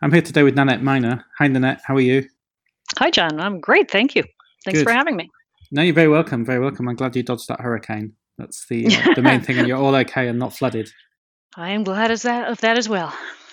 I'm 0.00 0.12
here 0.12 0.22
today 0.22 0.42
with 0.42 0.54
Nanette 0.54 0.82
Miner. 0.82 1.24
Hi, 1.38 1.48
Nanette. 1.48 1.80
How 1.84 1.96
are 1.96 2.00
you? 2.00 2.28
Hi, 2.98 3.10
John. 3.10 3.40
I'm 3.40 3.60
great. 3.60 3.90
Thank 3.90 4.14
you. 4.14 4.22
Thanks 4.64 4.80
Good. 4.80 4.86
for 4.86 4.92
having 4.92 5.16
me. 5.16 5.28
No, 5.70 5.82
you're 5.82 5.94
very 5.94 6.08
welcome. 6.08 6.44
Very 6.44 6.60
welcome. 6.60 6.88
I'm 6.88 6.94
glad 6.96 7.16
you 7.16 7.22
dodged 7.22 7.48
that 7.48 7.60
hurricane. 7.60 8.12
That's 8.38 8.66
the 8.68 8.86
uh, 8.86 9.14
the 9.14 9.22
main 9.22 9.40
thing, 9.44 9.58
and 9.58 9.66
you're 9.66 9.76
all 9.78 9.94
okay 9.96 10.28
and 10.28 10.38
not 10.38 10.54
flooded. 10.54 10.88
I 11.56 11.70
am 11.70 11.82
glad 11.82 12.10
as 12.10 12.22
that, 12.22 12.48
of 12.48 12.60
that 12.60 12.78
as 12.78 12.88
well. 12.88 13.12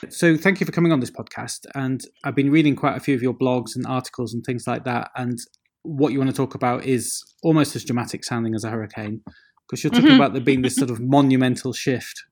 So, 0.10 0.38
thank 0.38 0.60
you 0.60 0.66
for 0.66 0.72
coming 0.72 0.92
on 0.92 1.00
this 1.00 1.10
podcast. 1.10 1.66
And 1.74 2.02
I've 2.24 2.36
been 2.36 2.52
reading 2.52 2.76
quite 2.76 2.96
a 2.96 3.00
few 3.00 3.16
of 3.16 3.24
your 3.24 3.34
blogs 3.34 3.76
and 3.76 3.86
articles 3.88 4.34
and 4.34 4.44
things 4.46 4.68
like 4.68 4.84
that. 4.86 5.10
And 5.16 5.40
what 5.82 6.14
you 6.14 6.20
want 6.20 6.30
to 6.30 6.36
talk 6.36 6.54
about 6.54 6.86
is 6.86 7.24
almost 7.42 7.76
as 7.76 7.84
dramatic 7.84 8.24
sounding 8.24 8.54
as 8.54 8.64
a 8.64 8.70
hurricane, 8.70 9.22
because 9.68 9.84
you're 9.84 9.92
talking 9.92 10.12
Mhm. 10.12 10.16
about 10.16 10.34
there 10.34 10.44
being 10.44 10.62
this 10.62 10.76
sort 10.76 10.92
of 10.92 11.00
monumental 11.02 11.74
shift 11.74 12.24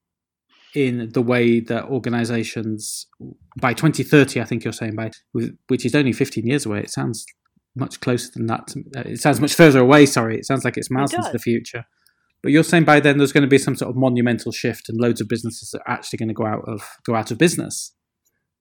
in 0.75 1.09
the 1.13 1.21
way 1.21 1.59
that 1.59 1.86
organizations 1.86 3.07
by 3.59 3.73
2030 3.73 4.41
i 4.41 4.43
think 4.43 4.64
you're 4.64 4.73
saying 4.73 4.95
by 4.95 5.11
which 5.68 5.86
is 5.86 5.93
only 5.95 6.11
15 6.11 6.45
years 6.45 6.65
away 6.65 6.79
it 6.79 6.89
sounds 6.89 7.25
much 7.75 8.00
closer 8.01 8.29
than 8.36 8.47
that 8.47 8.73
uh, 8.95 9.01
it 9.01 9.19
sounds 9.19 9.39
much 9.39 9.54
further 9.54 9.79
away 9.79 10.05
sorry 10.05 10.37
it 10.37 10.45
sounds 10.45 10.64
like 10.64 10.78
it's 10.78 10.91
miles 10.91 11.14
into 11.14 11.31
the 11.31 11.39
future. 11.39 11.86
But 12.41 12.51
you're 12.51 12.64
saying 12.64 12.83
by 12.83 13.00
then 13.00 13.17
there's 13.17 13.31
going 13.31 13.43
to 13.43 13.47
be 13.47 13.57
some 13.57 13.78
sort 13.78 13.89
of 13.89 13.95
monumental 13.95 14.51
shift 14.51 14.89
and 14.89 15.00
loads 15.00 15.21
of 15.21 15.29
businesses 15.29 15.73
are 15.73 15.91
actually 15.91 16.17
going 16.17 16.28
to 16.28 16.33
go 16.33 16.45
out 16.45 16.64
of 16.67 16.97
go 17.05 17.15
out 17.15 17.31
of 17.31 17.37
business 17.37 17.93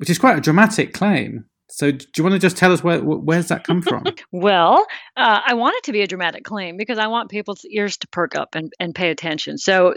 which 0.02 0.10
is 0.10 0.18
quite 0.18 0.36
a 0.36 0.40
dramatic 0.40 0.92
claim. 0.92 1.44
So 1.70 1.92
do 1.92 2.04
you 2.16 2.24
want 2.24 2.34
to 2.34 2.40
just 2.40 2.56
tell 2.56 2.72
us 2.72 2.82
where 2.82 2.98
wh- 2.98 3.24
where's 3.24 3.46
that 3.48 3.64
come 3.64 3.82
from? 3.82 4.02
Well, 4.32 4.84
uh, 5.16 5.40
I 5.46 5.54
want 5.54 5.76
it 5.76 5.84
to 5.84 5.92
be 5.92 6.02
a 6.02 6.08
dramatic 6.08 6.42
claim 6.42 6.76
because 6.76 6.98
I 6.98 7.06
want 7.06 7.30
people's 7.30 7.64
ears 7.66 7.96
to 7.98 8.08
perk 8.08 8.34
up 8.34 8.56
and, 8.56 8.72
and 8.80 8.96
pay 8.96 9.10
attention. 9.10 9.58
So, 9.58 9.94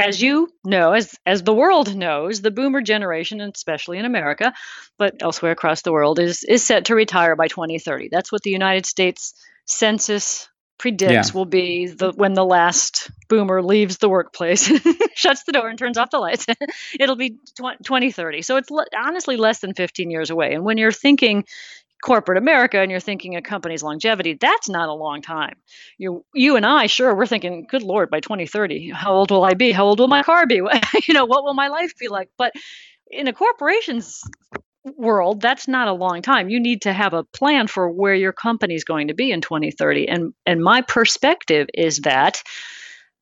as 0.00 0.20
you 0.22 0.48
know, 0.64 0.92
as 0.92 1.14
as 1.26 1.42
the 1.42 1.54
world 1.54 1.94
knows, 1.96 2.40
the 2.40 2.50
boomer 2.50 2.82
generation, 2.82 3.40
and 3.40 3.52
especially 3.54 3.98
in 3.98 4.04
America, 4.04 4.52
but 4.98 5.14
elsewhere 5.20 5.52
across 5.52 5.82
the 5.82 5.92
world, 5.92 6.18
is 6.18 6.42
is 6.44 6.62
set 6.64 6.86
to 6.86 6.94
retire 6.94 7.36
by 7.36 7.48
2030. 7.48 8.08
That's 8.10 8.32
what 8.32 8.42
the 8.42 8.50
United 8.50 8.86
States 8.86 9.34
Census 9.66 10.48
predicts 10.78 11.28
Yeah. 11.28 11.34
will 11.34 11.44
be 11.44 11.86
the 11.88 12.12
when 12.16 12.32
the 12.32 12.44
last 12.44 13.10
boomer 13.28 13.62
leaves 13.62 13.98
the 13.98 14.08
workplace, 14.08 14.66
shuts 15.14 15.44
the 15.44 15.52
door, 15.52 15.68
and 15.68 15.78
turns 15.78 15.98
off 15.98 16.10
the 16.10 16.18
lights. 16.18 16.46
It'll 16.98 17.16
be 17.16 17.30
tw- 17.30 17.78
2030. 17.84 18.42
So 18.42 18.56
it's 18.56 18.70
le- 18.70 18.86
honestly 18.96 19.36
less 19.36 19.60
than 19.60 19.74
15 19.74 20.10
years 20.10 20.30
away. 20.30 20.54
And 20.54 20.64
when 20.64 20.78
you're 20.78 20.90
thinking 20.92 21.44
corporate 22.02 22.38
America 22.38 22.78
and 22.78 22.90
you're 22.90 23.00
thinking 23.00 23.36
a 23.36 23.42
company's 23.42 23.82
longevity, 23.82 24.34
that's 24.34 24.68
not 24.68 24.88
a 24.88 24.94
long 24.94 25.22
time. 25.22 25.56
You 25.98 26.24
you 26.34 26.56
and 26.56 26.64
I, 26.64 26.86
sure, 26.86 27.14
we're 27.14 27.26
thinking, 27.26 27.66
good 27.68 27.82
lord, 27.82 28.10
by 28.10 28.20
2030, 28.20 28.90
how 28.90 29.12
old 29.12 29.30
will 29.30 29.44
I 29.44 29.54
be? 29.54 29.72
How 29.72 29.86
old 29.86 30.00
will 30.00 30.08
my 30.08 30.22
car 30.22 30.46
be? 30.46 30.56
you 31.06 31.14
know, 31.14 31.26
what 31.26 31.44
will 31.44 31.54
my 31.54 31.68
life 31.68 31.92
be 31.98 32.08
like? 32.08 32.30
But 32.38 32.52
in 33.10 33.28
a 33.28 33.32
corporation's 33.32 34.22
world, 34.96 35.40
that's 35.40 35.68
not 35.68 35.88
a 35.88 35.92
long 35.92 36.22
time. 36.22 36.48
You 36.48 36.60
need 36.60 36.82
to 36.82 36.92
have 36.92 37.12
a 37.12 37.24
plan 37.24 37.66
for 37.66 37.90
where 37.90 38.14
your 38.14 38.32
company's 38.32 38.84
going 38.84 39.08
to 39.08 39.14
be 39.14 39.30
in 39.30 39.40
2030. 39.40 40.08
And 40.08 40.34
and 40.46 40.62
my 40.62 40.82
perspective 40.82 41.68
is 41.74 41.98
that 42.00 42.42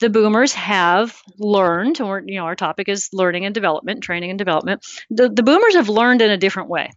the 0.01 0.11
boomers 0.11 0.53
have 0.53 1.21
learned, 1.39 2.01
or 2.01 2.23
you 2.25 2.37
know, 2.37 2.45
our 2.45 2.55
topic 2.55 2.89
is 2.89 3.09
learning 3.12 3.45
and 3.45 3.55
development, 3.55 4.03
training 4.03 4.31
and 4.31 4.39
development. 4.39 4.87
The 5.11 5.29
the 5.29 5.43
boomers 5.43 5.75
have 5.75 5.89
learned 5.89 6.23
in 6.23 6.31
a 6.31 6.37
different 6.37 6.69
way 6.69 6.91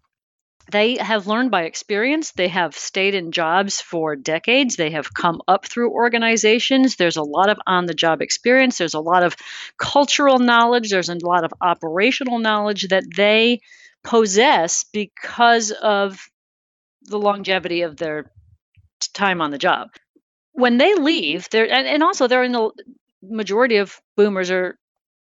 they 0.72 0.96
have 0.98 1.28
learned 1.28 1.52
by 1.52 1.64
experience. 1.64 2.32
They 2.32 2.48
have 2.48 2.76
stayed 2.76 3.14
in 3.14 3.32
jobs 3.32 3.82
for 3.82 4.16
decades. 4.16 4.76
They 4.76 4.92
have 4.92 5.14
come 5.14 5.42
up 5.48 5.66
through 5.66 5.92
organizations. 5.92 6.96
There's 6.96 7.18
a 7.18 7.24
lot 7.24 7.50
of 7.50 7.60
on 7.68 7.86
the 7.86 7.94
job 7.94 8.22
experience. 8.22 8.78
There's 8.78 8.94
a 8.94 9.00
lot 9.00 9.24
of 9.24 9.36
cultural 9.78 10.40
knowledge. 10.40 10.90
There's 10.90 11.10
a 11.10 11.16
lot 11.16 11.44
of 11.44 11.54
operational 11.62 12.40
knowledge 12.40 12.88
that 12.90 13.04
they 13.16 13.60
possess 14.04 14.86
because 14.92 15.72
of 15.72 16.20
the 17.04 17.20
longevity 17.20 17.82
of 17.82 17.98
their 17.98 18.32
time 19.14 19.42
on 19.42 19.52
the 19.52 19.58
job. 19.58 19.90
When 20.54 20.78
they 20.78 20.96
leave, 20.96 21.50
they're 21.50 21.72
and, 21.72 21.88
and 21.88 22.04
also 22.04 22.28
they're 22.28 22.44
in 22.44 22.52
the 22.52 22.72
majority 23.22 23.78
of 23.78 24.00
boomers 24.16 24.52
are 24.52 24.78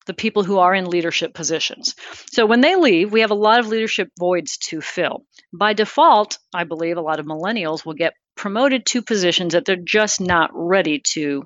the 0.08 0.14
people 0.14 0.44
who 0.44 0.60
are 0.60 0.74
in 0.74 0.86
leadership 0.86 1.34
positions. 1.34 1.96
So 2.32 2.46
when 2.46 2.62
they 2.62 2.76
leave, 2.76 3.12
we 3.12 3.22
have 3.22 3.32
a 3.32 3.36
lot 3.36 3.60
of 3.60 3.68
leadership 3.68 4.10
voids 4.18 4.58
to 4.70 4.82
fill. 4.82 5.26
By 5.54 5.74
default, 5.74 6.40
I 6.54 6.64
believe 6.64 6.98
a 6.98 7.02
lot 7.02 7.20
of 7.20 7.26
millennials 7.26 7.86
will 7.86 7.94
get 7.94 8.14
promoted 8.36 8.86
to 8.88 9.02
positions 9.02 9.54
that 9.54 9.66
they're 9.66 9.76
just 9.76 10.22
not 10.22 10.50
ready 10.54 11.02
to 11.14 11.44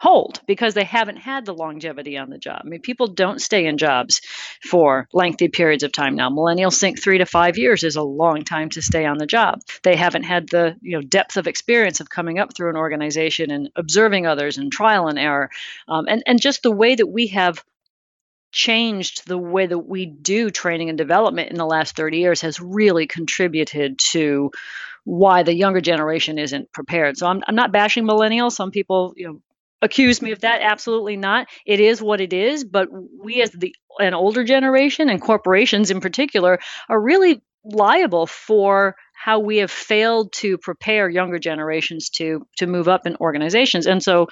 hold 0.00 0.40
because 0.46 0.74
they 0.74 0.84
haven't 0.84 1.16
had 1.16 1.44
the 1.44 1.54
longevity 1.54 2.16
on 2.16 2.30
the 2.30 2.38
job. 2.38 2.62
I 2.64 2.68
mean, 2.68 2.80
people 2.80 3.08
don't 3.08 3.40
stay 3.40 3.66
in 3.66 3.78
jobs 3.78 4.20
for 4.62 5.08
lengthy 5.12 5.48
periods 5.48 5.82
of 5.82 5.92
time 5.92 6.14
now. 6.14 6.30
Millennials 6.30 6.78
think 6.78 7.02
3 7.02 7.18
to 7.18 7.26
5 7.26 7.58
years 7.58 7.82
is 7.82 7.96
a 7.96 8.02
long 8.02 8.44
time 8.44 8.70
to 8.70 8.82
stay 8.82 9.04
on 9.04 9.18
the 9.18 9.26
job. 9.26 9.60
They 9.82 9.96
haven't 9.96 10.22
had 10.22 10.48
the, 10.48 10.76
you 10.80 10.96
know, 10.96 11.02
depth 11.02 11.36
of 11.36 11.46
experience 11.46 12.00
of 12.00 12.08
coming 12.08 12.38
up 12.38 12.54
through 12.54 12.70
an 12.70 12.76
organization 12.76 13.50
and 13.50 13.70
observing 13.74 14.26
others 14.26 14.56
and 14.56 14.70
trial 14.70 15.08
and 15.08 15.18
error. 15.18 15.50
Um, 15.88 16.06
and 16.08 16.22
and 16.26 16.40
just 16.40 16.62
the 16.62 16.70
way 16.70 16.94
that 16.94 17.08
we 17.08 17.28
have 17.28 17.62
changed 18.52 19.26
the 19.26 19.38
way 19.38 19.66
that 19.66 19.78
we 19.78 20.06
do 20.06 20.50
training 20.50 20.88
and 20.88 20.98
development 20.98 21.50
in 21.50 21.56
the 21.56 21.66
last 21.66 21.96
30 21.96 22.18
years 22.18 22.40
has 22.40 22.60
really 22.60 23.06
contributed 23.06 23.98
to 23.98 24.50
why 25.04 25.42
the 25.42 25.54
younger 25.54 25.80
generation 25.80 26.38
isn't 26.38 26.72
prepared. 26.72 27.16
So 27.16 27.26
I'm, 27.26 27.42
I'm 27.46 27.54
not 27.54 27.72
bashing 27.72 28.04
millennials. 28.04 28.52
Some 28.52 28.70
people, 28.70 29.14
you 29.16 29.26
know, 29.26 29.40
accuse 29.80 30.20
me 30.20 30.32
of 30.32 30.40
that. 30.40 30.60
Absolutely 30.62 31.16
not. 31.16 31.46
It 31.66 31.80
is 31.80 32.02
what 32.02 32.20
it 32.20 32.32
is. 32.32 32.64
But 32.64 32.88
we, 32.92 33.40
as 33.42 33.50
the 33.50 33.74
an 33.98 34.14
older 34.14 34.44
generation 34.44 35.08
and 35.08 35.20
corporations 35.20 35.90
in 35.90 36.00
particular, 36.00 36.58
are 36.88 37.00
really 37.00 37.42
liable 37.64 38.26
for 38.26 38.96
how 39.14 39.40
we 39.40 39.58
have 39.58 39.70
failed 39.70 40.32
to 40.32 40.58
prepare 40.58 41.08
younger 41.08 41.38
generations 41.38 42.10
to 42.10 42.46
to 42.56 42.66
move 42.66 42.88
up 42.88 43.06
in 43.06 43.16
organizations. 43.16 43.86
And 43.86 44.02
so, 44.02 44.28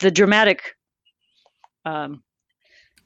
the 0.00 0.10
dramatic 0.10 0.74
um, 1.84 2.22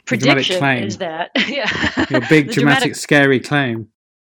prediction 0.07 0.59
claim. 0.59 0.85
is 0.85 0.99
that 0.99 1.31
yeah, 1.49 2.07
your 2.11 2.21
big 2.29 2.47
The 2.49 2.55
dramatic 2.55 2.97
scary 2.97 3.41
claim 3.41 3.89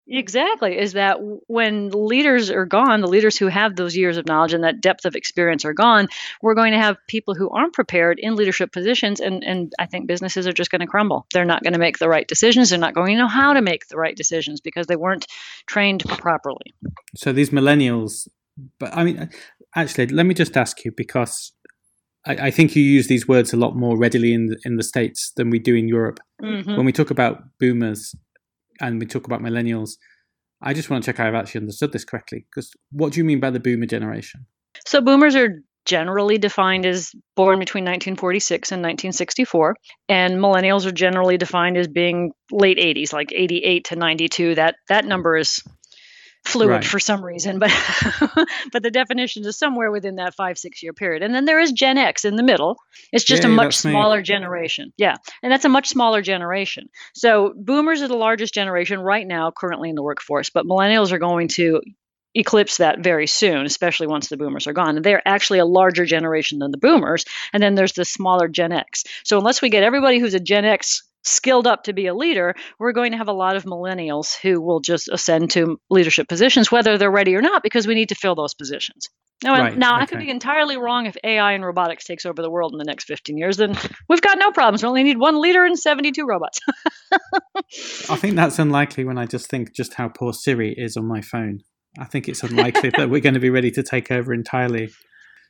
Exactly, 0.09 0.77
is 0.77 0.93
that 0.93 1.17
when 1.47 1.89
leaders 1.89 2.49
are 2.49 2.65
gone, 2.65 3.01
the 3.01 3.07
leaders 3.07 3.37
who 3.37 3.47
have 3.47 3.75
those 3.75 3.97
years 3.97 4.15
of 4.15 4.25
knowledge 4.25 4.53
and 4.53 4.63
that 4.63 4.79
depth 4.79 5.03
of 5.05 5.15
experience 5.15 5.65
are 5.65 5.73
gone, 5.73 6.07
we're 6.41 6.53
going 6.53 6.71
to 6.71 6.79
have 6.79 6.95
people 7.07 7.35
who 7.35 7.49
aren't 7.49 7.73
prepared 7.73 8.17
in 8.17 8.35
leadership 8.35 8.71
positions, 8.71 9.19
and, 9.19 9.43
and 9.43 9.73
I 9.79 9.85
think 9.85 10.07
businesses 10.07 10.47
are 10.47 10.53
just 10.53 10.71
going 10.71 10.79
to 10.79 10.87
crumble. 10.87 11.25
They're 11.33 11.43
not 11.43 11.61
going 11.61 11.73
to 11.73 11.79
make 11.79 11.97
the 11.97 12.07
right 12.07 12.27
decisions. 12.27 12.69
They're 12.69 12.79
not 12.79 12.93
going 12.93 13.15
to 13.17 13.23
know 13.23 13.27
how 13.27 13.51
to 13.51 13.61
make 13.61 13.87
the 13.87 13.97
right 13.97 14.15
decisions 14.15 14.61
because 14.61 14.87
they 14.87 14.95
weren't 14.95 15.27
trained 15.65 16.05
properly. 16.07 16.73
so 17.15 17.33
these 17.33 17.49
millennials 17.49 18.27
but 18.79 18.95
i 18.95 19.03
mean 19.03 19.29
actually 19.75 20.07
let 20.07 20.25
me 20.25 20.33
just 20.33 20.55
ask 20.57 20.83
you 20.83 20.91
because 20.91 21.51
I, 22.27 22.47
I 22.47 22.51
think 22.51 22.75
you 22.75 22.83
use 22.83 23.07
these 23.07 23.27
words 23.27 23.53
a 23.53 23.57
lot 23.57 23.75
more 23.75 23.97
readily 23.97 24.33
in 24.33 24.47
the, 24.47 24.57
in 24.65 24.75
the 24.77 24.83
states 24.83 25.31
than 25.37 25.49
we 25.49 25.59
do 25.59 25.73
in 25.75 25.87
europe 25.87 26.19
Mhm. 26.41 26.75
when 26.77 26.85
we 26.85 26.91
talk 26.91 27.09
about 27.11 27.33
boomers 27.59 28.13
and 28.79 28.99
we 28.99 29.05
talk 29.07 29.25
about 29.25 29.41
millennials 29.41 29.91
i 30.61 30.73
just 30.73 30.89
want 30.89 31.03
to 31.03 31.07
check 31.11 31.19
i've 31.19 31.33
actually 31.41 31.61
understood 31.61 31.91
this 31.91 32.05
correctly 32.05 32.45
because 32.49 32.71
what 32.91 33.13
do 33.13 33.19
you 33.19 33.23
mean 33.25 33.39
by 33.39 33.49
the 33.49 33.59
boomer 33.59 33.87
generation 33.87 34.45
So 34.85 35.01
boomers 35.01 35.35
are 35.35 35.51
generally 35.85 36.37
defined 36.37 36.85
as 36.85 37.11
born 37.35 37.57
between 37.59 37.85
1946 37.85 38.71
and 38.73 38.81
1964, 38.81 39.75
and 40.09 40.33
millennials 40.35 40.85
are 40.85 40.91
generally 40.91 41.37
defined 41.37 41.77
as 41.77 41.87
being 41.87 42.33
late 42.51 42.77
80s, 42.77 43.13
like 43.13 43.31
88 43.33 43.85
to 43.85 43.95
92. 43.95 44.55
That 44.55 44.75
that 44.89 45.05
number 45.05 45.37
is 45.37 45.63
fluid 46.47 46.69
Right. 46.69 46.85
for 46.85 46.99
some 46.99 47.23
reason, 47.23 47.59
but 47.59 47.71
but 48.71 48.83
the 48.83 48.91
definition 48.91 49.45
is 49.45 49.57
somewhere 49.57 49.91
within 49.91 50.15
that 50.15 50.35
five 50.35 50.57
six 50.57 50.81
year 50.81 50.93
period. 50.93 51.23
And 51.23 51.33
then 51.35 51.45
there 51.45 51.59
is 51.59 51.71
Gen 51.71 51.97
X 51.97 52.25
in 52.25 52.35
the 52.35 52.43
middle. 52.43 52.77
It's 53.11 53.23
just 53.23 53.43
Yeah, 53.43 53.49
a 53.49 53.51
much 53.53 53.65
that's 53.67 53.85
me. 53.85 53.91
smaller 53.91 54.21
generation. 54.21 54.93
Yeah, 54.97 55.15
and 55.43 55.51
that's 55.51 55.65
a 55.65 55.69
much 55.69 55.87
smaller 55.87 56.21
generation. 56.21 56.89
So 57.13 57.53
boomers 57.55 58.01
are 58.01 58.07
the 58.07 58.17
largest 58.17 58.53
generation 58.53 58.99
right 58.99 59.27
now, 59.27 59.51
currently 59.51 59.89
in 59.89 59.95
the 59.95 60.03
workforce, 60.03 60.49
but 60.49 60.65
millennials 60.65 61.11
are 61.11 61.19
going 61.19 61.47
to 61.49 61.81
eclipse 62.35 62.77
that 62.77 62.99
very 62.99 63.25
soon, 63.25 63.65
especially 63.65 64.05
once 64.07 64.29
the 64.29 64.37
boomers 64.37 64.67
are 64.67 64.73
gone. 64.73 64.95
And 64.97 65.03
they're 65.05 65.27
actually 65.27 65.59
a 65.59 65.65
larger 65.65 66.05
generation 66.05 66.59
than 66.59 66.71
the 66.71 66.77
boomers. 66.77 67.25
And 67.51 67.63
then 67.63 67.73
there's 67.75 67.93
the 67.93 68.05
smaller 68.05 68.47
Gen 68.47 68.71
X. 68.71 69.03
So 69.23 69.37
unless 69.39 69.61
we 69.61 69.69
get 69.69 69.83
everybody 69.83 70.19
who's 70.19 70.35
a 70.35 70.39
Gen 70.39 70.63
X 70.65 71.03
skilled 71.27 71.67
up 71.67 71.83
to 71.83 71.93
be 71.93 72.07
a 72.07 72.13
leader, 72.13 72.55
we're 72.79 72.93
going 72.93 73.11
to 73.11 73.17
have 73.17 73.27
a 73.27 73.33
lot 73.33 73.55
of 73.55 73.63
millennials 73.63 74.35
who 74.41 74.61
will 74.61 74.79
just 74.79 75.09
ascend 75.09 75.51
to 75.51 75.79
leadership 75.89 76.27
positions, 76.27 76.71
whether 76.71 76.97
they're 76.97 77.11
ready 77.11 77.35
or 77.35 77.41
not, 77.41 77.63
because 77.63 77.87
we 77.87 77.95
need 77.95 78.09
to 78.09 78.15
fill 78.15 78.35
those 78.35 78.53
positions. 78.53 79.09
Now, 79.43 79.53
Right, 79.53 79.77
now 79.77 79.95
I 79.95 80.07
could 80.07 80.17
be 80.19 80.31
entirely 80.31 80.77
wrong 80.77 81.05
if 81.05 81.15
AI 81.23 81.51
and 81.51 81.63
robotics 81.63 82.05
takes 82.05 82.25
over 82.25 82.41
the 82.41 82.49
world 82.49 82.71
in 82.73 82.79
the 82.79 82.85
next 82.85 83.03
15 83.05 83.37
years. 83.37 83.57
Then 83.57 83.77
we've 84.09 84.21
got 84.21 84.39
no 84.39 84.51
problems. 84.51 84.81
We 84.81 84.89
only 84.89 85.03
need 85.03 85.19
one 85.19 85.39
leader 85.39 85.63
and 85.63 85.77
72 85.77 86.25
robots. 86.25 86.59
i 88.09 88.15
think 88.15 88.35
that's 88.35 88.59
unlikely 88.59 89.03
when 89.03 89.17
i 89.17 89.25
just 89.25 89.49
think 89.49 89.73
just 89.73 89.93
how 89.95 90.07
poor 90.07 90.33
siri 90.33 90.73
is 90.77 90.95
on 90.95 91.05
my 91.05 91.21
phone 91.21 91.59
i 91.99 92.05
think 92.05 92.27
it's 92.27 92.43
unlikely 92.43 92.89
that 92.95 93.09
we're 93.09 93.21
going 93.21 93.33
to 93.33 93.39
be 93.39 93.49
ready 93.49 93.71
to 93.71 93.83
take 93.83 94.11
over 94.11 94.33
entirely 94.33 94.89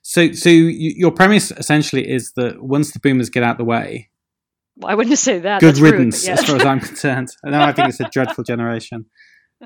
so 0.02 0.32
so 0.32 0.50
y- 0.50 0.74
your 0.78 1.12
premise 1.12 1.52
essentially 1.52 2.10
is 2.10 2.34
that 2.36 2.62
once 2.62 2.92
the 2.92 3.00
boomers 3.00 3.30
get 3.30 3.44
out 3.44 3.58
the 3.58 3.64
way 3.64 4.10
I 4.84 4.96
wouldn't 4.96 5.18
say 5.18 5.40
that. 5.40 5.60
good 5.62 5.70
That's 5.70 5.80
rude, 5.80 5.94
riddance 5.94 6.26
yeah. 6.26 6.34
as 6.34 6.44
far 6.46 6.56
as 6.58 6.66
I'm 6.66 6.80
concerned. 6.80 7.30
I 7.46 7.70
I 7.70 7.72
think 7.74 7.90
it's 7.90 8.00
a 8.00 8.10
dreadful 8.12 8.44
generation. 8.48 9.06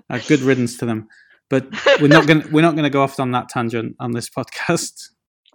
uh, 0.10 0.19
good 0.28 0.42
riddance 0.42 0.78
to 0.78 0.86
them. 0.86 1.08
But 1.50 1.68
we're 2.00 2.08
not 2.08 2.28
going 2.28 2.50
we're 2.52 2.62
not 2.62 2.75
going 2.75 2.86
to 2.86 2.90
go 2.90 3.02
off 3.02 3.19
on 3.19 3.31
that 3.31 3.50
tangent 3.50 3.96
on 4.00 4.12
this 4.12 4.30
podcast. 4.30 4.94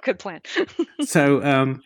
Good 0.03 0.19
plan. 0.19 0.41
so 1.01 1.43
um, 1.43 1.83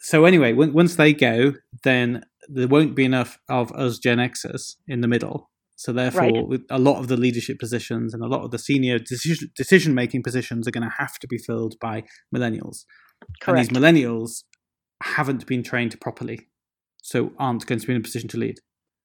so 0.00 0.24
anyway, 0.24 0.52
when, 0.54 0.72
once 0.72 0.96
they 0.96 1.12
go, 1.12 1.52
then 1.84 2.24
there 2.48 2.68
won't 2.68 2.96
be 2.96 3.04
enough 3.04 3.38
of 3.48 3.70
us 3.72 3.98
Gen 3.98 4.18
Xers 4.18 4.76
in 4.88 5.00
the 5.00 5.08
middle. 5.08 5.50
So 5.76 5.92
therefore, 5.92 6.48
Right. 6.48 6.60
a 6.70 6.78
lot 6.78 6.98
of 7.00 7.08
the 7.08 7.16
leadership 7.16 7.58
positions 7.58 8.14
and 8.14 8.22
a 8.22 8.26
lot 8.28 8.42
of 8.44 8.52
the 8.52 8.58
senior 8.58 8.98
decision 8.98 9.50
decision 9.56 9.94
making 9.94 10.22
positions 10.22 10.66
are 10.66 10.70
going 10.70 10.88
to 10.88 10.94
have 10.98 11.18
to 11.18 11.26
be 11.26 11.38
filled 11.38 11.74
by 11.80 12.04
millennials. 12.34 12.84
Correct. 13.40 13.46
And 13.46 13.58
these 13.58 13.68
millennials 13.82 14.44
haven't 15.02 15.46
been 15.46 15.62
trained 15.62 16.00
properly, 16.00 16.48
so 17.02 17.32
aren't 17.38 17.66
going 17.66 17.80
to 17.80 17.86
be 17.86 17.92
in 17.92 18.00
a 18.00 18.02
position 18.02 18.28
to 18.30 18.38
lead. 18.38 18.58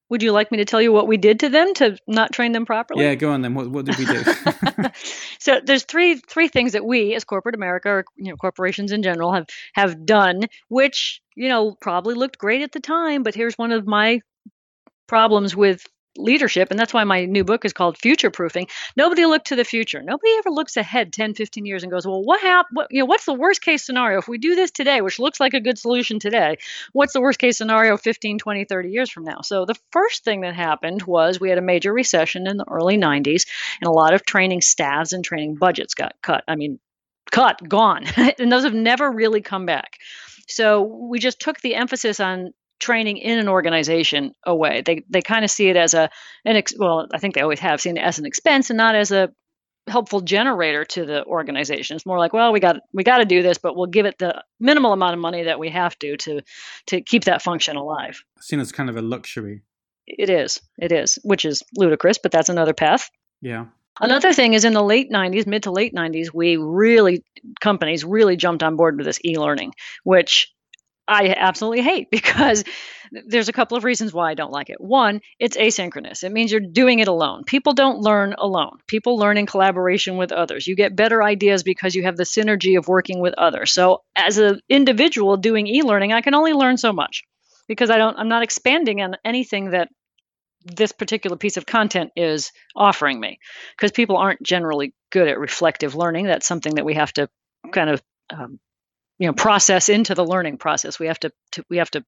Would 0.10 0.24
you 0.24 0.32
like 0.32 0.52
me 0.52 0.58
to 0.60 0.66
tell 0.66 0.82
you 0.82 0.94
what 0.94 1.08
we 1.08 1.18
did 1.18 1.42
to 1.42 1.50
them 1.50 1.74
to 1.76 1.98
not 2.08 2.32
train 2.32 2.54
them 2.54 2.66
properly? 2.66 3.04
Yeah, 3.04 3.16
go 3.16 3.32
on 3.32 3.42
then. 3.42 3.56
What 3.56 3.70
what 3.70 3.86
did 3.86 3.98
we 3.98 4.06
do? 4.06 4.24
so 5.40 5.60
there's 5.62 5.84
three 5.84 6.16
three 6.16 6.48
things 6.48 6.72
that 6.72 6.86
we 6.86 7.14
as 7.14 7.26
corporate 7.26 7.56
America 7.56 7.90
or 7.90 8.06
you 8.16 8.32
know 8.32 8.38
corporations 8.38 8.94
in 8.94 9.04
general 9.04 9.34
have 9.34 9.48
have 9.74 10.06
done 10.06 10.44
which 10.70 11.22
you 11.36 11.50
know 11.50 11.76
probably 11.82 12.16
looked 12.16 12.38
great 12.38 12.62
at 12.62 12.72
the 12.72 12.80
time 12.80 13.22
but 13.22 13.36
here's 13.36 13.58
one 13.58 13.74
of 13.74 13.86
my 13.86 14.22
problems 15.08 15.56
with 15.56 15.86
leadership 16.18 16.70
and 16.72 16.80
that's 16.80 16.94
why 16.94 17.04
my 17.04 17.26
new 17.26 17.44
book 17.44 17.66
is 17.66 17.74
called 17.74 17.98
future 17.98 18.32
proofing 18.32 18.68
nobody 18.96 19.26
looked 19.26 19.48
to 19.48 19.56
the 19.56 19.64
future 19.64 20.02
nobody 20.02 20.32
ever 20.38 20.50
looks 20.50 20.78
ahead 20.78 21.14
10 21.14 21.34
15 21.34 21.66
years 21.66 21.84
and 21.84 21.92
goes 21.92 22.06
well 22.06 22.24
what 22.24 22.42
hap- 22.42 22.68
what 22.72 22.88
you 22.92 23.00
know 23.00 23.06
what's 23.06 23.26
the 23.26 23.34
worst 23.34 23.62
case 23.62 23.86
scenario 23.86 24.20
if 24.20 24.28
we 24.28 24.38
do 24.38 24.56
this 24.56 24.72
today 24.72 25.02
which 25.02 25.20
looks 25.20 25.40
like 25.40 25.54
a 25.54 25.62
good 25.62 25.78
solution 25.78 26.20
today 26.20 26.58
what's 26.94 27.14
the 27.14 27.22
worst 27.22 27.40
case 27.40 27.58
scenario 27.58 27.98
15 27.98 28.40
20 28.40 28.66
30 28.66 28.90
years 28.90 29.10
from 29.10 29.24
now 29.24 29.42
so 29.42 29.66
the 29.66 29.76
first 29.92 30.24
thing 30.24 30.42
that 30.42 30.56
happened 30.56 31.04
was 31.04 31.40
we 31.40 31.50
had 31.50 31.58
a 31.58 31.62
major 31.62 31.94
recession 31.94 32.48
in 32.48 32.58
the 32.58 32.66
early 32.70 32.98
90s 32.98 33.46
and 33.82 33.88
a 33.88 33.92
lot 33.92 34.14
of 34.14 34.26
training 34.26 34.62
staffs 34.62 35.14
and 35.14 35.24
training 35.24 35.56
budgets 35.56 35.94
got 35.94 36.16
cut. 36.22 36.44
I 36.48 36.56
mean, 36.56 36.80
cut, 37.32 37.68
gone. 37.68 38.06
and 38.40 38.52
those 38.52 38.64
have 38.64 38.74
never 38.74 39.10
really 39.10 39.42
come 39.42 39.66
back. 39.66 39.98
So 40.48 40.84
we 40.84 41.20
just 41.20 41.40
took 41.40 41.60
the 41.60 41.76
emphasis 41.76 42.20
on 42.20 42.54
training 42.80 43.18
in 43.18 43.40
an 43.40 43.48
organization 43.50 44.34
away. 44.46 44.82
They 44.82 45.04
they 45.10 45.22
kind 45.22 45.44
of 45.44 45.52
see 45.52 45.70
it 45.70 45.76
as 45.76 45.94
a 45.94 46.10
an 46.46 46.56
ex, 46.56 46.74
well, 46.78 47.08
I 47.14 47.20
think 47.20 47.36
they 47.36 47.42
always 47.42 47.60
have 47.60 47.82
seen 47.82 47.98
it 47.98 48.02
as 48.02 48.20
an 48.20 48.26
expense 48.26 48.70
and 48.70 48.78
not 48.78 48.96
as 48.96 49.12
a 49.12 49.30
helpful 49.88 50.22
generator 50.22 50.84
to 50.84 51.06
the 51.06 51.26
organization. 51.26 51.96
It's 51.96 52.06
more 52.06 52.20
like, 52.20 52.34
well, 52.34 52.52
we 52.52 52.60
got 52.60 52.78
we 52.94 53.04
got 53.04 53.18
to 53.18 53.26
do 53.26 53.42
this, 53.42 53.58
but 53.58 53.76
we'll 53.76 53.88
give 53.88 54.06
it 54.06 54.18
the 54.18 54.44
minimal 54.60 54.94
amount 54.94 55.14
of 55.14 55.20
money 55.20 55.44
that 55.44 55.60
we 55.60 55.70
have 55.70 55.98
to 56.00 56.18
to 56.18 56.42
to 56.88 57.02
keep 57.02 57.26
that 57.26 57.42
function 57.42 57.78
alive. 57.78 58.22
Seen 58.40 58.60
as 58.60 58.72
kind 58.72 58.90
of 58.90 58.98
a 58.98 59.02
luxury. 59.02 59.64
It 60.06 60.30
is. 60.30 60.62
It 60.78 60.92
is, 60.92 61.20
which 61.24 61.44
is 61.44 61.64
ludicrous, 61.76 62.18
but 62.18 62.32
that's 62.32 62.50
another 62.50 62.74
path. 62.74 63.10
Yeah. 63.42 63.66
Another 64.00 64.32
thing 64.32 64.54
is 64.54 64.64
in 64.64 64.74
the 64.74 64.84
late 64.84 65.12
90s, 65.12 65.48
mid 65.48 65.64
to 65.64 65.72
late 65.72 65.94
90s, 65.94 66.32
we 66.34 66.56
really, 66.56 67.24
companies 67.60 68.06
really 68.06 68.36
jumped 68.36 68.62
on 68.62 68.76
board 68.76 68.98
with 68.98 69.06
this 69.06 69.20
e 69.26 69.38
learning, 69.38 69.74
which 70.04 70.54
I 71.08 71.34
absolutely 71.38 71.82
hate 71.82 72.10
because 72.12 72.64
there's 73.12 73.50
a 73.50 73.54
couple 73.54 73.78
of 73.78 73.84
reasons 73.84 74.14
why 74.14 74.30
I 74.30 74.34
don't 74.34 74.52
like 74.52 74.70
it. 74.70 74.82
One, 74.82 75.22
it's 75.40 75.56
asynchronous. 75.56 76.24
It 76.24 76.32
means 76.32 76.52
you're 76.52 76.60
doing 76.60 77.00
it 77.00 77.08
alone. 77.08 77.44
People 77.46 77.74
don't 77.74 78.00
learn 78.00 78.36
alone. 78.38 78.78
People 78.88 79.18
learn 79.18 79.38
in 79.38 79.46
collaboration 79.46 80.18
with 80.18 80.32
others. 80.32 80.68
You 80.68 80.76
get 80.76 80.96
better 80.96 81.24
ideas 81.24 81.64
because 81.64 81.96
you 81.96 82.04
have 82.04 82.18
the 82.18 82.24
synergy 82.24 82.78
of 82.78 82.88
working 82.88 83.22
with 83.22 83.34
others. 83.38 83.72
So 83.72 84.04
as 84.16 84.38
an 84.38 84.60
individual 84.70 85.38
doing 85.38 85.68
e-learning, 85.68 86.12
I 86.12 86.22
can 86.22 86.36
only 86.36 86.54
learn 86.54 86.78
so 86.78 86.92
much 86.92 87.24
because 87.68 87.90
I 87.90 87.98
don't 87.98 88.18
I'm 88.18 88.30
not 88.30 88.44
expanding 88.44 89.02
on 89.02 89.16
anything 89.24 89.72
that 89.72 89.90
this 90.66 90.92
particular 90.92 91.38
piece 91.38 91.58
of 91.58 91.66
content 91.66 92.12
is 92.16 92.52
offering 92.76 93.20
me 93.20 93.40
because 93.76 93.92
people 93.92 94.18
aren't 94.18 94.42
generally 94.44 94.94
good 95.12 95.28
at 95.28 95.40
reflective 95.40 95.96
learning 95.96 96.26
that's 96.26 96.48
something 96.48 96.76
that 96.76 96.84
we 96.84 96.96
have 96.96 97.14
to 97.14 97.30
kind 97.72 97.90
of 97.90 98.02
um, 98.34 98.60
you 99.20 99.28
know 99.28 99.34
process 99.34 99.90
into 99.90 100.14
the 100.16 100.26
learning 100.26 100.58
process 100.58 101.00
we 101.00 101.08
have 101.08 101.20
to, 101.20 101.32
to 101.52 101.64
we 101.70 101.78
have 101.78 101.90
to 101.92 102.04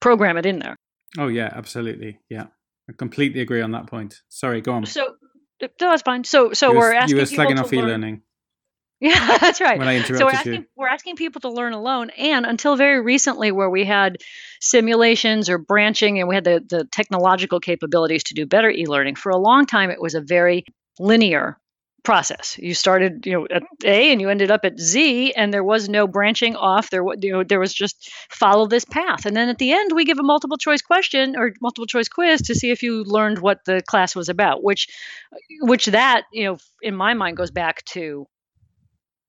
program 0.00 0.36
it 0.36 0.46
in 0.46 0.58
there 0.58 0.76
Oh 1.18 1.28
yeah, 1.28 1.50
absolutely. 1.52 2.18
Yeah. 2.28 2.46
I 2.90 2.92
completely 2.92 3.40
agree 3.40 3.62
on 3.62 3.70
that 3.72 3.86
point. 3.86 4.22
Sorry, 4.28 4.60
go 4.60 4.72
on. 4.74 4.84
so 4.86 5.14
no, 5.62 5.68
that's 5.78 6.02
fine 6.02 6.24
so 6.24 6.52
so 6.52 6.72
you 6.72 6.78
we're 6.78 6.92
asking 6.92 7.16
you 7.16 7.22
were 7.22 7.26
people 7.26 7.44
slagging 7.44 7.58
off 7.60 7.72
e-learning 7.72 8.22
Yeah, 9.00 9.38
that's 9.38 9.60
right. 9.60 9.78
when 9.78 9.88
I 9.88 10.00
So 10.02 10.14
we're 10.14 10.16
interrupted 10.16 10.38
asking 10.38 10.52
you. 10.54 10.66
we're 10.76 10.88
asking 10.88 11.16
people 11.16 11.40
to 11.42 11.50
learn 11.50 11.74
alone, 11.74 12.10
and 12.10 12.46
until 12.46 12.76
very 12.76 13.00
recently, 13.00 13.52
where 13.52 13.68
we 13.70 13.84
had 13.84 14.16
simulations 14.60 15.48
or 15.50 15.58
branching, 15.58 16.18
and 16.18 16.28
we 16.28 16.34
had 16.34 16.44
the 16.44 16.64
the 16.68 16.84
technological 16.90 17.60
capabilities 17.60 18.24
to 18.24 18.34
do 18.34 18.46
better 18.46 18.70
e-learning. 18.70 19.14
For 19.16 19.30
a 19.30 19.36
long 19.36 19.66
time, 19.66 19.90
it 19.90 20.00
was 20.00 20.14
a 20.14 20.20
very 20.20 20.64
linear 20.98 21.58
process. 22.06 22.56
You 22.58 22.72
started, 22.72 23.26
you 23.26 23.32
know, 23.32 23.46
at 23.50 23.64
A 23.84 24.12
and 24.12 24.20
you 24.20 24.30
ended 24.30 24.52
up 24.52 24.64
at 24.64 24.78
Z, 24.78 25.32
and 25.34 25.52
there 25.52 25.64
was 25.64 25.88
no 25.88 26.06
branching 26.06 26.54
off. 26.54 26.88
There, 26.88 27.02
wa- 27.02 27.16
you 27.20 27.32
know, 27.32 27.42
there 27.42 27.58
was 27.58 27.74
just 27.74 28.08
follow 28.30 28.68
this 28.68 28.84
path, 28.84 29.26
and 29.26 29.36
then 29.36 29.48
at 29.48 29.58
the 29.58 29.72
end, 29.72 29.90
we 29.92 30.04
give 30.04 30.20
a 30.20 30.22
multiple 30.22 30.56
choice 30.56 30.82
question 30.82 31.36
or 31.36 31.52
multiple 31.60 31.86
choice 31.86 32.08
quiz 32.08 32.42
to 32.42 32.54
see 32.54 32.70
if 32.70 32.84
you 32.84 33.02
learned 33.02 33.40
what 33.40 33.64
the 33.66 33.82
class 33.82 34.14
was 34.14 34.28
about. 34.28 34.62
Which, 34.62 34.86
which 35.62 35.86
that, 35.86 36.22
you 36.32 36.44
know, 36.44 36.58
in 36.80 36.94
my 36.94 37.14
mind, 37.14 37.36
goes 37.36 37.50
back 37.50 37.84
to 37.86 38.26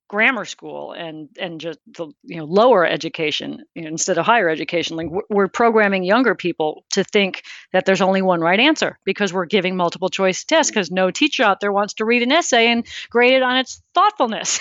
grammar 0.07 0.45
school 0.45 0.93
and 0.93 1.29
and 1.39 1.59
just 1.59 1.79
the 1.87 2.07
you 2.23 2.37
know 2.37 2.45
lower 2.45 2.85
education 2.85 3.63
you 3.75 3.83
know, 3.83 3.89
instead 3.89 4.17
of 4.17 4.25
higher 4.25 4.49
education 4.49 4.95
like 4.95 5.07
we're- 5.29 5.49
programming 5.53 6.03
younger 6.03 6.35
people 6.35 6.83
to 6.91 7.03
think 7.03 7.43
that 7.73 7.85
there's 7.85 8.01
only 8.01 8.21
one 8.21 8.39
right 8.39 8.59
answer 8.59 8.99
because 9.05 9.33
we're 9.33 9.45
giving 9.45 9.75
multiple 9.75 10.09
choice 10.09 10.43
tests 10.43 10.69
because 10.69 10.91
no 10.91 11.09
teacher 11.09 11.43
out 11.43 11.59
there 11.59 11.71
wants 11.71 11.95
to 11.95 12.05
read 12.05 12.21
an 12.21 12.31
essay 12.31 12.67
and 12.71 12.85
grade 13.09 13.33
it 13.33 13.43
on 13.43 13.57
its 13.57 13.81
thoughtfulness 13.93 14.59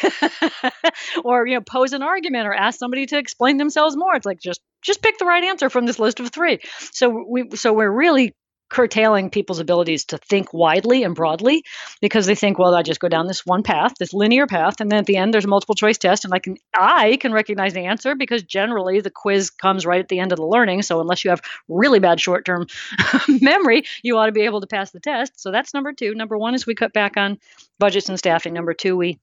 or 1.25 1.47
you 1.47 1.55
know 1.55 1.61
pose 1.61 1.93
an 1.93 2.03
argument 2.03 2.47
or 2.47 2.55
ask 2.55 2.79
somebody 2.79 3.07
to 3.07 3.19
explain 3.19 3.57
themselves 3.57 3.97
more. 3.97 4.15
It's 4.15 4.27
like 4.27 4.41
just 4.41 4.61
just 4.83 5.03
pick 5.03 5.19
the 5.19 5.25
right 5.25 5.45
answer 5.45 5.69
from 5.69 5.87
this 5.87 5.99
list 5.99 6.21
of 6.21 6.31
three. 6.31 6.61
So 6.93 7.25
we 7.29 7.51
so 7.57 7.73
we're 7.73 7.91
really 7.91 8.35
curtailing 8.69 9.31
people's 9.31 9.61
abilities 9.61 10.05
to 10.07 10.19
think 10.19 10.53
widely 10.53 11.03
and 11.05 11.15
broadly 11.15 11.65
because 12.01 12.27
they 12.27 12.35
think, 12.35 12.59
well, 12.59 12.75
I 12.75 12.83
just 12.83 13.01
go 13.01 13.09
down 13.09 13.27
this 13.27 13.47
one 13.47 13.63
path, 13.63 13.95
this 13.99 14.13
linear 14.13 14.47
path, 14.47 14.81
and 14.81 14.91
then 14.91 14.99
at 14.99 15.07
the 15.07 15.17
end 15.17 15.33
there's 15.33 15.45
a 15.45 15.49
multiple 15.49 15.75
choice 15.75 15.99
test, 15.99 16.25
and 16.25 16.35
I 16.35 16.39
can 16.39 16.57
I 16.75 17.17
can 17.17 17.33
recognize 17.33 17.75
the 17.75 17.87
answer 17.87 18.15
because 18.15 18.43
generally 18.43 19.01
the 19.01 19.11
quiz 19.11 19.51
comes 19.51 19.87
right 19.87 20.01
at 20.01 20.09
the 20.09 20.19
end 20.19 20.33
of 20.33 20.39
the 20.39 20.47
learning. 20.47 20.83
So 20.83 21.01
unless 21.01 21.25
you 21.25 21.31
have 21.31 21.43
really 21.69 22.01
bad 22.01 22.21
short 22.21 22.45
term 22.45 22.67
memory, 23.29 23.85
you 24.03 24.19
ought 24.19 24.27
to 24.27 24.33
be 24.33 24.43
able 24.43 24.61
to 24.61 24.67
pass 24.67 24.91
the 24.91 25.01
test. 25.01 25.41
So 25.41 25.51
that's 25.51 25.75
number 25.75 25.93
two. 25.93 26.15
Number 26.15 26.37
one 26.37 26.55
is 26.55 26.67
we 26.67 26.75
cut 26.75 26.93
back 26.93 27.17
on 27.17 27.39
budgets 27.79 28.09
and 28.09 28.19
staffing. 28.19 28.53
Number 28.53 28.75
two, 28.75 28.97
we 28.97 29.19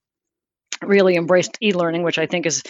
really 0.81 1.15
embraced 1.15 1.57
e-learning 1.61 2.03
which 2.03 2.17
i 2.17 2.25
think 2.25 2.45
is 2.45 2.61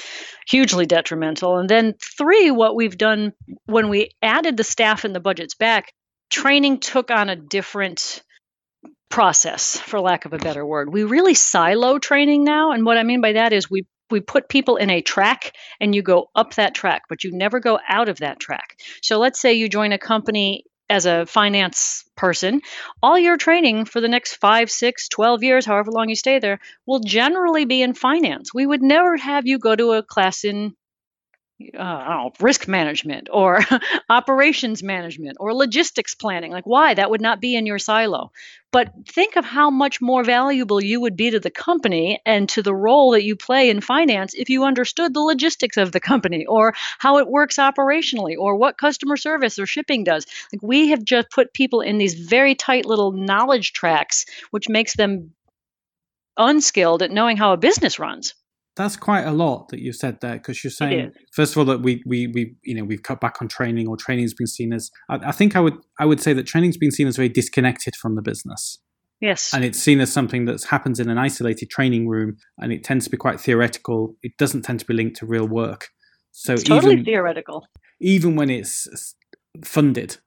hugely 0.45 0.85
detrimental 0.85 1.57
and 1.57 1.69
then 1.69 1.95
three 1.99 2.51
what 2.51 2.75
we've 2.75 2.97
done 2.97 3.33
when 3.65 3.89
we 3.89 4.11
added 4.21 4.55
the 4.55 4.63
staff 4.63 5.03
and 5.03 5.15
the 5.15 5.19
budgets 5.19 5.55
back 5.55 5.93
training 6.33 6.79
took 6.79 7.11
on 7.11 7.29
a 7.29 7.35
different 7.35 8.23
process 9.09 9.77
for 9.77 10.01
lack 10.01 10.25
of 10.25 10.33
a 10.33 10.39
better 10.39 10.65
word. 10.65 10.91
We 10.91 11.03
really 11.03 11.35
silo 11.35 11.99
training 11.99 12.43
now 12.43 12.71
and 12.71 12.83
what 12.85 12.97
i 12.97 13.03
mean 13.03 13.21
by 13.21 13.33
that 13.33 13.53
is 13.53 13.69
we 13.69 13.85
we 14.09 14.19
put 14.19 14.49
people 14.49 14.75
in 14.75 14.89
a 14.89 15.01
track 15.01 15.53
and 15.79 15.93
you 15.95 16.01
go 16.01 16.29
up 16.35 16.55
that 16.55 16.73
track 16.73 17.03
but 17.07 17.23
you 17.23 17.31
never 17.31 17.59
go 17.59 17.79
out 17.87 18.09
of 18.09 18.17
that 18.17 18.39
track. 18.39 18.79
So 19.01 19.19
let's 19.19 19.39
say 19.39 19.53
you 19.53 19.69
join 19.69 19.91
a 19.91 19.99
company 19.99 20.65
as 20.89 21.05
a 21.05 21.25
finance 21.27 22.03
person. 22.15 22.61
All 23.01 23.17
your 23.17 23.37
training 23.37 23.85
for 23.85 24.01
the 24.01 24.07
next 24.07 24.37
five 24.37 24.71
six 24.71 25.07
12 25.09 25.43
years 25.43 25.65
however 25.67 25.91
long 25.91 26.09
you 26.09 26.15
stay 26.15 26.39
there 26.39 26.59
will 26.87 26.99
generally 26.99 27.65
be 27.65 27.83
in 27.83 27.93
finance. 27.93 28.51
We 28.51 28.65
would 28.65 28.81
never 28.81 29.15
have 29.17 29.45
you 29.45 29.59
go 29.59 29.75
to 29.75 29.91
a 29.91 30.03
class 30.03 30.43
in 30.43 30.73
uh, 31.77 31.77
know, 31.77 32.31
risk 32.39 32.67
management 32.67 33.29
or 33.31 33.59
operations 34.09 34.83
management 34.83 35.37
or 35.39 35.53
logistics 35.53 36.15
planning. 36.15 36.51
Like, 36.51 36.65
why? 36.65 36.93
That 36.93 37.09
would 37.09 37.21
not 37.21 37.41
be 37.41 37.55
in 37.55 37.65
your 37.65 37.79
silo. 37.79 38.31
But 38.71 38.91
think 39.07 39.35
of 39.35 39.45
how 39.45 39.69
much 39.69 40.01
more 40.01 40.23
valuable 40.23 40.83
you 40.83 40.99
would 41.01 41.15
be 41.15 41.29
to 41.29 41.39
the 41.39 41.51
company 41.51 42.19
and 42.25 42.49
to 42.49 42.63
the 42.63 42.73
role 42.73 43.11
that 43.11 43.23
you 43.23 43.35
play 43.35 43.69
in 43.69 43.81
finance 43.81 44.33
if 44.33 44.49
you 44.49 44.63
understood 44.63 45.13
the 45.13 45.19
logistics 45.19 45.77
of 45.77 45.91
the 45.91 45.99
company 45.99 46.45
or 46.47 46.73
how 46.97 47.19
it 47.19 47.27
works 47.27 47.57
operationally 47.57 48.35
or 48.37 48.55
what 48.55 48.77
customer 48.79 49.15
service 49.15 49.59
or 49.59 49.67
shipping 49.67 50.03
does. 50.03 50.25
Like, 50.51 50.63
we 50.63 50.89
have 50.89 51.03
just 51.03 51.29
put 51.29 51.53
people 51.53 51.81
in 51.81 51.97
these 51.99 52.15
very 52.15 52.55
tight 52.55 52.85
little 52.85 53.11
knowledge 53.11 53.73
tracks, 53.73 54.25
which 54.49 54.69
makes 54.69 54.95
them 54.95 55.33
unskilled 56.35 57.03
at 57.03 57.11
knowing 57.11 57.37
how 57.37 57.53
a 57.53 57.57
business 57.57 57.99
runs. 57.99 58.33
That's 58.75 58.95
quite 58.97 59.21
a 59.23 59.31
lot 59.31 59.69
that 59.69 59.79
you've 59.81 59.95
said 59.95 60.19
there 60.21 60.33
because 60.33 60.63
you're 60.63 60.71
saying 60.71 61.11
first 61.31 61.53
of 61.53 61.57
all 61.59 61.65
that 61.65 61.81
we 61.81 62.01
we 62.05 62.27
we 62.27 62.55
you 62.63 62.73
know 62.75 62.83
we've 62.83 63.03
cut 63.03 63.21
back 63.21 63.41
on 63.41 63.47
training 63.47 63.87
or 63.87 63.95
training's 63.97 64.33
been 64.33 64.47
seen 64.47 64.73
as 64.73 64.89
I, 65.09 65.15
I 65.29 65.31
think 65.31 65.55
I 65.55 65.59
would 65.59 65.75
I 65.99 66.05
would 66.05 66.19
say 66.19 66.33
that 66.33 66.47
training's 66.47 66.77
been 66.77 66.89
seen 66.91 67.07
as 67.07 67.15
very 67.15 67.29
disconnected 67.29 67.95
from 67.95 68.15
the 68.15 68.21
business 68.21 68.79
Yes. 69.21 69.53
and 69.53 69.63
it's 69.63 69.79
seen 69.79 70.01
as 70.01 70.11
something 70.11 70.45
that 70.45 70.61
happens 70.63 70.99
in 70.99 71.09
an 71.09 71.17
isolated 71.17 71.69
training 71.69 72.07
room 72.09 72.35
and 72.57 72.73
it 72.73 72.83
tends 72.83 73.05
to 73.05 73.11
be 73.11 73.15
quite 73.15 73.39
theoretical. 73.39 74.15
It 74.21 74.33
doesn't 74.37 74.63
tend 74.63 74.79
to 74.81 74.85
be 74.85 74.93
linked 74.93 75.15
to 75.17 75.25
real 75.25 75.47
work. 75.47 75.89
So 76.31 76.53
it's 76.53 76.63
totally 76.63 76.93
even 76.93 77.05
theoretical. 77.05 77.65
even 78.01 78.35
when 78.35 78.49
it's 78.49 79.15
funded 79.63 80.17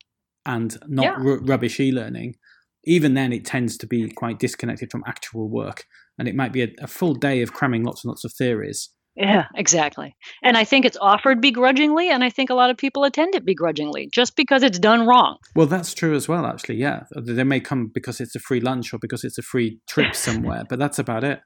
and 0.46 0.78
not 0.86 1.04
Yeah. 1.04 1.16
ru- 1.18 1.40
rubbish 1.44 1.78
e-learning, 1.80 2.36
even 2.84 3.14
then 3.14 3.32
it 3.32 3.44
tends 3.44 3.76
to 3.78 3.86
be 3.86 4.08
quite 4.10 4.38
disconnected 4.38 4.90
from 4.90 5.02
actual 5.06 5.48
work 5.50 5.84
and 6.18 6.28
it 6.28 6.34
might 6.34 6.52
be 6.52 6.62
a, 6.62 6.68
a 6.80 6.86
full 6.86 7.14
day 7.14 7.42
of 7.42 7.52
cramming 7.52 7.84
lots 7.84 8.04
and 8.04 8.10
lots 8.10 8.24
of 8.24 8.32
theories 8.32 8.90
yeah, 9.16 9.46
exactly. 9.54 10.14
And 10.42 10.58
I 10.58 10.64
think 10.64 10.84
it's 10.84 10.98
offered 11.00 11.40
begrudgingly, 11.40 12.10
and 12.10 12.22
I 12.22 12.28
think 12.28 12.50
a 12.50 12.54
lot 12.54 12.68
of 12.68 12.76
people 12.76 13.04
attend 13.04 13.34
it 13.34 13.46
begrudgingly 13.46 14.10
just 14.12 14.36
because 14.36 14.62
it's 14.62 14.78
done 14.78 15.06
wrong. 15.06 15.38
Well, 15.54 15.66
that's 15.66 15.94
true 15.94 16.14
as 16.14 16.28
well, 16.28 16.44
actually. 16.44 16.76
Yeah. 16.76 17.04
They 17.16 17.44
may 17.44 17.60
come 17.60 17.90
because 17.92 18.20
it's 18.20 18.36
a 18.36 18.40
free 18.40 18.60
lunch 18.60 18.92
or 18.92 18.98
because 18.98 19.24
it's 19.24 19.38
a 19.38 19.42
free 19.42 19.80
trip 19.88 20.14
somewhere, 20.14 20.64
but 20.68 20.78
that's 20.78 20.98
about 20.98 21.24
it. 21.24 21.40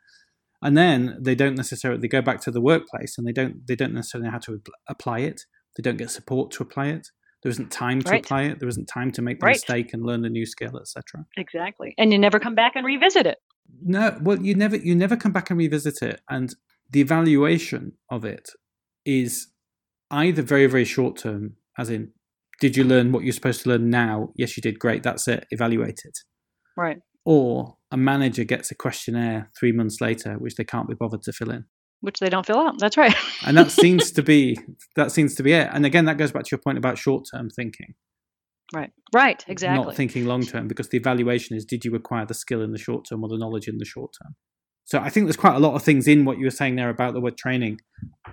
And 0.62 0.76
then 0.76 1.16
they 1.20 1.36
don't 1.36 1.54
necessarily 1.54 2.00
they 2.00 2.08
go 2.08 2.20
back 2.20 2.40
to 2.42 2.50
the 2.50 2.60
workplace 2.60 3.16
and 3.16 3.26
they 3.26 3.32
don't 3.32 3.66
they 3.66 3.76
don't 3.76 3.94
necessarily 3.94 4.26
know 4.26 4.32
how 4.32 4.38
to 4.40 4.60
apply 4.88 5.20
it. 5.20 5.40
They 5.76 5.82
don't 5.82 5.96
get 5.96 6.10
support 6.10 6.50
to 6.52 6.62
apply 6.64 6.88
it. 6.88 7.06
There 7.42 7.50
isn't 7.50 7.70
time 7.70 8.02
to 8.02 8.10
right. 8.10 8.22
apply 8.22 8.42
it. 8.42 8.60
There 8.60 8.68
isn't 8.68 8.86
time 8.86 9.12
to 9.12 9.22
make 9.22 9.40
the 9.40 9.46
right. 9.46 9.54
mistake 9.54 9.94
and 9.94 10.04
learn 10.04 10.20
the 10.20 10.28
new 10.28 10.44
skill, 10.44 10.78
etc. 10.78 11.24
Exactly. 11.38 11.94
And 11.96 12.12
you 12.12 12.18
never 12.18 12.38
come 12.38 12.54
back 12.54 12.72
and 12.74 12.84
revisit 12.84 13.26
it. 13.26 13.38
No, 13.82 14.18
well, 14.20 14.40
you 14.40 14.54
never 14.54 14.76
you 14.76 14.94
never 14.94 15.16
come 15.16 15.32
back 15.32 15.50
and 15.50 15.58
revisit 15.58 16.02
it. 16.02 16.20
And 16.28 16.54
the 16.90 17.00
evaluation 17.00 17.92
of 18.10 18.24
it 18.24 18.50
is 19.04 19.48
either 20.10 20.42
very, 20.42 20.66
very 20.66 20.84
short 20.84 21.16
term, 21.16 21.56
as 21.78 21.90
in, 21.90 22.12
did 22.60 22.76
you 22.76 22.84
learn 22.84 23.12
what 23.12 23.24
you're 23.24 23.32
supposed 23.32 23.62
to 23.62 23.70
learn 23.70 23.88
now? 23.88 24.32
Yes, 24.36 24.56
you 24.56 24.60
did. 24.60 24.78
Great. 24.78 25.02
That's 25.02 25.26
it. 25.28 25.46
Evaluate 25.50 26.02
it. 26.04 26.18
Right. 26.76 26.98
Or 27.24 27.76
a 27.90 27.96
manager 27.96 28.44
gets 28.44 28.70
a 28.70 28.74
questionnaire 28.74 29.50
three 29.58 29.72
months 29.72 30.00
later, 30.00 30.34
which 30.34 30.56
they 30.56 30.64
can't 30.64 30.88
be 30.88 30.94
bothered 30.94 31.22
to 31.22 31.32
fill 31.32 31.50
in. 31.50 31.64
Which 32.00 32.18
they 32.18 32.28
don't 32.28 32.46
fill 32.46 32.58
out. 32.58 32.78
That's 32.78 32.96
right. 32.96 33.14
and 33.46 33.56
that 33.56 33.70
seems 33.70 34.10
to 34.12 34.22
be 34.22 34.58
that 34.96 35.12
seems 35.12 35.34
to 35.36 35.42
be 35.42 35.52
it. 35.52 35.68
And 35.72 35.86
again, 35.86 36.06
that 36.06 36.18
goes 36.18 36.32
back 36.32 36.44
to 36.44 36.48
your 36.50 36.60
point 36.60 36.78
about 36.78 36.98
short 36.98 37.26
term 37.30 37.50
thinking. 37.50 37.94
Right. 38.74 38.90
Right. 39.12 39.44
Exactly. 39.48 39.84
Not 39.84 39.96
thinking 39.96 40.26
long 40.26 40.42
term 40.42 40.68
because 40.68 40.88
the 40.88 40.98
evaluation 40.98 41.56
is 41.56 41.64
did 41.64 41.84
you 41.84 41.94
acquire 41.94 42.24
the 42.24 42.34
skill 42.34 42.62
in 42.62 42.72
the 42.72 42.78
short 42.78 43.06
term 43.08 43.24
or 43.24 43.28
the 43.28 43.38
knowledge 43.38 43.66
in 43.68 43.78
the 43.78 43.84
short 43.84 44.14
term? 44.22 44.36
So 44.84 44.98
I 44.98 45.08
think 45.08 45.26
there's 45.26 45.36
quite 45.36 45.54
a 45.54 45.60
lot 45.60 45.74
of 45.74 45.82
things 45.82 46.08
in 46.08 46.24
what 46.24 46.38
you 46.38 46.44
were 46.44 46.50
saying 46.50 46.76
there 46.76 46.88
about 46.88 47.14
the 47.14 47.20
word 47.20 47.36
training, 47.36 47.80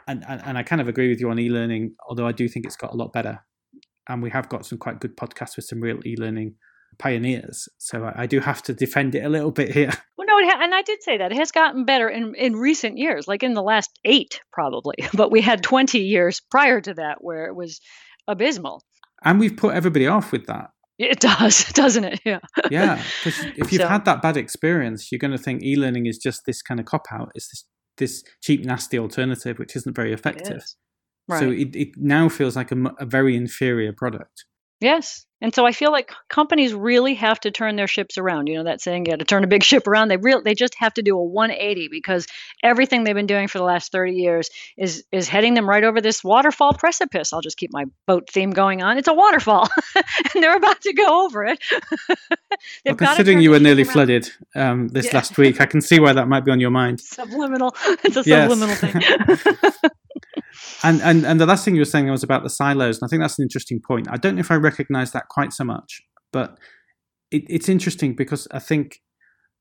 and, 0.07 0.25
and, 0.27 0.41
and 0.43 0.57
I 0.57 0.63
kind 0.63 0.81
of 0.81 0.87
agree 0.87 1.07
with 1.09 1.19
you 1.19 1.29
on 1.29 1.37
e-learning. 1.37 1.95
Although 2.09 2.25
I 2.25 2.31
do 2.31 2.47
think 2.47 2.65
it's 2.65 2.75
got 2.75 2.93
a 2.93 2.97
lot 2.97 3.13
better, 3.13 3.39
and 4.09 4.23
we 4.23 4.31
have 4.31 4.49
got 4.49 4.65
some 4.65 4.79
quite 4.79 4.99
good 4.99 5.15
podcasts 5.15 5.55
with 5.55 5.65
some 5.65 5.81
real 5.81 5.99
e-learning 6.05 6.55
pioneers. 6.97 7.69
So 7.77 8.05
I, 8.05 8.23
I 8.23 8.25
do 8.25 8.39
have 8.39 8.63
to 8.63 8.73
defend 8.73 9.13
it 9.13 9.23
a 9.23 9.29
little 9.29 9.51
bit 9.51 9.71
here. 9.71 9.91
Well, 10.17 10.25
no, 10.41 10.49
ha- 10.49 10.63
and 10.63 10.73
I 10.73 10.81
did 10.81 11.03
say 11.03 11.19
that 11.19 11.31
it 11.31 11.37
has 11.37 11.51
gotten 11.51 11.85
better 11.85 12.09
in 12.09 12.33
in 12.33 12.55
recent 12.55 12.97
years, 12.97 13.27
like 13.27 13.43
in 13.43 13.53
the 13.53 13.61
last 13.61 13.91
eight 14.03 14.41
probably. 14.51 14.95
But 15.13 15.31
we 15.31 15.41
had 15.41 15.61
20 15.61 15.99
years 15.99 16.41
prior 16.49 16.81
to 16.81 16.95
that 16.95 17.17
where 17.23 17.45
it 17.45 17.55
was 17.55 17.79
abysmal. 18.27 18.81
And 19.23 19.39
we've 19.39 19.55
put 19.55 19.73
everybody 19.75 20.07
off 20.07 20.31
with 20.31 20.45
that. 20.47 20.71
It 20.99 21.19
does, 21.19 21.65
doesn't 21.73 22.03
it? 22.03 22.21
Yeah. 22.25 22.39
yeah, 22.71 22.95
because 23.23 23.45
if 23.55 23.71
you've 23.71 23.81
so, 23.81 23.87
had 23.87 24.05
that 24.05 24.21
bad 24.21 24.37
experience, 24.37 25.11
you're 25.11 25.19
going 25.19 25.31
to 25.31 25.37
think 25.37 25.63
e-learning 25.63 26.07
is 26.07 26.17
just 26.17 26.45
this 26.45 26.61
kind 26.61 26.79
of 26.79 26.85
cop 26.85 27.05
out. 27.11 27.31
It's 27.35 27.49
this 27.49 27.65
this 27.97 28.23
cheap, 28.43 28.63
nasty 28.63 28.99
alternative 28.99 29.57
which 29.57 29.75
isn't 29.75 29.95
very 29.95 30.13
effective. 30.13 30.63
Right. 31.27 31.39
So 31.39 31.51
it, 31.51 31.75
it 31.75 31.89
now 31.97 32.29
feels 32.29 32.55
like 32.55 32.71
a, 32.71 32.75
a 32.99 33.05
very 33.05 33.35
inferior 33.35 33.91
product. 33.91 34.45
Yes. 34.79 35.25
And 35.41 35.53
so 35.53 35.65
I 35.65 35.71
feel 35.71 35.91
like 35.91 36.11
companies 36.29 36.73
really 36.73 37.13
have 37.15 37.39
to 37.41 37.51
turn 37.51 37.75
their 37.75 37.87
ships 37.87 38.17
around. 38.17 38.47
You 38.47 38.55
know 38.57 38.63
that 38.63 38.81
saying, 38.81 39.05
you 39.05 39.11
got 39.11 39.19
to 39.19 39.25
turn 39.25 39.43
a 39.43 39.47
big 39.47 39.63
ship 39.71 39.87
around." 39.87 40.07
They 40.07 40.17
real 40.17 40.41
they 40.41 40.55
just 40.55 40.75
have 40.75 40.93
to 40.95 41.01
do 41.01 41.17
a 41.17 41.23
180 41.23 41.89
because 41.89 42.27
everything 42.63 43.03
they've 43.03 43.15
been 43.15 43.27
doing 43.27 43.47
for 43.47 43.57
the 43.59 43.63
last 43.63 43.91
30 43.91 44.13
years 44.13 44.49
is 44.77 45.03
is 45.11 45.27
heading 45.27 45.53
them 45.53 45.69
right 45.69 45.83
over 45.83 46.01
this 46.01 46.23
waterfall 46.23 46.73
precipice. 46.73 47.33
I'll 47.33 47.41
just 47.41 47.57
keep 47.57 47.71
my 47.71 47.85
boat 48.07 48.29
theme 48.29 48.51
going 48.51 48.81
on. 48.81 48.97
It's 48.97 49.07
a 49.07 49.13
waterfall, 49.13 49.69
and 49.95 50.43
they're 50.43 50.57
about 50.57 50.81
to 50.81 50.93
go 50.93 51.25
over 51.25 51.45
it. 51.45 51.59
well, 52.85 52.95
considering 52.95 53.41
you 53.41 53.51
were 53.51 53.59
nearly 53.59 53.83
around. 53.83 53.93
flooded 53.93 54.29
um, 54.55 54.87
this 54.89 55.07
yeah. 55.07 55.15
last 55.15 55.37
week, 55.37 55.61
I 55.61 55.65
can 55.65 55.81
see 55.81 55.99
why 55.99 56.13
that 56.13 56.27
might 56.27 56.45
be 56.45 56.51
on 56.51 56.59
your 56.59 56.71
mind. 56.71 56.99
Subliminal. 57.01 57.75
It's 58.03 58.17
a 58.17 58.23
yes. 58.25 58.49
subliminal 58.49 58.75
thing. 58.75 59.91
And, 60.83 61.01
and 61.01 61.25
and 61.25 61.39
the 61.39 61.45
last 61.45 61.65
thing 61.65 61.75
you 61.75 61.81
were 61.81 61.85
saying 61.85 62.09
was 62.09 62.23
about 62.23 62.43
the 62.43 62.49
silos, 62.49 62.97
and 62.97 63.07
I 63.07 63.09
think 63.09 63.21
that's 63.21 63.39
an 63.39 63.43
interesting 63.43 63.81
point. 63.85 64.07
I 64.09 64.17
don't 64.17 64.35
know 64.35 64.41
if 64.41 64.51
I 64.51 64.55
recognise 64.55 65.11
that 65.11 65.27
quite 65.29 65.53
so 65.53 65.63
much, 65.63 66.01
but 66.31 66.57
it, 67.31 67.43
it's 67.47 67.69
interesting 67.69 68.15
because 68.15 68.47
I 68.51 68.59
think 68.59 69.01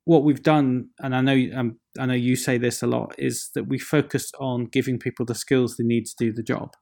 what 0.05 0.25
we've 0.25 0.43
done, 0.43 0.91
and 1.01 1.15
I 1.15 1.21
know 1.21 1.47
um, 1.55 1.79
I 1.99 2.07
know 2.07 2.15
you 2.15 2.37
say 2.37 2.59
this 2.59 2.83
a 2.83 2.87
lot, 2.87 3.15
is 3.19 3.51
that 3.55 3.65
we 3.65 3.79
focus 3.79 4.31
on 4.39 4.67
giving 4.67 4.99
people 4.99 5.27
the 5.27 5.35
skills 5.35 5.77
they 5.77 5.85
need 5.85 6.07
to 6.07 6.15
do 6.19 6.33
the 6.33 6.43
job, 6.43 6.75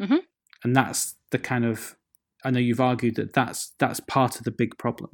mm-hmm. 0.00 0.18
and 0.62 0.76
that's 0.76 1.16
the 1.30 1.38
kind 1.38 1.64
of 1.64 1.96
I 2.44 2.50
know 2.50 2.60
you've 2.60 2.80
argued 2.80 3.16
that 3.16 3.32
that's 3.32 3.72
that's 3.78 4.00
part 4.00 4.36
of 4.36 4.44
the 4.44 4.50
big 4.50 4.78
problem, 4.78 5.10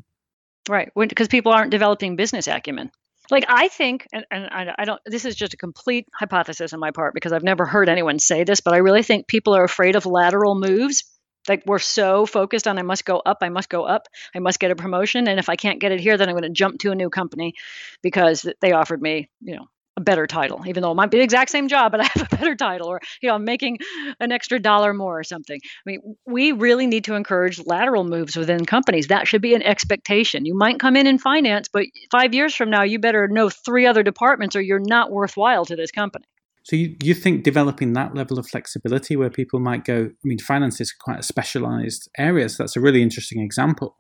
right? 0.69 0.91
Because 0.95 1.29
people 1.29 1.53
aren't 1.53 1.71
developing 1.71 2.17
business 2.17 2.47
acumen 2.47 2.91
like 3.31 3.45
i 3.49 3.69
think 3.69 4.07
and, 4.13 4.25
and 4.31 4.49
I, 4.79 4.85
don't 4.85 5.01
this 5.07 5.25
is 5.25 5.35
just 5.35 5.55
a 5.55 5.57
complete 5.57 6.07
hypothesis 6.15 6.73
on 6.73 6.81
my 6.81 6.91
part 6.91 7.15
because 7.15 7.33
i've 7.33 7.43
never 7.43 7.67
heard 7.67 7.89
anyone 7.89 8.19
say 8.19 8.45
this 8.45 8.61
but 8.61 8.75
i 8.75 8.79
really 8.79 9.03
think 9.03 9.27
people 9.27 9.55
are 9.55 9.65
afraid 9.65 9.97
of 9.97 10.07
lateral 10.07 10.55
moves. 10.55 11.05
Like 11.49 11.63
we're 11.65 11.79
so 11.79 12.27
focused 12.27 12.69
on 12.69 12.79
i 12.79 12.83
must 12.83 13.05
go 13.07 13.19
up 13.19 13.39
i 13.41 13.49
must 13.49 13.71
go 13.71 13.85
up 13.85 14.09
i 14.35 14.39
must 14.39 14.61
get 14.61 14.71
a 14.71 14.77
promotion 14.77 15.27
and 15.27 15.39
if 15.39 15.49
i 15.49 15.57
can't 15.57 15.81
get 15.81 15.91
it 15.91 15.99
here 15.99 16.19
then 16.19 16.29
i'm 16.29 16.35
going 16.35 16.43
to 16.43 16.51
jump 16.51 16.81
to 16.81 16.91
a 16.91 16.95
new 16.95 17.09
company 17.09 17.55
because 18.03 18.47
they 18.61 18.73
offered 18.73 19.01
me 19.01 19.31
you 19.41 19.57
know 19.57 19.67
a 20.01 20.05
better 20.05 20.27
title, 20.27 20.63
even 20.67 20.83
though 20.83 20.91
it 20.91 20.95
might 20.95 21.11
be 21.11 21.19
the 21.19 21.25
exact 21.25 21.51
same 21.51 21.69
job, 21.69 21.93
but 21.93 22.01
I 22.01 22.05
have 22.05 22.33
a 22.33 22.37
better 22.37 22.57
title, 22.57 22.89
or 22.89 23.01
you 23.23 23.29
know, 23.29 23.35
I'm 23.37 23.45
making 23.45 23.79
an 24.19 24.33
extra 24.33 24.59
dollar 24.59 24.93
more 24.93 25.19
or 25.19 25.25
something. 25.25 25.61
I 25.65 25.91
mean, 25.91 26.17
we 26.27 26.53
really 26.53 26.87
need 26.87 27.05
to 27.05 27.15
encourage 27.15 27.65
lateral 27.65 28.05
moves 28.05 28.37
within 28.37 28.65
companies. 28.65 29.09
That 29.09 29.29
should 29.29 29.43
be 29.43 29.55
an 29.55 29.63
expectation. 29.63 30.45
You 30.45 30.57
might 30.57 30.81
come 30.81 30.97
in 30.97 31.07
in 31.07 31.19
finance, 31.19 31.69
but 31.73 31.87
five 32.11 32.35
years 32.35 32.55
from 32.55 32.71
now, 32.71 32.83
you 32.83 32.99
better 32.99 33.29
know 33.29 33.49
three 33.49 33.87
other 33.87 34.03
departments, 34.03 34.57
or 34.57 34.61
you're 34.61 34.81
not 34.81 35.13
worthwhile 35.13 35.65
to 35.67 35.77
this 35.77 35.91
company. 35.91 36.25
So 36.63 36.77
you, 36.77 36.97
you 37.03 37.15
think 37.15 37.43
developing 37.43 37.95
that 37.95 38.15
level 38.15 38.39
of 38.39 38.47
flexibility 38.47 39.17
where 39.17 39.31
people 39.31 39.61
might 39.61 39.85
go, 39.85 40.05
I 40.05 40.25
mean, 40.25 40.39
finance 40.39 40.81
is 40.81 40.93
quite 40.93 41.21
a 41.21 41.23
specialized 41.23 42.09
area, 42.19 42.49
so 42.49 42.63
that's 42.63 42.77
a 42.77 42.81
really 42.81 43.03
interesting 43.03 43.43
example. 43.43 43.97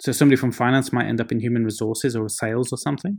So 0.00 0.10
somebody 0.12 0.36
from 0.36 0.52
finance 0.52 0.92
might 0.92 1.06
end 1.06 1.20
up 1.20 1.30
in 1.30 1.40
human 1.40 1.64
resources 1.64 2.16
or 2.16 2.28
sales 2.28 2.72
or 2.72 2.76
something. 2.76 3.18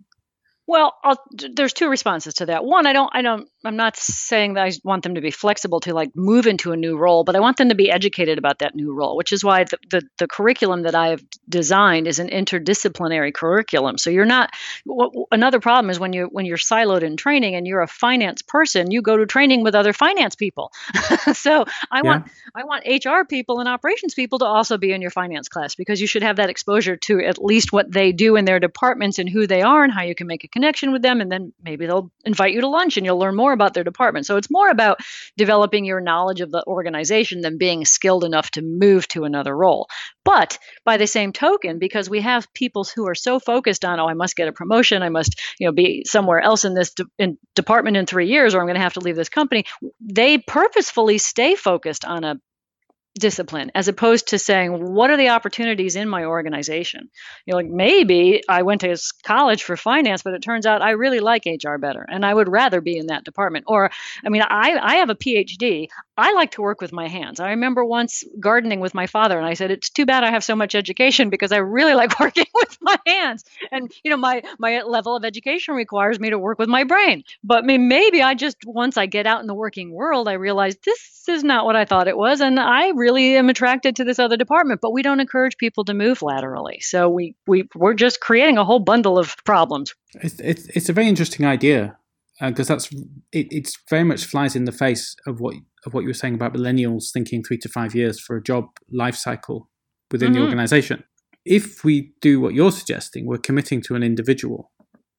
Well, 0.66 0.96
I'll, 1.04 1.22
there's 1.32 1.74
two 1.74 1.90
responses 1.90 2.36
to 2.36 2.46
that. 2.46 2.64
One, 2.64 2.88
I 2.88 2.94
don't, 2.94 3.10
I 3.14 3.22
don't, 3.22 3.50
I'm 3.66 3.76
not 3.76 3.98
saying 3.98 4.54
that 4.54 4.64
I 4.64 4.72
want 4.86 5.04
them 5.04 5.16
to 5.16 5.22
be 5.22 5.30
flexible 5.30 5.82
to 5.82 5.94
like 5.94 6.12
move 6.16 6.48
into 6.48 6.72
a 6.72 6.78
new 6.78 6.98
role, 6.98 7.26
but 7.26 7.36
I 7.36 7.42
want 7.42 7.58
them 7.58 7.70
to 7.70 7.76
be 7.76 7.92
educated 7.92 8.38
about 8.38 8.60
that 8.60 8.74
new 8.74 8.94
role, 8.94 9.18
which 9.18 9.34
is 9.34 9.44
why 9.44 9.66
the, 9.66 9.78
the, 9.90 10.02
the 10.20 10.28
curriculum 10.28 10.84
that 10.84 10.96
I 10.96 11.10
have 11.10 11.24
designed 11.50 12.08
is 12.08 12.20
an 12.20 12.30
interdisciplinary 12.30 13.34
curriculum. 13.34 13.98
So 13.98 14.10
you're 14.10 14.26
not. 14.26 14.52
W- 14.88 15.26
another 15.32 15.60
problem 15.60 15.90
is 15.90 16.00
when 16.00 16.14
you 16.14 16.30
when 16.32 16.46
you're 16.46 16.58
siloed 16.58 17.04
in 17.04 17.18
training 17.18 17.56
and 17.56 17.68
you're 17.68 17.82
a 17.82 17.88
finance 17.88 18.42
person, 18.42 18.90
you 18.90 19.02
go 19.02 19.18
to 19.18 19.26
training 19.26 19.64
with 19.64 19.76
other 19.76 19.92
finance 19.92 20.36
people. 20.36 20.72
so 21.34 21.66
I 21.92 21.98
yeah. 21.98 22.02
want 22.04 22.28
I 22.56 22.64
want 22.64 22.86
HR 22.86 23.26
people 23.28 23.60
and 23.60 23.68
operations 23.68 24.14
people 24.14 24.40
to 24.40 24.46
also 24.46 24.78
be 24.78 24.94
in 24.94 25.02
your 25.02 25.12
finance 25.12 25.50
class 25.50 25.76
because 25.76 26.00
you 26.00 26.08
should 26.08 26.24
have 26.24 26.38
that 26.38 26.50
exposure 26.50 26.96
to 26.96 27.20
at 27.20 27.44
least 27.44 27.74
what 27.74 27.92
they 27.92 28.14
do 28.14 28.38
in 28.38 28.46
their 28.46 28.60
departments 28.60 29.20
and 29.20 29.30
who 29.30 29.46
they 29.46 29.62
are 29.62 29.84
and 29.84 29.92
how 29.92 30.04
you 30.04 30.16
can 30.16 30.28
make 30.28 30.44
a 30.44 30.53
connection 30.54 30.92
with 30.92 31.02
them 31.02 31.20
and 31.20 31.32
then 31.32 31.52
maybe 31.62 31.86
they'll 31.86 32.12
invite 32.26 32.54
you 32.54 32.62
to 32.62 32.70
lunch 32.70 32.98
and 32.98 33.06
you'll 33.06 33.20
learn 33.20 33.36
more 33.36 33.54
about 33.54 33.74
their 33.74 33.84
department. 33.84 34.26
So 34.26 34.38
it's 34.38 34.52
more 34.52 34.70
about 34.70 35.00
developing 35.38 35.84
your 35.84 36.00
knowledge 36.00 36.42
of 36.42 36.52
the 36.52 36.64
organization 36.66 37.42
than 37.42 37.58
being 37.58 37.84
skilled 37.86 38.24
enough 38.24 38.52
to 38.52 38.62
move 38.62 39.08
to 39.10 39.26
another 39.26 39.56
role. 39.56 39.88
But 40.24 40.58
by 40.86 40.98
the 40.98 41.08
same 41.08 41.34
token 41.34 41.80
because 41.80 42.10
we 42.10 42.22
have 42.22 42.52
people 42.54 42.86
who 42.96 43.08
are 43.08 43.16
so 43.16 43.40
focused 43.40 43.86
on 43.86 44.00
oh 44.00 44.08
i 44.08 44.14
must 44.14 44.36
get 44.36 44.48
a 44.48 44.52
promotion 44.52 45.02
i 45.02 45.10
must 45.10 45.40
you 45.60 45.68
know 45.68 45.72
be 45.72 46.04
somewhere 46.06 46.40
else 46.40 46.66
in 46.66 46.74
this 46.74 46.94
de- 46.94 47.06
in 47.18 47.38
department 47.56 47.98
in 47.98 48.06
3 48.06 48.28
years 48.28 48.54
or 48.54 48.60
i'm 48.60 48.66
going 48.66 48.76
to 48.76 48.82
have 48.82 48.94
to 48.94 49.00
leave 49.00 49.16
this 49.16 49.30
company 49.30 49.66
they 50.00 50.38
purposefully 50.38 51.18
stay 51.18 51.56
focused 51.56 52.06
on 52.06 52.24
a 52.24 52.36
discipline 53.20 53.72
as 53.76 53.88
opposed 53.88 54.30
to 54.30 54.40
saying 54.40 54.94
what 54.94 55.10
are 55.10 55.18
the 55.18 55.30
opportunities 55.30 55.96
in 55.96 56.10
my 56.10 56.26
organization? 56.26 57.10
You 57.46 57.52
know 57.52 57.58
like 57.58 57.68
maybe 57.68 58.42
i 58.50 58.64
went 58.64 58.82
to 58.82 58.98
college 59.24 59.64
for 59.64 59.78
finance 59.78 60.24
but 60.24 60.34
it 60.34 60.42
turns 60.42 60.66
out 60.66 60.82
i 60.82 60.92
really 60.92 61.20
like 61.20 61.46
hr 61.46 61.78
better 61.78 62.06
and 62.10 62.26
i 62.26 62.34
would 62.34 62.50
rather 62.50 62.82
be 62.82 62.98
in 62.98 63.08
that 63.08 63.24
department. 63.24 63.66
Or 63.68 63.92
i 64.26 64.30
mean 64.30 64.42
i 64.42 64.78
i 64.82 64.96
have 64.96 65.10
a 65.10 65.16
phd 65.16 65.88
i 66.18 66.34
like 66.34 66.52
to 66.52 66.62
work 66.62 66.82
with 66.82 66.92
my 66.92 67.08
hands. 67.08 67.40
I 67.40 67.50
remember 67.52 67.84
once 67.84 68.24
gardening 68.40 68.80
with 68.80 68.94
my 68.94 69.08
father 69.08 69.38
and 69.38 69.48
i 69.48 69.54
said 69.54 69.72
it's 69.72 69.90
too 69.90 70.06
bad 70.06 70.24
i 70.24 70.32
have 70.32 70.44
so 70.44 70.56
much 70.56 70.76
education 70.76 71.30
because 71.30 71.52
i 71.52 71.58
really 71.58 71.94
like 72.02 72.20
working 72.20 72.46
with 72.54 72.78
my 72.82 72.98
hands. 73.06 73.44
And 73.72 73.92
you 74.04 74.12
know 74.12 74.18
my 74.18 74.44
my 74.60 74.82
level 74.82 75.16
of 75.16 75.26
education 75.26 75.76
requires 75.76 76.20
me 76.20 76.30
to 76.30 76.40
work 76.40 76.60
with 76.60 76.70
my 76.70 76.84
brain. 76.84 77.24
But 77.44 77.64
I 77.64 77.68
mean, 77.68 77.88
maybe 77.88 78.22
i 78.22 78.34
just 78.34 78.58
once 78.66 78.98
i 78.98 79.06
get 79.06 79.28
out 79.28 79.42
in 79.42 79.48
the 79.48 79.54
working 79.54 79.92
world 79.92 80.28
i 80.28 80.34
realize 80.34 80.76
this 80.86 81.24
is 81.28 81.44
not 81.44 81.66
what 81.66 81.76
i 81.76 81.86
thought 81.86 82.08
it 82.08 82.18
was 82.18 82.42
and 82.42 82.60
i 82.60 82.90
really 82.90 83.36
am 83.36 83.50
attracted 83.50 83.96
to 83.96 84.04
this 84.04 84.20
other 84.20 84.38
department, 84.38 84.82
but 84.82 84.92
we 84.92 85.02
don't 85.02 85.20
encourage 85.20 85.58
people 85.58 85.86
to 85.86 85.94
move 85.94 86.22
laterally. 86.22 86.80
So 86.82 87.10
we, 87.10 87.36
we 87.48 87.68
we're 87.76 87.94
just 87.94 88.20
creating 88.20 88.58
a 88.58 88.66
whole 88.66 88.80
bundle 88.80 89.18
of 89.18 89.36
problems. 89.44 89.94
It's 90.16 90.40
it's, 90.40 90.66
it's 90.68 90.90
a 90.90 90.94
very 90.94 91.08
interesting 91.08 91.46
idea 91.46 91.98
because 92.42 92.70
uh, 92.70 92.74
that's 92.76 92.92
it, 93.32 93.48
it's 93.52 93.78
very 93.90 94.04
much 94.04 94.26
flies 94.26 94.56
in 94.56 94.66
the 94.66 94.72
face 94.72 95.16
of 95.28 95.40
what 95.40 95.56
of 95.86 95.94
what 95.94 96.02
you 96.02 96.08
were 96.08 96.14
saying 96.14 96.36
about 96.36 96.54
millennials 96.54 97.12
thinking 97.12 97.44
three 97.44 97.58
to 97.58 97.70
five 97.70 97.94
years 97.94 98.20
for 98.20 98.36
a 98.36 98.44
job 98.44 98.66
life 98.92 99.16
cycle 99.16 99.70
within 100.12 100.30
mm-hmm. 100.32 100.40
the 100.40 100.46
organization. 100.46 101.04
if 101.46 101.84
we 101.84 102.14
do 102.22 102.40
what 102.40 102.54
you're 102.54 102.72
suggesting, 102.72 103.26
we're 103.26 103.38
committing 103.38 103.82
to 103.82 103.96
an 103.96 104.04
individual 104.04 104.72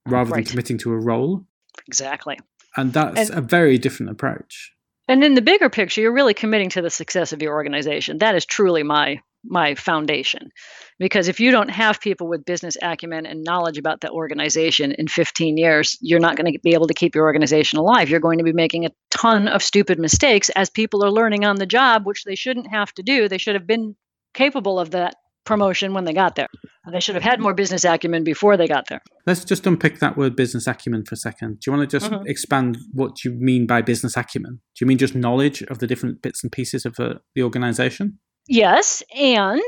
rather 0.07 0.31
Right. 0.31 0.45
than 0.45 0.51
committing 0.53 0.79
to 0.79 0.93
a 0.93 0.99
role. 0.99 1.45
Exactly. 1.87 2.39
And 2.77 2.93
that's 2.95 3.29
And- 3.31 3.39
a 3.39 3.43
very 3.43 3.77
different 3.79 4.11
approach. 4.11 4.73
And 5.07 5.23
in 5.23 5.35
the 5.35 5.43
bigger 5.43 5.69
picture, 5.69 6.01
you're 6.01 6.15
really 6.15 6.33
committing 6.33 6.71
to 6.71 6.81
the 6.81 6.89
success 6.89 7.35
of 7.35 7.43
your 7.43 7.53
organization. 7.53 8.19
That 8.19 8.35
is 8.35 8.47
truly 8.47 8.83
my 8.83 9.21
my 9.45 9.75
foundation. 9.75 10.51
Because 10.99 11.29
if 11.29 11.41
you 11.41 11.51
don't 11.51 11.71
have 11.71 12.01
people 12.01 12.29
with 12.29 12.45
business 12.45 12.77
acumen 12.83 13.27
and 13.27 13.43
knowledge 13.45 13.79
about 13.79 14.01
the 14.01 14.11
organization 14.11 14.93
in 14.93 15.09
15 15.09 15.57
years, 15.57 15.97
you're 16.01 16.21
not 16.21 16.37
going 16.37 16.53
to 16.53 16.59
be 16.63 16.75
able 16.75 16.87
to 16.87 16.95
keep 16.95 17.15
your 17.15 17.25
organization 17.25 17.79
alive. 17.79 18.09
You're 18.09 18.21
going 18.21 18.39
to 18.39 18.45
be 18.45 18.53
making 18.53 18.87
a 18.87 18.91
ton 19.11 19.49
of 19.49 19.63
stupid 19.63 19.99
mistakes 19.99 20.49
as 20.51 20.71
people 20.71 21.05
are 21.05 21.11
learning 21.11 21.45
on 21.45 21.57
the 21.57 21.67
job, 21.67 22.07
which 22.07 22.25
they 22.25 22.35
shouldn't 22.35 22.71
have 22.71 22.93
to 22.95 23.03
do. 23.03 23.29
They 23.29 23.39
should 23.39 23.55
have 23.55 23.67
been 23.67 23.97
capable 24.35 24.79
of 24.79 24.91
that 24.93 25.15
promotion 25.45 25.93
when 25.93 26.05
they 26.05 26.13
got 26.15 26.37
there. 26.37 26.49
They 26.91 27.01
should 27.01 27.15
have 27.17 27.25
had 27.25 27.39
more 27.41 27.53
business 27.55 27.85
acumen 27.85 28.25
before 28.25 28.57
they 28.57 28.67
got 28.67 28.89
there. 28.89 29.01
Let's 29.27 29.45
just 29.45 29.67
unpick 29.67 29.99
that 30.01 30.17
word 30.17 30.37
business 30.37 30.67
acumen 30.67 31.05
for 31.05 31.15
a 31.15 31.19
second. 31.19 31.61
Do 31.61 31.71
you 31.71 31.77
want 31.77 31.91
to 31.91 31.99
just 31.99 32.11
Mhm. 32.11 32.27
expand 32.27 32.79
what 32.93 33.25
you 33.25 33.33
mean 33.33 33.67
by 33.67 33.83
business 33.83 34.17
acumen? 34.17 34.61
Do 34.75 34.85
you 34.85 34.87
mean 34.87 34.99
just 34.99 35.15
knowledge 35.15 35.63
of 35.63 35.79
the 35.81 35.87
different 35.87 36.23
bits 36.23 36.43
and 36.43 36.51
pieces 36.51 36.87
of 36.87 36.99
uh, 36.99 37.15
the 37.35 37.43
organization? 37.43 38.19
Yes, 38.47 39.03
and 39.15 39.63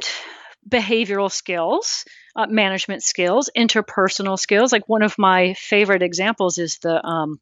behavioral 0.68 1.30
skills, 1.30 2.04
uh, 2.34 2.46
management 2.46 3.02
skills, 3.02 3.48
interpersonal 3.56 4.38
skills. 4.38 4.72
Like 4.72 4.88
one 4.88 5.02
of 5.02 5.18
my 5.18 5.54
favorite 5.54 6.02
examples 6.02 6.58
is 6.58 6.78
the 6.78 7.04
um, 7.04 7.38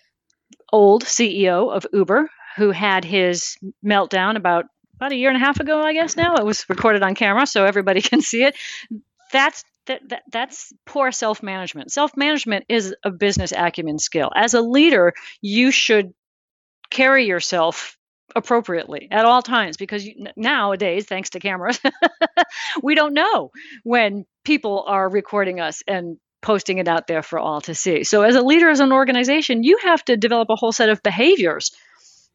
old 0.72 1.04
CEO 1.04 1.74
of 1.74 1.86
Uber 1.92 2.30
who 2.56 2.70
had 2.70 3.04
his 3.04 3.56
meltdown 3.84 4.36
about 4.36 4.66
about 4.96 5.10
a 5.10 5.16
year 5.16 5.28
and 5.28 5.36
a 5.36 5.44
half 5.44 5.58
ago, 5.58 5.82
I 5.82 5.92
guess. 5.92 6.16
Now 6.16 6.36
it 6.36 6.44
was 6.44 6.64
recorded 6.68 7.02
on 7.02 7.16
camera, 7.16 7.46
so 7.46 7.64
everybody 7.64 8.00
can 8.02 8.20
see 8.20 8.44
it. 8.44 8.54
That's 9.32 9.64
that, 9.86 10.08
that 10.08 10.22
that's 10.30 10.72
poor 10.86 11.10
self 11.12 11.42
management. 11.42 11.90
Self 11.90 12.16
management 12.16 12.66
is 12.68 12.94
a 13.04 13.10
business 13.10 13.52
acumen 13.52 13.98
skill. 13.98 14.30
As 14.34 14.54
a 14.54 14.60
leader, 14.60 15.12
you 15.40 15.70
should 15.70 16.14
carry 16.90 17.26
yourself 17.26 17.98
appropriately 18.34 19.08
at 19.10 19.24
all 19.24 19.42
times 19.42 19.76
because 19.76 20.04
you, 20.04 20.26
nowadays 20.36 21.06
thanks 21.06 21.30
to 21.30 21.40
cameras 21.40 21.80
we 22.82 22.94
don't 22.94 23.14
know 23.14 23.50
when 23.84 24.24
people 24.44 24.84
are 24.86 25.08
recording 25.08 25.60
us 25.60 25.82
and 25.86 26.18
posting 26.42 26.78
it 26.78 26.88
out 26.88 27.06
there 27.06 27.22
for 27.22 27.38
all 27.38 27.62
to 27.62 27.74
see. 27.74 28.04
So 28.04 28.20
as 28.20 28.34
a 28.34 28.42
leader 28.42 28.68
as 28.68 28.80
an 28.80 28.92
organization 28.92 29.62
you 29.62 29.78
have 29.84 30.04
to 30.06 30.16
develop 30.16 30.50
a 30.50 30.56
whole 30.56 30.72
set 30.72 30.88
of 30.88 31.02
behaviors 31.02 31.70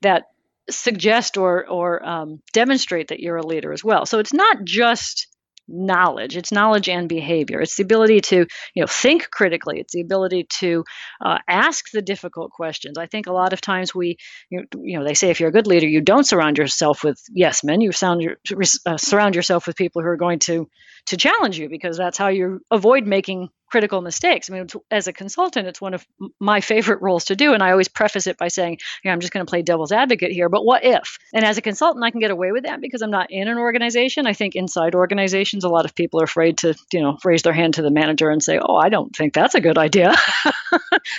that 0.02 0.24
suggest 0.70 1.38
or 1.38 1.68
or 1.68 2.06
um, 2.08 2.42
demonstrate 2.54 3.10
that 3.10 3.20
you're 3.20 3.38
a 3.38 3.46
leader 3.46 3.74
as 3.74 3.84
well. 3.84 4.06
So 4.06 4.20
it's 4.20 4.34
not 4.34 4.64
just 4.64 5.28
knowledge. 5.70 6.36
It's 6.36 6.52
knowledge 6.52 6.90
and 6.90 7.08
behavior. 7.08 7.62
It's 7.62 7.76
the 7.76 7.84
ability 7.84 8.22
to 8.22 8.48
you 8.74 8.82
know 8.82 8.88
think 8.88 9.30
critically. 9.32 9.80
It's 9.80 9.94
the 9.94 10.02
ability 10.02 10.48
to 10.60 10.84
uh, 11.24 11.38
ask 11.48 11.92
the 11.92 12.02
difficult 12.02 12.52
questions. 12.52 12.98
I 12.98 13.06
think 13.06 13.28
a 13.28 13.34
lot 13.34 13.54
of 13.54 13.62
times 13.62 13.94
we 13.94 14.18
you, 14.50 14.66
know 14.74 15.04
they 15.04 15.14
say 15.14 15.30
if 15.30 15.40
you're 15.40 15.50
a 15.50 15.54
good 15.54 15.68
leader 15.68 15.88
you 15.88 16.02
don't 16.02 16.28
surround 16.28 16.58
yourself 16.58 17.04
with 17.04 17.22
yes 17.34 17.64
men 17.64 17.82
you 17.82 17.92
sound 17.92 18.22
your, 18.22 18.38
uh, 18.86 18.98
surround 18.98 19.36
yourself 19.36 19.68
with 19.68 19.76
people 19.76 20.02
who 20.02 20.08
are 20.08 20.18
going 20.18 20.40
to 20.40 20.68
to 21.06 21.18
challenge 21.18 21.58
you 21.58 21.70
because 21.70 21.98
that's 21.98 22.18
how 22.18 22.28
you 22.28 22.60
avoid 22.72 23.06
making 23.06 23.50
critical 23.70 24.02
mistakes. 24.02 24.50
I 24.50 24.54
mean 24.54 24.68
as 24.92 25.08
a 25.08 25.14
consultant 25.14 25.68
it's 25.68 25.82
one 25.82 25.94
of 25.94 26.06
my 26.40 26.62
favorite 26.62 27.02
roles 27.02 27.26
to 27.26 27.36
do 27.36 27.54
and 27.54 27.64
i 27.64 27.72
always 27.72 27.88
preface 27.88 28.28
it 28.28 28.38
by 28.38 28.48
saying 28.48 28.78
know, 29.06 29.12
i'm 29.12 29.20
just 29.20 29.32
going 29.34 29.46
to 29.46 29.50
play 29.50 29.62
devil's 29.62 29.92
advocate 29.92 30.32
here 30.32 30.50
but 30.50 30.66
what 30.66 30.84
if? 30.84 31.18
And 31.34 31.46
as 31.46 31.58
a 31.58 31.62
consultant 31.62 32.04
i 32.04 32.12
can 32.12 32.20
get 32.20 32.32
away 32.32 32.52
with 32.52 32.64
that 32.64 32.82
because 32.82 33.02
i'm 33.02 33.12
not 33.12 33.32
in 33.32 33.48
an 33.48 33.58
organization. 33.58 34.28
I 34.28 34.34
think 34.34 34.56
inside 34.56 34.96
organizations 34.96 35.64
a 35.64 35.70
lot 35.70 35.86
of 35.86 35.96
people 35.96 36.22
are 36.22 36.26
afraid 36.26 36.58
to 36.60 36.76
you 36.92 37.02
know 37.02 37.18
raise 37.24 37.44
their 37.44 37.54
hand 37.54 37.76
to 37.76 37.82
the 37.82 37.92
manager 37.92 38.30
and 38.30 38.42
say 38.42 38.60
oh 38.60 38.76
i 38.76 38.90
don't 38.90 39.16
think 39.16 39.34
that's 39.34 39.56
a 39.56 39.62
good 39.62 39.78
idea. 39.78 40.16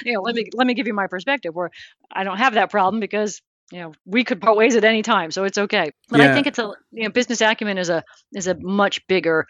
You 0.04 0.14
know 0.14 0.20
let 0.20 0.34
me 0.34 0.46
let 0.54 0.66
me 0.66 0.74
give 0.74 0.86
you 0.86 0.94
my 0.94 1.06
perspective 1.06 1.54
where 1.54 1.70
i 2.10 2.24
don't 2.24 2.38
have 2.38 2.54
that 2.54 2.70
problem 2.70 3.00
because 3.00 3.40
you 3.72 3.80
know 3.80 3.92
we 4.04 4.24
could 4.24 4.40
part 4.40 4.56
ways 4.56 4.76
at 4.76 4.84
any 4.84 5.02
time 5.02 5.30
so 5.30 5.44
it's 5.44 5.58
okay. 5.58 5.90
But 6.08 6.20
i 6.20 6.32
think 6.32 6.46
it's 6.46 6.58
a 6.58 6.72
you 6.92 7.04
know 7.04 7.10
business 7.10 7.40
acumen 7.40 7.78
is 7.78 7.88
a 7.88 8.04
is 8.32 8.46
a 8.46 8.56
much 8.60 9.06
bigger 9.06 9.46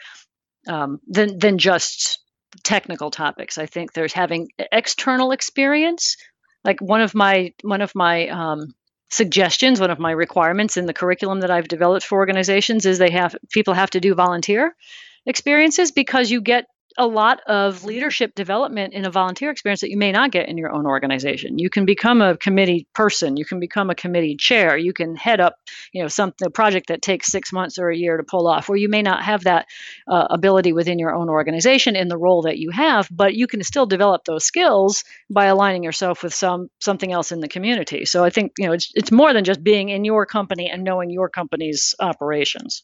um, 0.69 1.01
than 1.07 1.39
than 1.39 1.59
just 1.59 2.19
technical 2.63 3.11
topics. 3.11 3.59
I 3.59 3.67
think 3.67 3.93
there's 3.93 4.13
having 4.13 4.49
external 4.73 5.33
experience 5.33 6.17
like 6.65 6.81
one 6.81 7.01
of 7.01 7.15
my 7.15 7.53
one 7.63 7.81
of 7.81 7.95
my 7.95 8.29
um, 8.29 8.75
suggestions 9.11 9.81
one 9.81 9.91
of 9.91 9.99
my 9.99 10.13
requirements 10.13 10.77
in 10.77 10.87
the 10.87 10.95
curriculum 10.95 11.41
that 11.41 11.51
i've 11.51 11.67
developed 11.67 12.07
for 12.07 12.19
organizations 12.19 12.87
is 12.87 12.99
they 12.99 13.11
have 13.11 13.35
people 13.51 13.75
have 13.75 13.91
to 13.91 14.01
do 14.01 14.15
volunteer 14.15 14.75
experiences 15.27 15.91
because 15.91 16.31
you 16.31 16.41
get 16.41 16.67
a 16.99 17.07
lot 17.07 17.41
of 17.47 17.85
leadership 17.85 18.35
development 18.35 18.95
in 18.95 19.05
a 19.05 19.11
volunteer 19.11 19.51
experience 19.51 19.81
that 19.81 19.91
you 19.91 19.97
may 19.97 20.13
not 20.13 20.31
get 20.31 20.49
in 20.49 20.59
your 20.59 20.73
own 20.73 20.87
organization. 20.87 21.59
You 21.59 21.71
can 21.71 21.85
become 21.85 22.21
a 22.21 22.37
committee 22.37 22.87
person, 22.95 23.37
you 23.37 23.45
can 23.45 23.61
become 23.61 23.91
a 23.91 23.95
committee 23.95 24.37
chair, 24.37 24.77
you 24.77 24.93
can 24.93 25.17
head 25.17 25.41
up, 25.41 25.55
you 25.93 26.03
know, 26.03 26.09
something 26.09 26.47
a 26.47 26.51
project 26.51 26.89
that 26.89 27.03
takes 27.03 27.29
6 27.29 27.53
months 27.53 27.79
or 27.79 27.91
a 27.91 27.97
year 27.97 28.17
to 28.17 28.23
pull 28.23 28.49
off 28.49 28.69
where 28.69 28.79
you 28.79 28.89
may 28.89 29.03
not 29.03 29.23
have 29.23 29.45
that 29.45 29.67
uh, 30.09 30.27
ability 30.31 30.73
within 30.73 30.99
your 30.99 31.15
own 31.15 31.29
organization 31.29 31.97
in 31.97 32.09
the 32.09 32.19
role 32.19 32.43
that 32.43 32.59
you 32.59 32.71
have, 32.71 33.09
but 33.11 33.35
you 33.35 33.47
can 33.47 33.63
still 33.63 33.87
develop 33.87 34.25
those 34.25 34.45
skills 34.45 35.05
by 35.31 35.47
aligning 35.47 35.83
yourself 35.83 36.23
with 36.23 36.35
some 36.35 36.69
something 36.81 37.13
else 37.13 37.33
in 37.33 37.41
the 37.41 37.49
community. 37.49 38.05
So 38.05 38.25
I 38.25 38.31
think, 38.31 38.53
you 38.59 38.67
know, 38.67 38.73
it's 38.73 38.91
it's 38.95 39.13
more 39.13 39.33
than 39.33 39.45
just 39.45 39.63
being 39.63 39.89
in 39.89 40.05
your 40.05 40.27
company 40.27 40.69
and 40.71 40.85
knowing 40.85 41.11
your 41.11 41.29
company's 41.29 41.95
operations. 42.01 42.83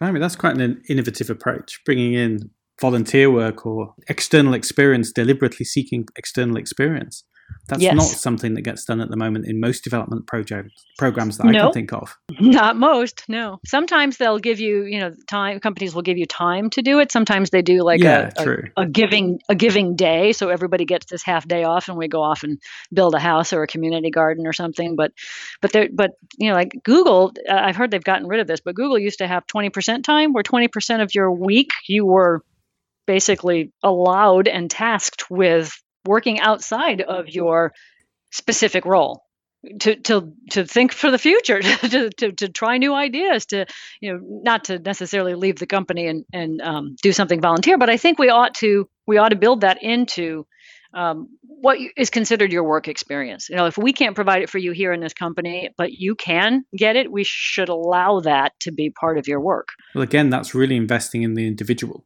I 0.00 0.10
mean, 0.10 0.20
that's 0.20 0.36
quite 0.36 0.56
an 0.56 0.82
innovative 0.88 1.30
approach, 1.30 1.80
bringing 1.84 2.14
in 2.14 2.50
volunteer 2.80 3.30
work 3.30 3.66
or 3.66 3.94
external 4.08 4.54
experience, 4.54 5.12
deliberately 5.12 5.64
seeking 5.64 6.06
external 6.16 6.56
experience. 6.56 7.24
That's 7.68 7.82
Yes. 7.82 7.94
not 7.94 8.06
something 8.06 8.54
that 8.54 8.62
gets 8.62 8.84
done 8.84 9.00
at 9.00 9.10
the 9.10 9.16
moment 9.16 9.46
in 9.46 9.60
most 9.60 9.84
development 9.84 10.26
projects 10.26 10.84
programs 10.98 11.38
that 11.38 11.46
I 11.46 11.52
can 11.52 11.72
think 11.72 11.92
of. 11.92 12.16
Not 12.40 12.76
most, 12.76 13.24
no. 13.28 13.58
Sometimes 13.66 14.16
they'll 14.16 14.38
give 14.38 14.60
you, 14.60 14.84
you 14.84 15.00
know, 15.00 15.12
time. 15.28 15.60
Companies 15.60 15.94
will 15.94 16.02
give 16.02 16.18
you 16.18 16.26
time 16.26 16.70
to 16.70 16.82
do 16.82 17.00
it. 17.00 17.10
Sometimes 17.10 17.50
they 17.50 17.62
do 17.62 17.82
like 17.82 18.00
yeah, 18.00 18.30
a, 18.36 18.40
a 18.40 18.44
true. 18.44 18.62
a 18.76 18.86
giving 18.86 19.40
a 19.48 19.54
giving 19.54 19.96
day, 19.96 20.32
so 20.32 20.48
everybody 20.50 20.84
gets 20.84 21.06
this 21.06 21.22
half 21.22 21.46
day 21.48 21.64
off, 21.64 21.88
and 21.88 21.96
we 21.96 22.08
go 22.08 22.22
off 22.22 22.44
and 22.44 22.58
build 22.92 23.14
a 23.14 23.18
house 23.18 23.52
or 23.52 23.62
a 23.62 23.66
community 23.66 24.10
garden 24.10 24.46
or 24.46 24.52
something. 24.52 24.94
But, 24.96 25.12
but 25.60 25.72
there, 25.72 25.88
but 25.92 26.12
you 26.38 26.48
know, 26.48 26.54
like 26.54 26.72
Google, 26.84 27.32
uh, 27.48 27.54
I've 27.54 27.76
heard 27.76 27.90
they've 27.90 28.02
gotten 28.02 28.26
rid 28.26 28.40
of 28.40 28.46
this, 28.46 28.60
but 28.60 28.74
Google 28.74 28.98
used 28.98 29.18
to 29.18 29.26
have 29.26 29.46
twenty 29.46 29.70
percent 29.70 30.04
time, 30.04 30.32
where 30.32 30.42
twenty 30.42 30.68
percent 30.68 31.02
of 31.02 31.14
your 31.14 31.32
week 31.32 31.70
you 31.88 32.06
were 32.06 32.42
basically 33.06 33.72
allowed 33.82 34.48
and 34.48 34.70
tasked 34.70 35.30
with 35.30 35.76
working 36.06 36.40
outside 36.40 37.00
of 37.00 37.28
your 37.28 37.72
specific 38.30 38.84
role 38.84 39.24
to 39.80 39.96
to 39.96 40.32
to 40.50 40.64
think 40.66 40.92
for 40.92 41.10
the 41.10 41.18
future 41.18 41.60
to, 41.62 42.10
to 42.10 42.32
to 42.32 42.48
try 42.48 42.78
new 42.78 42.94
ideas 42.94 43.46
to 43.46 43.66
you 44.00 44.12
know 44.12 44.20
not 44.22 44.64
to 44.64 44.78
necessarily 44.78 45.34
leave 45.34 45.56
the 45.56 45.66
company 45.66 46.06
and 46.06 46.24
and 46.32 46.60
um, 46.60 46.96
do 47.02 47.12
something 47.12 47.40
volunteer 47.40 47.78
but 47.78 47.90
i 47.90 47.96
think 47.96 48.18
we 48.18 48.28
ought 48.28 48.54
to 48.54 48.88
we 49.06 49.18
ought 49.18 49.30
to 49.30 49.36
build 49.36 49.62
that 49.62 49.82
into 49.82 50.46
um, 50.92 51.28
what 51.42 51.78
is 51.96 52.08
considered 52.08 52.52
your 52.52 52.62
work 52.62 52.86
experience. 52.86 53.48
You 53.48 53.56
know 53.56 53.66
if 53.66 53.76
we 53.76 53.92
can't 53.92 54.14
provide 54.14 54.42
it 54.42 54.50
for 54.50 54.58
you 54.58 54.70
here 54.72 54.92
in 54.92 55.00
this 55.00 55.12
company 55.12 55.70
but 55.76 55.92
you 55.92 56.14
can 56.14 56.64
get 56.76 56.94
it 56.94 57.10
we 57.10 57.24
should 57.24 57.68
allow 57.68 58.20
that 58.20 58.52
to 58.60 58.70
be 58.70 58.90
part 58.90 59.18
of 59.18 59.26
your 59.26 59.40
work. 59.40 59.68
Well, 59.94 60.02
again, 60.02 60.30
that's 60.30 60.54
really 60.54 60.76
investing 60.76 61.22
in 61.22 61.34
the 61.34 61.46
individual. 61.46 62.04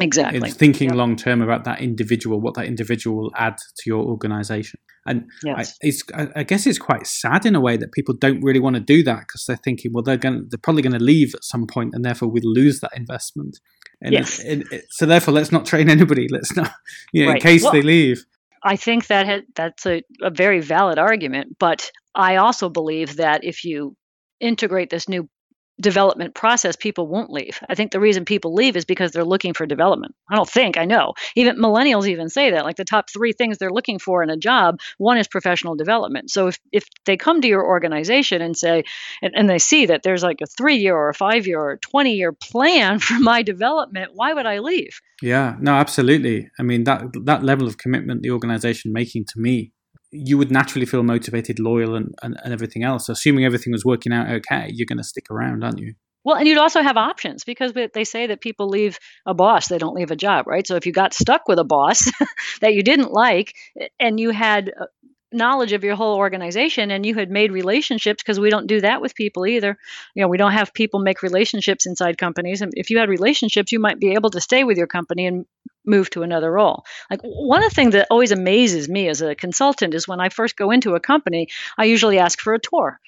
Exactly 0.00 0.48
It's 0.48 0.56
thinking 0.56 0.88
Yep. 0.88 0.96
long 0.96 1.16
term 1.16 1.40
about 1.42 1.64
that 1.64 1.80
individual, 1.80 2.40
what 2.40 2.54
that 2.54 2.66
individual 2.66 3.16
will 3.16 3.32
add 3.36 3.56
to 3.56 3.82
your 3.86 4.04
organization. 4.04 4.78
And 5.08 5.30
I, 5.46 5.64
it's, 5.82 6.02
I, 6.34 6.42
guess 6.42 6.66
it's 6.66 6.78
quite 6.80 7.06
sad 7.06 7.46
in 7.46 7.54
a 7.54 7.60
way 7.60 7.76
that 7.76 7.92
people 7.92 8.14
don't 8.20 8.40
really 8.42 8.58
want 8.58 8.74
to 8.74 8.80
do 8.80 9.04
that 9.04 9.20
because 9.20 9.44
they're 9.46 9.56
thinking, 9.56 9.92
well, 9.94 10.02
they're 10.02 10.16
going, 10.16 10.46
they're 10.50 10.58
probably 10.58 10.82
going 10.82 10.98
to 10.98 11.04
leave 11.04 11.32
at 11.34 11.44
some 11.44 11.66
point, 11.68 11.94
and 11.94 12.04
therefore 12.04 12.28
we'll 12.28 12.42
lose 12.44 12.80
that 12.80 12.90
investment. 12.96 13.60
And 14.02 14.12
Yes. 14.12 14.40
it- 14.40 14.62
it- 14.62 14.66
it- 14.72 14.84
so 14.90 15.06
therefore, 15.06 15.32
let's 15.34 15.52
not 15.52 15.64
train 15.64 15.88
anybody. 15.88 16.26
Let's 16.30 16.56
not, 16.56 16.72
you 17.12 17.24
know, 17.24 17.32
in 17.32 17.38
case 17.38 17.62
Well- 17.62 17.72
they 17.72 17.82
leave. 17.82 18.24
I 18.64 18.74
think 18.74 19.06
that 19.06 19.26
ha- 19.26 19.46
that's 19.54 19.86
a, 19.86 20.02
a 20.22 20.30
very 20.30 20.60
valid 20.60 20.98
argument, 20.98 21.56
but 21.60 21.88
I 22.16 22.36
also 22.36 22.68
believe 22.68 23.16
that 23.18 23.44
if 23.44 23.64
you 23.64 23.96
integrate 24.40 24.90
this 24.90 25.08
new 25.08 25.28
development 25.80 26.34
process, 26.34 26.76
people 26.76 27.06
won't 27.06 27.30
leave. 27.30 27.60
I 27.68 27.74
think 27.74 27.92
the 27.92 28.00
reason 28.00 28.24
people 28.24 28.54
leave 28.54 28.76
is 28.76 28.84
because 28.84 29.12
they're 29.12 29.24
looking 29.24 29.52
for 29.52 29.66
development. 29.66 30.14
I 30.30 30.36
don't 30.36 30.48
think, 30.48 30.78
I 30.78 30.84
know. 30.84 31.14
Even 31.34 31.56
millennials 31.56 32.08
even 32.08 32.28
say 32.28 32.50
that. 32.50 32.64
Like 32.64 32.76
the 32.76 32.84
top 32.84 33.10
three 33.10 33.32
things 33.32 33.58
they're 33.58 33.70
looking 33.70 33.98
for 33.98 34.22
in 34.22 34.30
a 34.30 34.36
job, 34.36 34.80
one 34.98 35.18
is 35.18 35.28
professional 35.28 35.74
development. 35.74 36.30
So 36.30 36.48
if, 36.48 36.58
if 36.72 36.84
they 37.04 37.16
come 37.16 37.40
to 37.42 37.48
your 37.48 37.66
organization 37.66 38.40
and 38.40 38.56
say, 38.56 38.84
and, 39.22 39.32
and 39.36 39.50
they 39.50 39.58
see 39.58 39.86
that 39.86 40.02
there's 40.02 40.22
like 40.22 40.40
a 40.42 40.46
three 40.46 40.76
year 40.76 40.96
or 40.96 41.10
a 41.10 41.14
five 41.14 41.46
year 41.46 41.60
or 41.60 41.72
a 41.72 41.78
20 41.78 42.12
year 42.14 42.32
plan 42.32 42.98
for 43.06 43.18
my 43.20 43.42
development, 43.42 44.12
why 44.14 44.32
would 44.32 44.46
I 44.46 44.60
leave? 44.60 45.00
Yeah, 45.22 45.56
no, 45.60 45.72
absolutely. 45.72 46.50
I 46.58 46.62
mean 46.62 46.84
that 46.84 47.04
that 47.24 47.42
level 47.42 47.66
of 47.66 47.78
commitment 47.78 48.22
the 48.22 48.30
organization 48.30 48.92
making 48.92 49.24
to 49.26 49.40
me, 49.40 49.72
you 50.10 50.38
would 50.38 50.50
naturally 50.50 50.86
feel 50.86 51.02
motivated, 51.02 51.58
loyal, 51.58 51.94
and, 51.94 52.14
and, 52.22 52.36
and 52.42 52.52
everything 52.52 52.84
else. 52.84 53.08
Assuming 53.08 53.44
everything 53.44 53.72
was 53.72 53.84
working 53.84 54.12
out 54.12 54.30
okay, 54.30 54.70
you're 54.72 54.86
going 54.86 54.98
to 54.98 55.04
stick 55.04 55.30
around, 55.30 55.64
aren't 55.64 55.78
you? 55.78 55.94
Well, 56.24 56.36
and 56.36 56.48
you'd 56.48 56.58
also 56.58 56.82
have 56.82 56.96
options 56.96 57.44
because 57.44 57.72
they 57.72 58.02
say 58.02 58.26
that 58.26 58.40
people 58.40 58.68
leave 58.68 58.98
a 59.26 59.32
boss, 59.32 59.68
they 59.68 59.78
don't 59.78 59.94
leave 59.94 60.10
a 60.10 60.16
job, 60.16 60.48
right? 60.48 60.66
So 60.66 60.74
if 60.74 60.84
you 60.84 60.92
got 60.92 61.14
stuck 61.14 61.46
with 61.46 61.60
a 61.60 61.64
boss 61.64 62.10
that 62.60 62.74
you 62.74 62.82
didn't 62.82 63.12
like 63.12 63.54
and 64.00 64.18
you 64.18 64.30
had 64.30 64.70
uh, 64.70 64.86
knowledge 65.32 65.72
of 65.72 65.84
your 65.84 65.94
whole 65.94 66.16
organization 66.16 66.90
and 66.90 67.06
you 67.06 67.14
had 67.14 67.30
made 67.30 67.52
relationships 67.52 68.22
because 68.22 68.40
we 68.40 68.50
don't 68.50 68.66
do 68.66 68.80
that 68.80 69.00
with 69.00 69.14
people 69.14 69.46
either 69.46 69.76
you 70.14 70.22
know 70.22 70.28
we 70.28 70.38
don't 70.38 70.52
have 70.52 70.72
people 70.72 71.00
make 71.00 71.22
relationships 71.22 71.84
inside 71.84 72.16
companies 72.16 72.62
and 72.62 72.72
if 72.76 72.90
you 72.90 72.98
had 72.98 73.08
relationships 73.08 73.72
you 73.72 73.80
might 73.80 73.98
be 73.98 74.14
able 74.14 74.30
to 74.30 74.40
stay 74.40 74.62
with 74.62 74.78
your 74.78 74.86
company 74.86 75.26
and 75.26 75.44
move 75.86 76.10
to 76.10 76.22
another 76.22 76.50
role 76.50 76.84
like 77.10 77.20
one 77.22 77.62
of 77.62 77.70
the 77.70 77.74
things 77.74 77.92
that 77.92 78.06
always 78.10 78.32
amazes 78.32 78.88
me 78.88 79.08
as 79.08 79.22
a 79.22 79.34
consultant 79.34 79.94
is 79.94 80.08
when 80.08 80.20
i 80.20 80.28
first 80.28 80.56
go 80.56 80.70
into 80.70 80.94
a 80.94 81.00
company 81.00 81.48
i 81.78 81.84
usually 81.84 82.18
ask 82.18 82.40
for 82.40 82.54
a 82.54 82.58
tour 82.58 83.00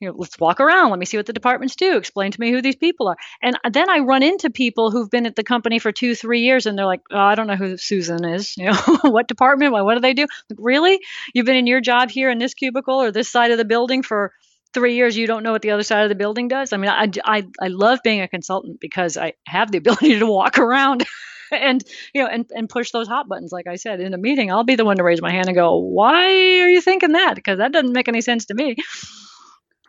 you 0.00 0.08
know, 0.08 0.14
let's 0.16 0.38
walk 0.38 0.60
around. 0.60 0.90
Let 0.90 0.98
me 0.98 1.06
see 1.06 1.16
what 1.16 1.26
the 1.26 1.32
departments 1.32 1.74
do. 1.74 1.96
Explain 1.96 2.30
to 2.32 2.40
me 2.40 2.50
who 2.50 2.60
these 2.60 2.76
people 2.76 3.08
are. 3.08 3.16
And 3.42 3.58
uh, 3.64 3.70
then 3.70 3.88
I 3.88 4.00
run 4.00 4.22
into 4.22 4.50
people 4.50 4.90
who've 4.90 5.10
been 5.10 5.24
at 5.24 5.36
the 5.36 5.42
company 5.42 5.78
for 5.78 5.90
two, 5.90 6.14
three 6.14 6.40
years, 6.40 6.66
and 6.66 6.78
they're 6.78 6.86
like, 6.86 7.00
oh, 7.10 7.18
I 7.18 7.34
don't 7.34 7.46
know 7.46 7.56
who 7.56 7.76
Susan 7.78 8.24
is. 8.24 8.56
You 8.56 8.66
know, 8.66 8.98
what 9.02 9.28
department? 9.28 9.72
What 9.72 9.94
do 9.94 10.00
they 10.00 10.14
do? 10.14 10.26
Like, 10.50 10.58
really? 10.58 11.00
You've 11.32 11.46
been 11.46 11.56
in 11.56 11.66
your 11.66 11.80
job 11.80 12.10
here 12.10 12.30
in 12.30 12.38
this 12.38 12.54
cubicle 12.54 13.00
or 13.00 13.10
this 13.10 13.30
side 13.30 13.52
of 13.52 13.58
the 13.58 13.64
building 13.64 14.02
for 14.02 14.32
three 14.74 14.96
years 14.96 15.16
you 15.16 15.26
don't 15.26 15.42
know 15.42 15.52
what 15.52 15.62
the 15.62 15.70
other 15.70 15.82
side 15.82 16.02
of 16.02 16.10
the 16.10 16.14
building 16.14 16.48
does 16.48 16.74
i 16.74 16.76
mean 16.76 16.90
i, 16.90 17.08
I, 17.24 17.46
I 17.62 17.68
love 17.68 18.00
being 18.04 18.20
a 18.20 18.28
consultant 18.28 18.78
because 18.78 19.16
i 19.16 19.32
have 19.46 19.72
the 19.72 19.78
ability 19.82 20.18
to 20.18 20.26
walk 20.26 20.58
around 20.58 21.06
and 21.50 21.82
you 22.14 22.22
know 22.22 22.28
and, 22.28 22.46
and 22.54 22.68
push 22.68 22.90
those 22.90 23.08
hot 23.08 23.28
buttons 23.28 23.52
like 23.52 23.66
i 23.66 23.76
said 23.76 24.00
in 24.00 24.14
a 24.14 24.18
meeting 24.18 24.50
i'll 24.50 24.64
be 24.64 24.76
the 24.76 24.84
one 24.84 24.96
to 24.96 25.04
raise 25.04 25.22
my 25.22 25.30
hand 25.30 25.46
and 25.46 25.56
go 25.56 25.76
why 25.78 26.24
are 26.24 26.68
you 26.68 26.80
thinking 26.80 27.12
that? 27.12 27.34
Because 27.34 27.58
that 27.58 27.72
doesn't 27.72 27.92
make 27.92 28.08
any 28.08 28.20
sense 28.20 28.44
to 28.46 28.54
me. 28.54 28.76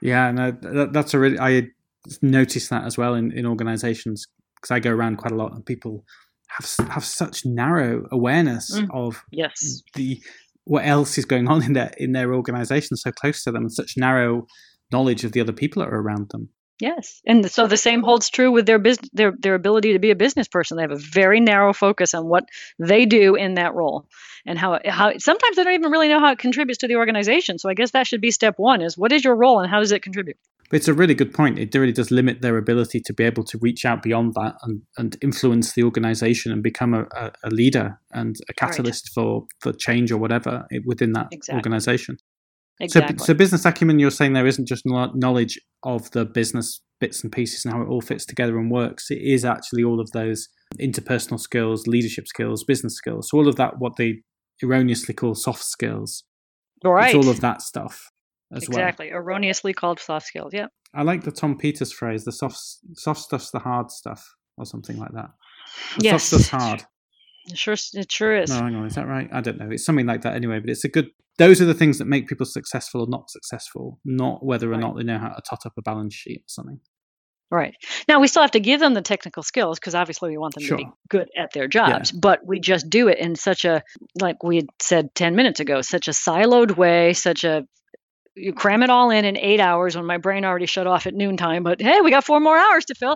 Yeah, 0.01 0.31
no, 0.31 0.51
that, 0.51 0.93
that's 0.93 1.13
a 1.13 1.19
really 1.19 1.39
I 1.39 1.69
noticed 2.21 2.69
that 2.69 2.83
as 2.83 2.97
well 2.97 3.15
in 3.15 3.31
in 3.31 3.45
organisations 3.45 4.27
because 4.55 4.71
I 4.71 4.79
go 4.79 4.91
around 4.91 5.17
quite 5.17 5.31
a 5.31 5.35
lot 5.35 5.53
and 5.53 5.65
people 5.65 6.05
have 6.49 6.89
have 6.89 7.03
such 7.03 7.45
narrow 7.45 8.05
awareness 8.11 8.73
mm, 8.73 8.87
of 8.93 9.23
yes. 9.31 9.81
the 9.95 10.21
what 10.65 10.85
else 10.85 11.17
is 11.17 11.25
going 11.25 11.47
on 11.47 11.63
in 11.63 11.73
their 11.73 11.91
in 11.97 12.11
their 12.11 12.33
organisation 12.33 12.95
so 12.95 13.11
close 13.11 13.43
to 13.43 13.51
them 13.51 13.63
and 13.63 13.73
such 13.73 13.97
narrow 13.97 14.45
knowledge 14.91 15.23
of 15.23 15.31
the 15.31 15.41
other 15.41 15.51
people 15.51 15.81
that 15.81 15.89
are 15.89 15.99
around 15.99 16.29
them. 16.29 16.49
Yes, 16.79 17.21
and 17.25 17.49
so 17.49 17.65
the 17.65 17.77
same 17.77 18.03
holds 18.03 18.29
true 18.29 18.51
with 18.51 18.67
their 18.67 18.77
business, 18.77 19.09
their 19.11 19.31
their 19.31 19.55
ability 19.55 19.93
to 19.93 19.99
be 19.99 20.11
a 20.11 20.15
business 20.15 20.47
person. 20.47 20.77
They 20.77 20.83
have 20.83 20.91
a 20.91 20.95
very 20.95 21.39
narrow 21.39 21.73
focus 21.73 22.13
on 22.13 22.27
what 22.27 22.43
they 22.77 23.07
do 23.07 23.33
in 23.33 23.55
that 23.55 23.73
role, 23.73 24.05
and 24.45 24.59
how 24.59 24.79
how 24.85 25.17
sometimes 25.17 25.55
they 25.55 25.63
don't 25.63 25.73
even 25.73 25.91
really 25.91 26.07
know 26.07 26.19
how 26.19 26.33
it 26.33 26.39
contributes 26.39 26.79
to 26.79 26.87
the 26.87 26.97
organization. 26.97 27.57
So 27.57 27.67
I 27.67 27.73
guess 27.73 27.91
that 27.91 28.05
should 28.05 28.21
be 28.21 28.29
step 28.29 28.55
one: 28.57 28.83
is 28.83 28.95
what 28.95 29.11
is 29.11 29.23
your 29.23 29.35
role 29.35 29.59
and 29.59 29.69
how 29.69 29.79
does 29.79 29.91
it 29.91 30.03
contribute? 30.03 30.37
But 30.69 30.77
it's 30.77 30.87
a 30.87 30.93
really 30.93 31.15
good 31.15 31.33
point. 31.33 31.57
It 31.57 31.73
really 31.73 31.93
does 31.93 32.11
limit 32.11 32.41
their 32.41 32.57
ability 32.57 32.99
to 33.05 33.13
be 33.13 33.23
able 33.23 33.43
to 33.45 33.57
reach 33.59 33.85
out 33.85 34.03
beyond 34.03 34.33
that 34.33 34.55
and, 34.63 34.81
and 34.97 35.17
influence 35.21 35.73
the 35.73 35.83
organization 35.83 36.51
and 36.51 36.61
become 36.61 36.93
a, 36.93 37.07
a, 37.15 37.31
a 37.45 37.49
leader 37.49 37.99
and 38.11 38.35
a 38.49 38.53
catalyst 38.53 39.09
right. 39.15 39.23
for, 39.23 39.47
for 39.61 39.71
change 39.71 40.11
or 40.11 40.17
whatever 40.17 40.67
within 40.85 41.13
that 41.13 41.29
exactly. 41.31 41.57
organization. 41.57 42.17
Exactly. 42.79 43.17
So, 43.19 43.25
so 43.25 43.33
business 43.33 43.65
acumen, 43.65 43.99
you're 43.99 44.11
saying 44.11 44.33
there 44.33 44.47
isn't 44.47 44.67
just 44.67 44.83
knowledge 44.85 45.59
of 45.83 46.11
the 46.11 46.25
business 46.25 46.81
bits 46.99 47.23
and 47.23 47.31
pieces 47.31 47.65
and 47.65 47.73
how 47.73 47.81
it 47.81 47.87
all 47.87 48.01
fits 48.01 48.25
together 48.25 48.57
and 48.57 48.71
works. 48.71 49.09
It 49.09 49.21
is 49.21 49.45
actually 49.45 49.83
all 49.83 49.99
of 49.99 50.11
those 50.11 50.47
interpersonal 50.79 51.39
skills, 51.39 51.87
leadership 51.87 52.27
skills, 52.27 52.63
business 52.63 52.95
skills. 52.95 53.29
So 53.29 53.37
all 53.37 53.47
of 53.47 53.55
that, 53.55 53.79
what 53.79 53.95
they 53.97 54.21
erroneously 54.61 55.13
call 55.13 55.35
soft 55.35 55.63
skills. 55.63 56.23
Right. 56.83 57.15
It's 57.15 57.25
all 57.25 57.31
of 57.31 57.41
that 57.41 57.61
stuff 57.61 58.11
as 58.51 58.63
exactly. 58.63 58.75
well. 58.75 58.87
Exactly. 58.87 59.11
Erroneously 59.11 59.73
called 59.73 59.99
soft 59.99 60.27
skills. 60.27 60.53
Yeah. 60.53 60.67
I 60.93 61.03
like 61.03 61.23
the 61.23 61.31
Tom 61.31 61.57
Peters 61.57 61.91
phrase: 61.91 62.23
"The 62.23 62.31
soft 62.31 62.57
soft 62.93 63.19
stuff's 63.19 63.51
the 63.51 63.59
hard 63.59 63.91
stuff," 63.91 64.25
or 64.57 64.65
something 64.65 64.97
like 64.97 65.11
that. 65.13 65.31
The 65.97 66.05
yes. 66.05 66.23
soft 66.23 66.43
stuff's 66.43 66.63
hard. 66.63 66.85
It 67.47 67.57
sure, 67.57 67.75
it 67.93 68.11
sure 68.11 68.37
is. 68.37 68.49
No, 68.49 68.57
hang 68.57 68.75
on, 68.75 68.85
is 68.85 68.95
that 68.95 69.07
right? 69.07 69.29
I 69.31 69.41
don't 69.41 69.57
know. 69.57 69.69
It's 69.71 69.85
something 69.85 70.05
like 70.05 70.21
that 70.21 70.35
anyway. 70.35 70.59
But 70.59 70.69
it's 70.69 70.83
a 70.83 70.89
good. 70.89 71.07
Those 71.37 71.61
are 71.61 71.65
the 71.65 71.73
things 71.73 71.97
that 71.99 72.05
make 72.05 72.27
people 72.27 72.45
successful 72.45 73.01
or 73.01 73.07
not 73.07 73.29
successful, 73.29 73.99
not 74.03 74.43
whether 74.45 74.67
or 74.67 74.71
right. 74.71 74.81
not 74.81 74.97
they 74.97 75.03
know 75.03 75.19
how 75.19 75.29
to 75.29 75.41
tot 75.41 75.65
up 75.65 75.73
a 75.77 75.81
balance 75.81 76.15
sheet 76.15 76.39
or 76.39 76.47
something. 76.47 76.79
Right. 77.49 77.75
Now 78.09 78.19
we 78.19 78.27
still 78.27 78.41
have 78.41 78.51
to 78.51 78.59
give 78.59 78.81
them 78.81 78.93
the 78.93 79.01
technical 79.01 79.41
skills 79.41 79.79
because 79.79 79.95
obviously 79.95 80.31
we 80.31 80.37
want 80.37 80.55
them 80.55 80.63
sure. 80.63 80.77
to 80.77 80.83
be 80.83 80.89
good 81.07 81.29
at 81.37 81.53
their 81.53 81.69
jobs, 81.69 82.11
yeah. 82.11 82.19
but 82.21 82.45
we 82.45 82.59
just 82.59 82.89
do 82.89 83.07
it 83.07 83.19
in 83.19 83.35
such 83.35 83.63
a 83.63 83.83
like 84.19 84.43
we 84.43 84.57
had 84.57 84.67
said 84.81 85.15
10 85.15 85.35
minutes 85.35 85.61
ago, 85.61 85.81
such 85.81 86.09
a 86.09 86.11
siloed 86.11 86.75
way, 86.75 87.13
such 87.13 87.45
a 87.45 87.65
you 88.37 88.53
cram 88.53 88.83
it 88.83 88.89
all 88.89 89.09
in 89.09 89.25
in 89.25 89.37
eight 89.37 89.59
hours 89.59 89.95
when 89.95 90.05
my 90.05 90.17
brain 90.17 90.45
already 90.45 90.65
shut 90.65 90.87
off 90.87 91.07
at 91.07 91.13
noontime. 91.13 91.63
But 91.63 91.81
hey, 91.81 92.01
we 92.01 92.11
got 92.11 92.23
four 92.23 92.39
more 92.39 92.57
hours 92.57 92.85
to 92.85 92.95
fill, 92.95 93.15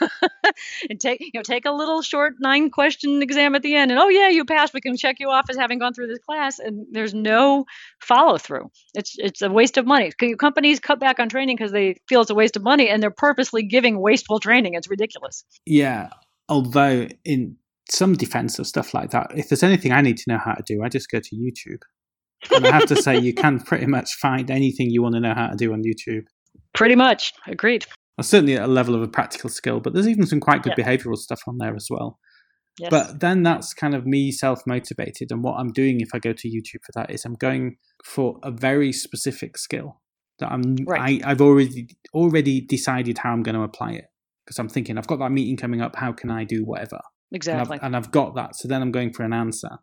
and 0.90 1.00
take 1.00 1.20
you 1.20 1.30
know 1.34 1.42
take 1.42 1.64
a 1.64 1.72
little 1.72 2.02
short 2.02 2.34
nine 2.40 2.70
question 2.70 3.22
exam 3.22 3.54
at 3.54 3.62
the 3.62 3.74
end, 3.74 3.90
and 3.90 4.00
oh 4.00 4.08
yeah, 4.08 4.28
you 4.28 4.44
passed. 4.44 4.72
We 4.72 4.80
can 4.80 4.96
check 4.96 5.16
you 5.18 5.28
off 5.28 5.46
as 5.50 5.56
having 5.56 5.78
gone 5.78 5.94
through 5.94 6.06
this 6.06 6.20
class, 6.20 6.58
and 6.58 6.86
there's 6.90 7.14
no 7.14 7.64
follow 8.00 8.38
through. 8.38 8.70
It's 8.94 9.16
it's 9.18 9.42
a 9.42 9.50
waste 9.50 9.76
of 9.76 9.86
money. 9.86 10.12
Companies 10.38 10.80
cut 10.80 11.00
back 11.00 11.18
on 11.18 11.28
training 11.28 11.56
because 11.56 11.72
they 11.72 11.96
feel 12.08 12.22
it's 12.22 12.30
a 12.30 12.34
waste 12.34 12.56
of 12.56 12.62
money, 12.62 12.88
and 12.88 13.02
they're 13.02 13.10
purposely 13.10 13.62
giving 13.62 14.00
wasteful 14.00 14.40
training. 14.40 14.74
It's 14.74 14.88
ridiculous. 14.88 15.44
Yeah, 15.66 16.10
although 16.48 17.08
in 17.24 17.56
some 17.90 18.14
defense 18.14 18.58
of 18.58 18.66
stuff 18.66 18.94
like 18.94 19.10
that, 19.10 19.32
if 19.34 19.48
there's 19.48 19.62
anything 19.62 19.92
I 19.92 20.00
need 20.00 20.16
to 20.18 20.24
know 20.28 20.38
how 20.38 20.54
to 20.54 20.62
do, 20.64 20.82
I 20.82 20.88
just 20.88 21.10
go 21.10 21.20
to 21.20 21.36
YouTube. 21.36 21.82
And 22.50 22.66
I 22.66 22.72
have 22.72 22.86
to 22.86 22.96
say, 22.96 23.18
you 23.18 23.34
can 23.34 23.60
pretty 23.60 23.86
much 23.86 24.14
find 24.14 24.50
anything 24.50 24.90
you 24.90 25.02
want 25.02 25.14
to 25.14 25.20
know 25.20 25.34
how 25.34 25.48
to 25.48 25.56
do 25.56 25.72
on 25.72 25.82
YouTube. 25.82 26.24
Pretty 26.74 26.96
much. 26.96 27.32
Agreed. 27.46 27.86
Well, 28.16 28.24
certainly 28.24 28.56
at 28.56 28.64
a 28.64 28.68
level 28.68 28.94
of 28.94 29.02
a 29.02 29.08
practical 29.08 29.48
skill, 29.48 29.80
but 29.80 29.94
there's 29.94 30.08
even 30.08 30.26
some 30.26 30.40
quite 30.40 30.62
good 30.62 30.74
yeah. 30.76 30.84
behavioral 30.84 31.16
stuff 31.16 31.40
on 31.46 31.58
there 31.58 31.74
as 31.74 31.86
well. 31.88 32.18
Yes. 32.78 32.90
But 32.90 33.20
then 33.20 33.42
that's 33.42 33.74
kind 33.74 33.94
of 33.94 34.06
me 34.06 34.32
self 34.32 34.62
motivated. 34.66 35.30
And 35.30 35.42
what 35.42 35.56
I'm 35.58 35.72
doing 35.72 36.00
if 36.00 36.08
I 36.14 36.18
go 36.18 36.32
to 36.32 36.48
YouTube 36.48 36.82
for 36.84 36.92
that 36.94 37.10
is 37.10 37.24
I'm 37.24 37.34
going 37.34 37.76
for 38.04 38.38
a 38.42 38.50
very 38.50 38.92
specific 38.92 39.58
skill 39.58 40.00
that 40.38 40.50
I'm 40.50 40.76
right. 40.86 41.22
I, 41.24 41.30
I've 41.30 41.40
already 41.40 41.88
already 42.14 42.60
decided 42.60 43.18
how 43.18 43.32
I'm 43.32 43.42
going 43.42 43.54
to 43.54 43.62
apply 43.62 43.92
it. 43.92 44.04
Because 44.44 44.58
I'm 44.58 44.68
thinking 44.68 44.98
I've 44.98 45.06
got 45.06 45.20
that 45.20 45.30
meeting 45.30 45.56
coming 45.56 45.80
up, 45.80 45.94
how 45.96 46.12
can 46.12 46.30
I 46.30 46.44
do 46.44 46.64
whatever? 46.64 47.00
Exactly. 47.30 47.76
And 47.76 47.80
I've, 47.80 47.86
and 47.86 47.96
I've 47.96 48.10
got 48.10 48.34
that. 48.34 48.56
So 48.56 48.66
then 48.66 48.82
I'm 48.82 48.90
going 48.90 49.12
for 49.12 49.22
an 49.22 49.32
answer. 49.32 49.78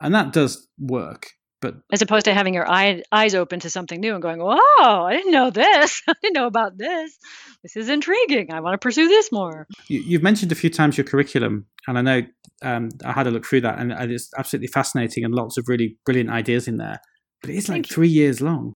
And 0.00 0.14
that 0.14 0.32
does 0.32 0.68
work. 0.78 1.30
But 1.60 1.76
as 1.90 2.02
opposed 2.02 2.26
to 2.26 2.34
having 2.34 2.52
your 2.52 2.70
eye, 2.70 3.02
eyes 3.10 3.34
open 3.34 3.60
to 3.60 3.70
something 3.70 3.98
new 3.98 4.12
and 4.12 4.22
going, 4.22 4.40
"Oh, 4.42 5.06
I 5.08 5.12
didn't 5.14 5.32
know 5.32 5.50
this. 5.50 6.02
I 6.08 6.12
didn't 6.22 6.34
know 6.34 6.46
about 6.46 6.76
this. 6.76 7.16
This 7.62 7.76
is 7.76 7.88
intriguing. 7.88 8.52
I 8.52 8.60
want 8.60 8.74
to 8.74 8.78
pursue 8.78 9.08
this 9.08 9.32
more." 9.32 9.66
You, 9.88 10.18
have 10.18 10.22
mentioned 10.22 10.52
a 10.52 10.54
few 10.54 10.70
times 10.70 10.98
your 10.98 11.04
curriculum, 11.04 11.66
and 11.86 11.98
I 11.98 12.02
know 12.02 12.22
um, 12.62 12.90
I 13.04 13.12
had 13.12 13.26
a 13.26 13.30
look 13.30 13.46
through 13.46 13.62
that, 13.62 13.78
and 13.78 13.92
it's 14.10 14.30
absolutely 14.36 14.68
fascinating 14.68 15.24
and 15.24 15.34
lots 15.34 15.56
of 15.56 15.64
really 15.68 15.96
brilliant 16.04 16.30
ideas 16.30 16.68
in 16.68 16.76
there. 16.76 17.00
But 17.40 17.50
it 17.50 17.56
is 17.56 17.68
like 17.68 17.86
three 17.86 18.08
years 18.08 18.40
long. 18.40 18.74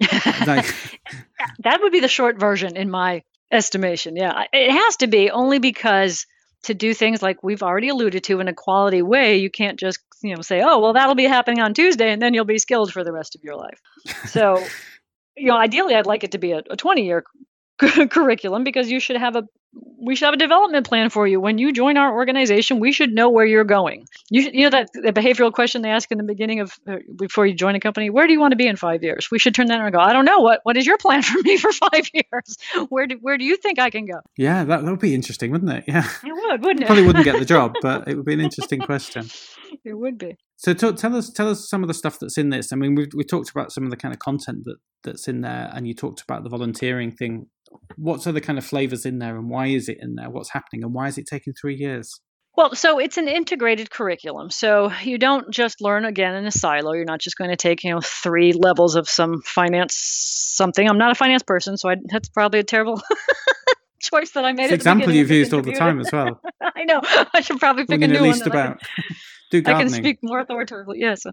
like, 0.46 0.66
that 1.60 1.80
would 1.80 1.92
be 1.92 2.00
the 2.00 2.08
short 2.08 2.38
version 2.38 2.76
in 2.76 2.90
my 2.90 3.22
estimation. 3.52 4.16
Yeah, 4.16 4.44
it 4.52 4.70
has 4.70 4.96
to 4.98 5.06
be 5.06 5.30
only 5.30 5.58
because 5.58 6.26
to 6.64 6.74
do 6.74 6.94
things 6.94 7.22
like 7.22 7.42
we've 7.42 7.62
already 7.62 7.88
alluded 7.88 8.24
to 8.24 8.40
in 8.40 8.48
a 8.48 8.54
quality 8.54 9.02
way, 9.02 9.36
you 9.36 9.50
can't 9.50 9.78
just 9.78 10.00
you 10.22 10.34
know 10.34 10.42
say, 10.42 10.62
oh 10.62 10.78
well, 10.78 10.92
that'll 10.92 11.14
be 11.14 11.24
happening 11.24 11.60
on 11.60 11.74
Tuesday, 11.74 12.12
and 12.12 12.22
then 12.22 12.34
you'll 12.34 12.44
be 12.44 12.58
skilled 12.58 12.92
for 12.92 13.04
the 13.04 13.12
rest 13.12 13.34
of 13.34 13.44
your 13.44 13.56
life. 13.56 13.80
So, 14.26 14.62
you 15.36 15.46
know, 15.46 15.56
ideally, 15.56 15.94
I'd 15.94 16.06
like 16.06 16.24
it 16.24 16.32
to 16.32 16.38
be 16.38 16.52
a, 16.52 16.62
a 16.70 16.76
20 16.76 17.04
year 17.04 17.24
curriculum 17.78 18.64
because 18.64 18.90
you 18.90 19.00
should 19.00 19.16
have 19.16 19.36
a 19.36 19.44
we 19.74 20.16
should 20.16 20.26
have 20.26 20.34
a 20.34 20.38
development 20.38 20.86
plan 20.86 21.10
for 21.10 21.26
you. 21.26 21.40
When 21.40 21.58
you 21.58 21.72
join 21.72 21.96
our 21.96 22.14
organization 22.14 22.80
we 22.80 22.92
should 22.92 23.12
know 23.12 23.30
where 23.30 23.46
you're 23.46 23.64
going. 23.64 24.06
You, 24.30 24.50
you 24.52 24.64
know 24.64 24.70
that 24.70 24.90
the 24.92 25.12
behavioral 25.12 25.52
question 25.52 25.82
they 25.82 25.90
ask 25.90 26.10
in 26.10 26.18
the 26.18 26.24
beginning 26.24 26.60
of 26.60 26.78
uh, 26.88 26.96
before 27.16 27.46
you 27.46 27.54
join 27.54 27.74
a 27.74 27.80
company 27.80 28.10
where 28.10 28.26
do 28.26 28.32
you 28.32 28.40
want 28.40 28.52
to 28.52 28.56
be 28.56 28.66
in 28.66 28.76
five 28.76 29.02
years? 29.02 29.30
We 29.30 29.38
should 29.38 29.54
turn 29.54 29.68
that 29.68 29.78
around 29.78 29.86
and 29.86 29.94
go 29.94 30.00
i 30.00 30.12
don't 30.12 30.24
know. 30.24 30.40
What 30.40 30.60
what 30.64 30.76
is 30.76 30.86
your 30.86 30.98
plan 30.98 31.22
for 31.22 31.40
me 31.42 31.56
for 31.64 31.72
five 31.72 32.08
years? 32.12 32.56
Where 32.88 33.06
do, 33.06 33.18
where 33.20 33.38
do 33.38 33.44
you 33.44 33.56
think 33.56 33.78
i 33.78 33.90
can 33.90 34.06
go? 34.06 34.20
Yeah 34.36 34.64
that, 34.64 34.84
that 34.84 34.90
would 34.90 35.00
be 35.00 35.14
interesting 35.14 35.50
wouldn't 35.50 35.70
it? 35.72 35.84
Yeah. 35.86 36.08
It 36.24 36.32
would 36.32 36.64
wouldn't 36.64 36.82
it? 36.82 36.86
Probably 36.86 37.06
wouldn't 37.06 37.24
get 37.24 37.38
the 37.38 37.44
job 37.44 37.74
but 37.80 38.08
it 38.08 38.16
would 38.16 38.26
be 38.26 38.34
an 38.34 38.40
interesting 38.48 38.80
question. 38.80 39.28
It 39.84 39.94
would 39.94 40.18
be 40.18 40.36
so 40.62 40.72
talk, 40.74 40.96
tell 40.96 41.16
us 41.16 41.30
tell 41.30 41.48
us 41.48 41.68
some 41.68 41.82
of 41.82 41.88
the 41.88 41.94
stuff 41.94 42.18
that's 42.18 42.38
in 42.38 42.50
this 42.50 42.72
i 42.72 42.76
mean 42.76 42.94
we 42.94 43.08
we 43.14 43.24
talked 43.24 43.50
about 43.50 43.72
some 43.72 43.84
of 43.84 43.90
the 43.90 43.96
kind 43.96 44.14
of 44.14 44.20
content 44.20 44.64
that 44.64 44.76
that's 45.04 45.28
in 45.28 45.40
there 45.40 45.70
and 45.74 45.86
you 45.86 45.94
talked 45.94 46.20
about 46.20 46.44
the 46.44 46.50
volunteering 46.50 47.10
thing 47.10 47.46
what's 47.96 48.26
other 48.26 48.40
kind 48.40 48.58
of 48.58 48.64
flavors 48.64 49.04
in 49.06 49.18
there 49.18 49.36
and 49.36 49.48
why 49.48 49.66
is 49.66 49.88
it 49.88 49.98
in 50.00 50.14
there 50.14 50.30
what's 50.30 50.50
happening 50.50 50.82
and 50.82 50.94
why 50.94 51.08
is 51.08 51.18
it 51.18 51.26
taking 51.26 51.52
three 51.52 51.74
years 51.74 52.20
well, 52.54 52.74
so 52.74 52.98
it's 52.98 53.16
an 53.16 53.28
integrated 53.28 53.90
curriculum. 53.90 54.50
So 54.50 54.92
you 55.02 55.16
don't 55.16 55.50
just 55.50 55.80
learn 55.80 56.04
again 56.04 56.34
in 56.34 56.44
a 56.44 56.50
silo. 56.50 56.92
You're 56.92 57.06
not 57.06 57.20
just 57.20 57.38
going 57.38 57.48
to 57.48 57.56
take, 57.56 57.82
you 57.82 57.90
know, 57.90 58.00
three 58.02 58.52
levels 58.52 58.94
of 58.94 59.08
some 59.08 59.40
finance 59.40 59.94
something. 59.94 60.86
I'm 60.86 60.98
not 60.98 61.12
a 61.12 61.14
finance 61.14 61.42
person, 61.42 61.78
so 61.78 61.88
I, 61.88 61.96
that's 62.10 62.28
probably 62.28 62.60
a 62.60 62.64
terrible 62.64 63.00
choice 64.02 64.32
that 64.32 64.44
I 64.44 64.52
made. 64.52 64.64
It's 64.64 64.72
an 64.72 64.74
example 64.74 65.12
you've 65.12 65.30
used 65.30 65.54
all 65.54 65.62
the 65.62 65.72
time 65.72 65.98
as 65.98 66.10
well. 66.12 66.42
I 66.60 66.84
know. 66.84 67.00
I 67.34 67.40
should 67.40 67.58
probably 67.58 67.86
pick 67.86 68.02
a 68.02 68.06
new 68.06 68.16
at 68.16 68.22
least 68.22 68.40
one. 68.42 68.50
about. 68.50 68.82
I 69.58 69.60
can, 69.60 69.74
I 69.74 69.78
can 69.80 69.88
speak 69.90 70.18
more 70.22 70.40
authoritatively. 70.40 70.98
Yes. 71.00 71.24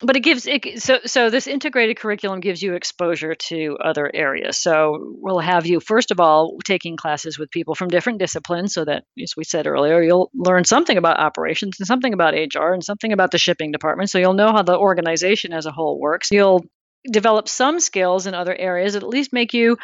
but 0.00 0.16
it 0.16 0.20
gives 0.20 0.46
it 0.46 0.82
so 0.82 0.98
so 1.06 1.30
this 1.30 1.46
integrated 1.46 1.96
curriculum 1.98 2.40
gives 2.40 2.62
you 2.62 2.74
exposure 2.74 3.34
to 3.34 3.76
other 3.82 4.10
areas 4.12 4.56
so 4.56 5.14
we'll 5.20 5.38
have 5.38 5.66
you 5.66 5.80
first 5.80 6.10
of 6.10 6.20
all 6.20 6.58
taking 6.64 6.96
classes 6.96 7.38
with 7.38 7.50
people 7.50 7.74
from 7.74 7.88
different 7.88 8.18
disciplines 8.18 8.74
so 8.74 8.84
that 8.84 9.04
as 9.22 9.34
we 9.36 9.44
said 9.44 9.66
earlier 9.66 10.02
you'll 10.02 10.30
learn 10.34 10.64
something 10.64 10.96
about 10.96 11.18
operations 11.18 11.76
and 11.78 11.86
something 11.86 12.12
about 12.12 12.34
hr 12.34 12.72
and 12.72 12.84
something 12.84 13.12
about 13.12 13.30
the 13.30 13.38
shipping 13.38 13.72
department 13.72 14.10
so 14.10 14.18
you'll 14.18 14.34
know 14.34 14.52
how 14.52 14.62
the 14.62 14.76
organization 14.76 15.52
as 15.52 15.66
a 15.66 15.72
whole 15.72 15.98
works 16.00 16.28
you'll 16.30 16.64
develop 17.10 17.48
some 17.48 17.80
skills 17.80 18.26
in 18.26 18.34
other 18.34 18.54
areas 18.54 18.94
that 18.94 19.02
at 19.02 19.08
least 19.08 19.32
make 19.32 19.54
you 19.54 19.76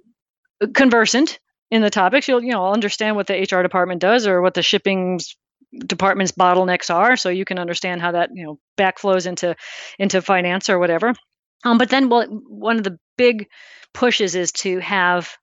conversant 0.75 1.39
in 1.71 1.83
the 1.83 1.91
topics 1.91 2.27
you'll 2.27 2.43
you 2.43 2.53
know 2.53 2.67
understand 2.67 3.17
what 3.17 3.27
the 3.27 3.49
hr 3.51 3.63
department 3.63 4.01
does 4.01 4.27
or 4.27 4.43
what 4.43 4.55
the 4.55 4.63
shipping's 4.63 5.37
department's 5.79 6.33
bottlenecks 6.33 6.93
are 6.93 7.17
so 7.17 7.29
you 7.29 7.45
can 7.45 7.59
understand 7.59 8.01
how 8.01 8.13
that 8.13 8.31
you 8.35 8.45
know 8.45 8.59
backflows 8.77 9.27
into 9.27 9.55
into 9.99 10.21
finance 10.21 10.69
or 10.69 10.79
whatever 10.79 11.13
um, 11.65 11.79
but 11.79 11.91
then 11.91 12.09
well, 12.09 12.27
one 12.27 12.79
of 12.79 12.85
the 12.85 12.99
big 13.17 13.49
pushes 13.93 14.35
is 14.35 14.53
to 14.53 14.79
have 14.79 15.37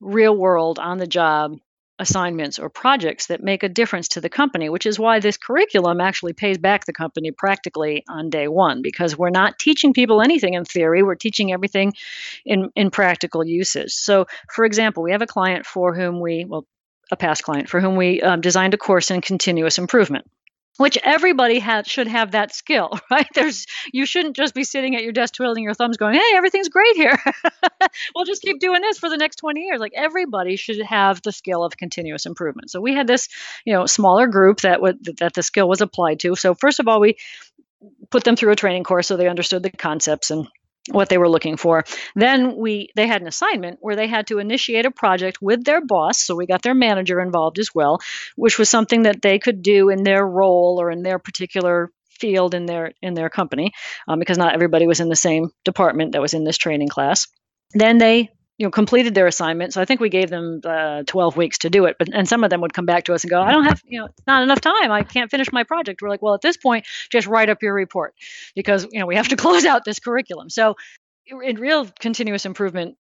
real 0.00 0.36
world 0.36 0.78
on 0.78 0.98
the 0.98 1.06
job 1.06 1.56
assignments 1.98 2.58
or 2.58 2.70
projects 2.70 3.26
that 3.26 3.42
make 3.42 3.62
a 3.62 3.68
difference 3.68 4.08
to 4.08 4.20
the 4.20 4.28
company, 4.28 4.68
which 4.68 4.86
is 4.86 4.98
why 4.98 5.18
this 5.18 5.36
curriculum 5.36 6.00
actually 6.00 6.32
pays 6.32 6.56
back 6.56 6.84
the 6.84 6.92
company 6.92 7.32
practically 7.32 8.04
on 8.08 8.30
day 8.30 8.46
one 8.46 8.82
because 8.82 9.18
we're 9.18 9.30
not 9.30 9.58
teaching 9.58 9.92
people 9.92 10.22
anything 10.22 10.54
in 10.54 10.64
theory, 10.64 11.02
we're 11.02 11.16
teaching 11.16 11.52
everything 11.52 11.92
in, 12.44 12.70
in 12.76 12.90
practical 12.90 13.44
uses. 13.44 13.98
So, 13.98 14.26
for 14.54 14.64
example, 14.64 15.02
we 15.02 15.10
have 15.10 15.22
a 15.22 15.26
client 15.26 15.66
for 15.66 15.94
whom 15.94 16.20
we, 16.20 16.44
well, 16.44 16.66
a 17.10 17.16
past 17.16 17.42
client 17.42 17.68
for 17.68 17.80
whom 17.80 17.96
we 17.96 18.20
um, 18.22 18.40
designed 18.40 18.74
a 18.74 18.78
course 18.78 19.10
in 19.10 19.20
continuous 19.20 19.78
improvement 19.78 20.26
which 20.78 20.96
everybody 21.02 21.62
should 21.84 22.06
have 22.06 22.30
that 22.30 22.54
skill 22.54 22.98
right? 23.10 23.28
There's 23.34 23.66
you 23.92 24.06
shouldn't 24.06 24.36
just 24.36 24.54
be 24.54 24.64
sitting 24.64 24.96
at 24.96 25.02
your 25.02 25.12
desk 25.12 25.34
twiddling 25.34 25.64
your 25.64 25.74
thumbs 25.74 25.98
going 25.98 26.14
hey 26.14 26.36
everything's 26.36 26.70
great 26.70 26.96
here. 26.96 27.18
We'll 28.14 28.24
just 28.24 28.42
keep 28.42 28.60
doing 28.60 28.80
this 28.82 28.98
for 28.98 29.08
the 29.08 29.16
next 29.16 29.36
20 29.36 29.60
years. 29.60 29.80
Like 29.80 29.92
everybody 29.94 30.56
should 30.56 30.80
have 30.82 31.22
the 31.22 31.32
skill 31.32 31.64
of 31.64 31.76
continuous 31.76 32.26
improvement. 32.26 32.70
So 32.70 32.80
we 32.80 32.94
had 32.94 33.06
this 33.06 33.28
you 33.64 33.72
know 33.72 33.86
smaller 33.86 34.26
group 34.26 34.60
that 34.60 34.80
would 34.80 35.04
that 35.18 35.34
the 35.34 35.42
skill 35.42 35.68
was 35.68 35.80
applied 35.80 36.20
to. 36.20 36.34
So 36.34 36.54
first 36.54 36.80
of 36.80 36.88
all 36.88 37.00
we 37.00 37.16
put 38.10 38.24
them 38.24 38.36
through 38.36 38.52
a 38.52 38.56
training 38.56 38.84
course 38.84 39.08
so 39.08 39.16
they 39.16 39.28
understood 39.28 39.62
the 39.62 39.70
concepts 39.70 40.30
and 40.30 40.48
what 40.90 41.08
they 41.08 41.18
were 41.18 41.28
looking 41.28 41.56
for. 41.56 41.84
Then 42.14 42.56
we 42.56 42.88
they 42.96 43.06
had 43.06 43.22
an 43.22 43.28
assignment 43.28 43.78
where 43.80 43.96
they 43.96 44.06
had 44.06 44.26
to 44.28 44.38
initiate 44.38 44.86
a 44.86 44.90
project 44.90 45.38
with 45.40 45.64
their 45.64 45.84
boss, 45.84 46.18
so 46.18 46.34
we 46.34 46.46
got 46.46 46.62
their 46.62 46.74
manager 46.74 47.20
involved 47.20 47.58
as 47.58 47.70
well, 47.74 48.00
which 48.36 48.58
was 48.58 48.68
something 48.68 49.02
that 49.02 49.22
they 49.22 49.38
could 49.38 49.62
do 49.62 49.88
in 49.90 50.02
their 50.02 50.26
role 50.26 50.78
or 50.80 50.90
in 50.90 51.02
their 51.02 51.18
particular 51.18 51.90
field 52.18 52.54
in 52.54 52.66
their 52.66 52.92
in 53.00 53.14
their 53.14 53.30
company, 53.30 53.72
um, 54.06 54.18
because 54.18 54.38
not 54.38 54.54
everybody 54.54 54.86
was 54.86 55.00
in 55.00 55.08
the 55.08 55.16
same 55.16 55.50
department 55.64 56.12
that 56.12 56.22
was 56.22 56.34
in 56.34 56.44
this 56.44 56.58
training 56.58 56.88
class. 56.88 57.26
Then 57.74 57.98
they 57.98 58.30
you 58.58 58.66
know 58.66 58.70
completed 58.70 59.14
their 59.14 59.26
assignment. 59.26 59.72
So 59.72 59.80
i 59.80 59.84
think 59.84 60.00
we 60.00 60.08
gave 60.08 60.28
them 60.28 60.60
uh, 60.64 61.04
12 61.06 61.36
weeks 61.36 61.58
to 61.58 61.70
do 61.70 61.86
it 61.86 61.96
but 61.98 62.08
and 62.12 62.28
some 62.28 62.44
of 62.44 62.50
them 62.50 62.60
would 62.60 62.74
come 62.74 62.86
back 62.86 63.04
to 63.04 63.14
us 63.14 63.24
and 63.24 63.30
go 63.30 63.40
i 63.40 63.52
don't 63.52 63.64
have 63.64 63.82
you 63.86 64.00
know 64.00 64.06
it's 64.06 64.26
not 64.26 64.42
enough 64.42 64.60
time. 64.60 64.90
I 64.90 65.02
can't 65.04 65.30
finish 65.30 65.50
my 65.52 65.64
project. 65.64 66.02
We're 66.02 66.10
like 66.10 66.22
well 66.22 66.34
at 66.34 66.42
this 66.42 66.56
point 66.56 66.86
just 67.10 67.26
write 67.26 67.48
up 67.48 67.62
your 67.62 67.72
report 67.72 68.14
because 68.54 68.86
you 68.90 69.00
know 69.00 69.06
we 69.06 69.16
have 69.16 69.28
to 69.28 69.36
close 69.44 69.64
out 69.64 69.84
this 69.84 70.00
curriculum. 70.00 70.50
So 70.50 70.76
in 71.26 71.56
real 71.56 71.86
continuous 71.98 72.44
improvement 72.46 72.96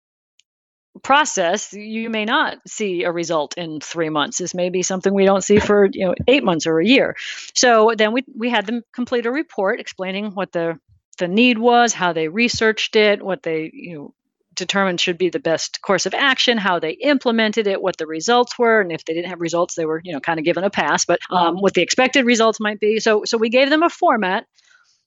process 1.03 1.73
you 1.73 2.09
may 2.09 2.25
not 2.25 2.59
see 2.67 3.03
a 3.03 3.11
result 3.11 3.57
in 3.57 3.81
three 3.81 4.11
months. 4.11 4.39
This 4.39 4.55
may 4.55 4.71
be 4.71 4.83
something 4.83 5.13
we 5.13 5.25
don't 5.25 5.43
see 5.43 5.59
for 5.59 5.89
you 5.93 6.07
know 6.07 6.15
eight 6.27 6.45
months 6.45 6.67
or 6.67 6.81
a 6.81 6.87
year. 6.87 7.17
So 7.55 7.93
then 7.97 8.13
we 8.13 8.25
we 8.37 8.51
had 8.51 8.67
them 8.67 8.83
complete 8.93 9.27
a 9.27 9.31
report 9.31 9.81
explaining 9.81 10.33
what 10.33 10.53
the 10.53 10.79
the 11.19 11.29
need 11.29 11.59
was 11.59 11.93
how 11.93 12.13
they 12.13 12.29
researched 12.29 12.97
it 12.97 13.23
what 13.23 13.43
they 13.43 13.71
you 13.73 13.95
know 13.95 14.15
determined 14.55 15.01
should 15.01 15.19
be 15.19 15.31
the 15.31 15.41
best 15.41 15.81
course 15.83 16.07
of 16.07 16.15
action, 16.15 16.59
how 16.59 16.79
they 16.79 16.93
implemented 16.93 17.67
it, 17.67 17.83
what 17.83 17.97
the 17.97 18.07
results 18.07 18.59
were, 18.59 18.81
and 18.81 18.93
if 18.93 19.05
they 19.05 19.15
didn't 19.15 19.31
have 19.31 19.41
results, 19.41 19.75
they 19.75 19.87
were 19.87 20.01
you 20.05 20.13
know 20.13 20.21
kind 20.21 20.39
of 20.39 20.45
given 20.45 20.65
a 20.65 20.71
pass, 20.71 21.05
but 21.05 21.21
um, 21.31 21.57
what 21.57 21.75
the 21.75 21.83
expected 21.83 22.25
results 22.25 22.61
might 22.61 22.81
be. 22.81 23.01
So 23.01 23.25
so 23.25 23.39
we 23.39 23.49
gave 23.49 23.71
them 23.71 23.83
a 23.83 23.91
format. 23.91 24.47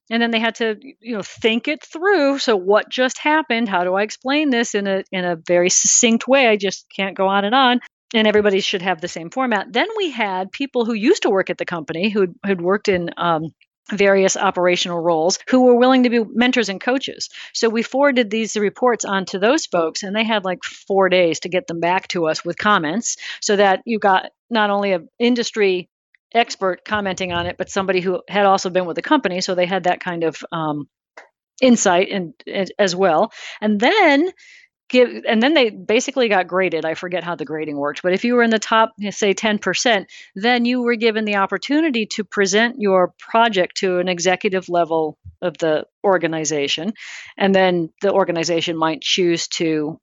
And 0.10 0.23
then 0.23 0.31
they 0.31 0.39
had 0.39 0.55
to, 0.55 0.77
you 1.01 1.17
know, 1.17 1.21
think 1.21 1.67
it 1.67 1.83
through. 1.83 2.39
So, 2.39 2.55
what 2.55 2.88
just 2.88 3.17
happened? 3.17 3.67
How 3.67 3.83
do 3.83 3.95
I 3.95 4.03
explain 4.03 4.51
this 4.51 4.73
in 4.73 4.88
a 4.88 5.03
in 5.12 5.25
a 5.25 5.36
very 5.36 5.69
succinct 5.69 6.29
way? 6.29 6.47
I 6.47 6.55
just 6.55 6.86
can't 6.95 7.17
go 7.17 7.27
on 7.27 7.43
and 7.43 7.53
on 7.53 7.81
and 8.13 8.27
everybody 8.27 8.60
should 8.62 8.81
have 8.81 9.01
the 9.01 9.07
same 9.07 9.29
format. 9.29 9.71
Then 9.71 9.88
we 9.97 10.12
had 10.12 10.51
people 10.51 10.86
who 10.86 10.93
used 10.93 11.23
to 11.23 11.29
work 11.29 11.49
at 11.49 11.57
the 11.57 11.65
company 11.65 12.10
who 12.10 12.36
had 12.43 12.62
worked 12.62 12.88
in 12.88 13.10
um, 13.17 13.53
various 13.91 14.36
operational 14.36 15.00
roles 15.00 15.39
who 15.50 15.62
were 15.62 15.76
willing 15.76 16.04
to 16.04 16.10
be 16.10 16.23
mentors 16.34 16.69
and 16.69 16.82
coaches. 16.82 17.30
So 17.54 17.69
we 17.69 17.84
forwarded 17.84 18.30
these 18.30 18.56
reports 18.58 19.06
on 19.06 19.26
to 19.26 19.39
those 19.39 19.65
folks, 19.65 20.04
and 20.04 20.15
they 20.15 20.23
had 20.23 20.43
like 20.43 20.63
four 20.63 21.10
days 21.10 21.39
to 21.41 21.50
get 21.50 21.67
them 21.67 21.80
back 21.80 22.08
to 22.10 22.28
us 22.28 22.43
with 22.43 22.58
comments 22.58 23.17
so 23.41 23.56
that 23.56 23.82
you 23.86 24.00
got 24.00 24.32
not 24.50 24.69
only 24.69 24.91
an 24.93 25.10
industry 25.19 25.89
expert 26.34 26.84
commenting 26.84 27.32
on 27.32 27.45
it, 27.45 27.58
but 27.58 27.69
somebody 27.69 28.02
who 28.02 28.21
had 28.28 28.45
also 28.45 28.69
been 28.69 28.86
with 28.86 28.95
the 28.95 29.02
company. 29.02 29.41
So 29.41 29.56
they 29.56 29.65
had 29.65 29.86
that 29.86 30.02
kind 30.02 30.23
of 30.23 30.43
um, 30.52 30.88
insight 31.62 32.10
and, 32.12 32.34
and 32.45 32.71
as 32.78 32.95
well. 32.95 33.32
And 33.62 33.80
then 33.80 34.32
give 34.89 35.10
and 35.28 35.41
then 35.41 35.54
they 35.54 35.69
basically 35.69 36.30
got 36.30 36.47
graded. 36.47 36.86
I 36.86 36.93
forget 36.93 37.23
how 37.23 37.36
the 37.36 37.45
grading 37.45 37.78
worked 37.78 38.02
but 38.04 38.13
if 38.13 38.23
you 38.23 38.36
were 38.36 38.43
in 38.43 38.50
the 38.50 38.60
top 38.60 38.93
say 39.10 39.34
10% 39.34 40.06
then 40.36 40.65
you 40.65 40.82
were 40.82 40.95
given 40.95 41.26
the 41.26 41.38
opportunity 41.38 42.06
to 42.08 42.23
present 42.23 42.76
your 42.80 43.13
project 43.19 43.78
to 43.78 44.00
an 44.00 44.08
executive 44.08 44.69
level 44.69 45.17
of 45.41 45.58
the 45.58 45.86
organization. 46.04 46.93
And 47.38 47.54
then 47.54 47.91
the 48.02 48.12
organization 48.12 48.78
might 48.78 49.02
choose 49.02 49.47
to 49.50 50.00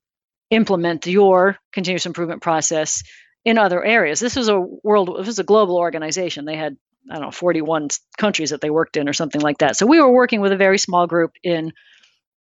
implement 0.51 1.07
your 1.07 1.59
continuous 1.73 2.07
improvement 2.07 2.43
process 2.43 3.03
in 3.45 3.59
other 3.59 3.85
areas. 3.85 4.21
This 4.21 4.37
was 4.37 4.49
a 4.49 4.59
world 4.59 5.17
this 5.19 5.27
was 5.27 5.39
a 5.39 5.45
global 5.45 5.77
organization. 5.77 6.45
They 6.45 6.57
had 6.57 6.77
i 7.11 7.15
don't 7.15 7.25
know 7.25 7.31
41 7.31 7.89
countries 8.17 8.51
that 8.51 8.63
they 8.63 8.71
worked 8.71 8.97
in 8.97 9.09
or 9.09 9.13
something 9.13 9.41
like 9.41 9.59
that. 9.59 9.77
So 9.77 9.87
we 9.87 10.01
were 10.01 10.13
working 10.13 10.41
with 10.41 10.53
a 10.53 10.57
very 10.57 10.79
small 10.79 11.07
group 11.07 11.33
in 11.43 11.73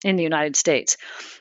in 0.04 0.16
the 0.16 0.22
United 0.22 0.56
States. 0.56 0.96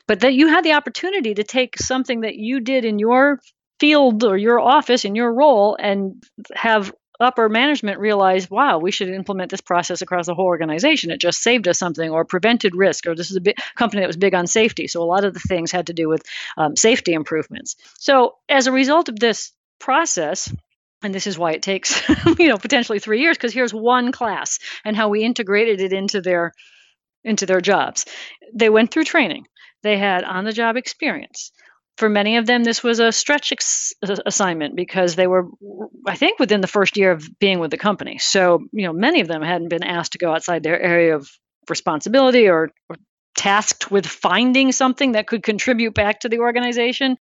But 0.06 0.20
that 0.20 0.34
you 0.34 0.48
had 0.48 0.64
the 0.64 0.74
opportunity 0.74 1.34
to 1.34 1.44
take 1.44 1.78
something 1.78 2.20
that 2.20 2.36
you 2.36 2.60
did 2.60 2.84
in 2.84 2.98
your 2.98 3.40
field 3.80 4.24
or 4.24 4.36
your 4.36 4.60
office 4.60 5.04
in 5.04 5.14
your 5.14 5.32
role 5.32 5.76
and 5.80 6.22
have 6.54 6.92
upper 7.22 7.48
management 7.48 7.98
realize, 7.98 8.50
wow, 8.50 8.78
we 8.78 8.90
should 8.90 9.08
implement 9.08 9.50
this 9.50 9.60
process 9.60 10.02
across 10.02 10.26
the 10.26 10.34
whole 10.34 10.46
organization. 10.46 11.10
It 11.10 11.20
just 11.20 11.42
saved 11.42 11.68
us 11.68 11.78
something 11.78 12.10
or 12.10 12.24
prevented 12.24 12.74
risk, 12.74 13.06
or 13.06 13.14
this 13.14 13.30
is 13.30 13.36
a 13.36 13.40
big 13.40 13.56
company 13.76 14.02
that 14.02 14.08
was 14.08 14.16
big 14.16 14.34
on 14.34 14.46
safety. 14.46 14.88
So 14.88 15.02
a 15.02 15.04
lot 15.04 15.24
of 15.24 15.34
the 15.34 15.40
things 15.40 15.70
had 15.70 15.86
to 15.86 15.92
do 15.92 16.08
with 16.08 16.24
um, 16.56 16.76
safety 16.76 17.12
improvements. 17.12 17.76
So 17.98 18.36
as 18.48 18.66
a 18.66 18.72
result 18.72 19.08
of 19.08 19.18
this 19.18 19.52
process, 19.78 20.52
and 21.02 21.14
this 21.14 21.26
is 21.26 21.38
why 21.38 21.52
it 21.52 21.62
takes 21.62 22.08
you 22.38 22.48
know 22.48 22.58
potentially 22.58 23.00
three 23.00 23.20
years 23.20 23.36
because 23.36 23.52
here's 23.52 23.74
one 23.74 24.12
class 24.12 24.58
and 24.84 24.96
how 24.96 25.08
we 25.08 25.24
integrated 25.24 25.80
it 25.80 25.92
into 25.92 26.20
their 26.20 26.52
into 27.24 27.46
their 27.46 27.60
jobs. 27.60 28.04
They 28.54 28.70
went 28.70 28.90
through 28.90 29.04
training, 29.04 29.46
they 29.82 29.98
had 29.98 30.24
on 30.24 30.44
the 30.44 30.52
job 30.52 30.76
experience. 30.76 31.52
For 31.98 32.08
many 32.08 32.38
of 32.38 32.46
them, 32.46 32.64
this 32.64 32.82
was 32.82 33.00
a 33.00 33.12
stretch 33.12 33.52
ex- 33.52 33.92
uh, 34.02 34.16
assignment 34.24 34.74
because 34.74 35.14
they 35.14 35.26
were, 35.26 35.48
I 36.06 36.16
think, 36.16 36.38
within 36.38 36.62
the 36.62 36.66
first 36.66 36.96
year 36.96 37.12
of 37.12 37.28
being 37.38 37.58
with 37.58 37.70
the 37.70 37.76
company. 37.76 38.18
So, 38.18 38.60
you 38.72 38.86
know, 38.86 38.94
many 38.94 39.20
of 39.20 39.28
them 39.28 39.42
hadn't 39.42 39.68
been 39.68 39.84
asked 39.84 40.12
to 40.12 40.18
go 40.18 40.32
outside 40.32 40.62
their 40.62 40.80
area 40.80 41.14
of 41.14 41.28
responsibility 41.68 42.48
or, 42.48 42.70
or 42.88 42.96
tasked 43.36 43.90
with 43.90 44.06
finding 44.06 44.72
something 44.72 45.12
that 45.12 45.26
could 45.26 45.42
contribute 45.42 45.94
back 45.94 46.20
to 46.20 46.28
the 46.28 46.38
organization. 46.38 47.18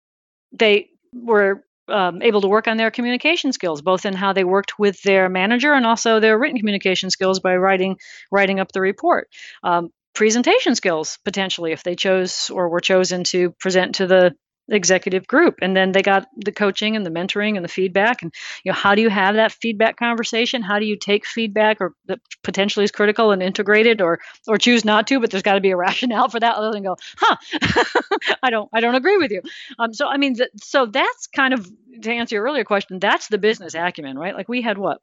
They 0.52 0.90
were 1.14 1.64
um, 1.88 2.22
able 2.22 2.40
to 2.40 2.48
work 2.48 2.68
on 2.68 2.76
their 2.76 2.90
communication 2.90 3.52
skills, 3.52 3.82
both 3.82 4.04
in 4.04 4.14
how 4.14 4.32
they 4.32 4.44
worked 4.44 4.78
with 4.78 5.00
their 5.02 5.28
manager 5.28 5.72
and 5.72 5.86
also 5.86 6.20
their 6.20 6.38
written 6.38 6.58
communication 6.58 7.10
skills 7.10 7.40
by 7.40 7.56
writing 7.56 7.98
writing 8.30 8.60
up 8.60 8.72
the 8.72 8.80
report. 8.80 9.28
Um, 9.62 9.90
presentation 10.14 10.74
skills 10.74 11.18
potentially 11.24 11.72
if 11.72 11.82
they 11.84 11.94
chose 11.94 12.50
or 12.50 12.68
were 12.68 12.80
chosen 12.80 13.24
to 13.24 13.52
present 13.52 13.96
to 13.96 14.06
the 14.06 14.34
executive 14.68 15.26
group 15.26 15.56
and 15.62 15.76
then 15.76 15.92
they 15.92 16.02
got 16.02 16.26
the 16.36 16.52
coaching 16.52 16.94
and 16.94 17.04
the 17.04 17.10
mentoring 17.10 17.56
and 17.56 17.64
the 17.64 17.68
feedback 17.68 18.22
and 18.22 18.34
you 18.64 18.70
know 18.70 18.76
how 18.76 18.94
do 18.94 19.02
you 19.02 19.08
have 19.08 19.36
that 19.36 19.52
feedback 19.52 19.96
conversation? 19.96 20.62
How 20.62 20.78
do 20.78 20.84
you 20.84 20.96
take 20.96 21.26
feedback 21.26 21.80
or 21.80 21.94
that 22.06 22.20
potentially 22.42 22.84
is 22.84 22.90
critical 22.90 23.30
and 23.30 23.42
integrate 23.42 23.86
it 23.86 24.00
or 24.00 24.20
or 24.46 24.58
choose 24.58 24.84
not 24.84 25.06
to 25.08 25.20
but 25.20 25.30
there's 25.30 25.42
got 25.42 25.54
to 25.54 25.60
be 25.60 25.70
a 25.70 25.76
rationale 25.88 26.28
for 26.28 26.40
that 26.40 26.56
other 26.56 26.72
than 26.72 26.82
go 26.82 26.96
huh 27.16 27.36
i 28.42 28.50
don't 28.50 28.68
i 28.72 28.80
don't 28.80 28.94
agree 28.94 29.16
with 29.16 29.30
you. 29.30 29.42
Um 29.78 29.92
so 29.94 30.06
i 30.06 30.16
mean 30.16 30.34
th- 30.34 30.50
so 30.62 30.86
that's 30.86 31.26
kind 31.28 31.54
of 31.54 31.68
to 32.02 32.12
answer 32.12 32.34
your 32.34 32.44
earlier 32.44 32.64
question 32.64 32.98
that's 32.98 33.28
the 33.28 33.38
business 33.38 33.74
acumen 33.74 34.18
right? 34.18 34.34
Like 34.34 34.48
we 34.48 34.62
had 34.62 34.78
what 34.78 35.00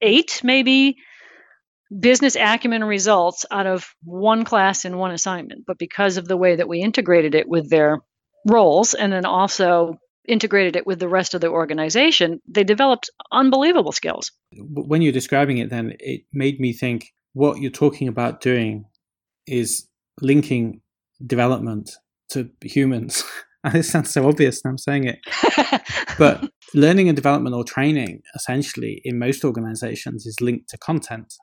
eight 0.00 0.40
maybe 0.42 0.96
business 2.00 2.36
acumen 2.36 2.82
results 2.82 3.46
out 3.50 3.66
of 3.66 3.94
one 4.02 4.44
class 4.44 4.84
and 4.84 4.98
one 4.98 5.12
assignment 5.12 5.64
but 5.66 5.78
because 5.78 6.16
of 6.16 6.26
the 6.26 6.36
way 6.36 6.56
that 6.56 6.68
we 6.68 6.80
integrated 6.80 7.34
it 7.34 7.48
with 7.48 7.70
their 7.70 8.00
roles 8.46 8.94
and 8.94 9.12
then 9.12 9.24
also 9.24 9.98
integrated 10.26 10.76
it 10.76 10.86
with 10.86 10.98
the 10.98 11.08
rest 11.08 11.34
of 11.34 11.40
the 11.40 11.48
organization, 11.48 12.40
they 12.48 12.64
developed 12.64 13.10
unbelievable 13.32 13.92
skills. 13.92 14.32
When 14.52 15.02
you're 15.02 15.12
describing 15.12 15.58
it, 15.58 15.70
then 15.70 15.94
it 16.00 16.22
made 16.32 16.60
me 16.60 16.72
think 16.72 17.12
what 17.32 17.58
you're 17.58 17.70
talking 17.70 18.08
about 18.08 18.40
doing 18.40 18.86
is 19.46 19.86
linking 20.20 20.80
development 21.24 21.90
to 22.30 22.50
humans. 22.62 23.24
and 23.64 23.76
it 23.76 23.84
sounds 23.84 24.12
so 24.12 24.28
obvious 24.28 24.64
now 24.64 24.70
I'm 24.70 24.78
saying 24.78 25.04
it. 25.04 25.82
but 26.18 26.48
learning 26.74 27.08
and 27.08 27.16
development 27.16 27.54
or 27.54 27.64
training 27.64 28.22
essentially 28.34 29.00
in 29.04 29.18
most 29.18 29.44
organizations 29.44 30.26
is 30.26 30.40
linked 30.40 30.68
to 30.70 30.78
content. 30.78 31.34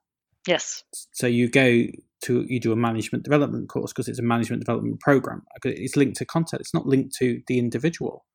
Yes. 0.48 0.84
So 1.14 1.28
you 1.28 1.50
go 1.50 1.86
to 2.24 2.46
you 2.48 2.60
do 2.60 2.72
a 2.72 2.76
management 2.76 3.24
development 3.24 3.70
course 3.70 3.92
because 3.92 4.08
it's 4.08 4.20
a 4.20 4.24
management 4.24 4.62
development 4.62 5.00
program. 5.00 5.44
It's 5.64 5.96
linked 5.96 6.18
to 6.18 6.26
content. 6.26 6.62
It's 6.62 6.74
not 6.74 6.86
linked 6.86 7.16
to 7.18 7.42
the 7.48 7.60
individual. 7.60 8.26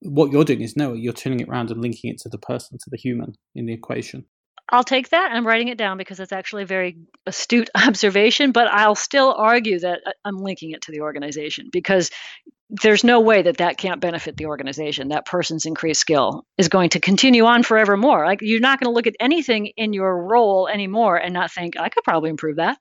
What 0.00 0.32
you're 0.32 0.44
doing 0.44 0.60
is 0.60 0.76
no, 0.76 0.92
you're 0.92 1.12
turning 1.12 1.40
it 1.40 1.48
around 1.48 1.70
and 1.70 1.80
linking 1.80 2.10
it 2.10 2.18
to 2.20 2.28
the 2.28 2.38
person, 2.38 2.78
to 2.78 2.90
the 2.90 2.98
human 2.98 3.34
in 3.54 3.66
the 3.66 3.72
equation. 3.72 4.26
I'll 4.70 4.84
take 4.84 5.10
that. 5.10 5.30
I'm 5.30 5.46
writing 5.46 5.68
it 5.68 5.78
down 5.78 5.98
because 5.98 6.20
it's 6.20 6.32
actually 6.32 6.62
a 6.62 6.66
very 6.66 6.96
astute 7.26 7.70
observation, 7.76 8.52
but 8.52 8.66
I'll 8.68 8.94
still 8.94 9.34
argue 9.36 9.78
that 9.80 10.00
uh, 10.06 10.12
I'm 10.24 10.36
linking 10.36 10.72
it 10.72 10.82
to 10.82 10.92
the 10.92 11.00
organization 11.00 11.68
because 11.70 12.10
there's 12.82 13.04
no 13.04 13.20
way 13.20 13.42
that 13.42 13.58
that 13.58 13.78
can't 13.78 14.00
benefit 14.00 14.36
the 14.36 14.46
organization. 14.46 15.08
That 15.08 15.26
person's 15.26 15.66
increased 15.66 16.00
skill 16.00 16.44
is 16.58 16.68
going 16.68 16.90
to 16.90 17.00
continue 17.00 17.44
on 17.44 17.62
forevermore. 17.62 18.26
Like 18.26 18.40
you're 18.42 18.60
not 18.60 18.80
going 18.80 18.90
to 18.90 18.94
look 18.94 19.06
at 19.06 19.14
anything 19.20 19.72
in 19.76 19.92
your 19.92 20.24
role 20.24 20.68
anymore 20.68 21.16
and 21.16 21.34
not 21.34 21.50
think 21.50 21.78
I 21.78 21.88
could 21.88 22.04
probably 22.04 22.30
improve 22.30 22.56
that. 22.56 22.78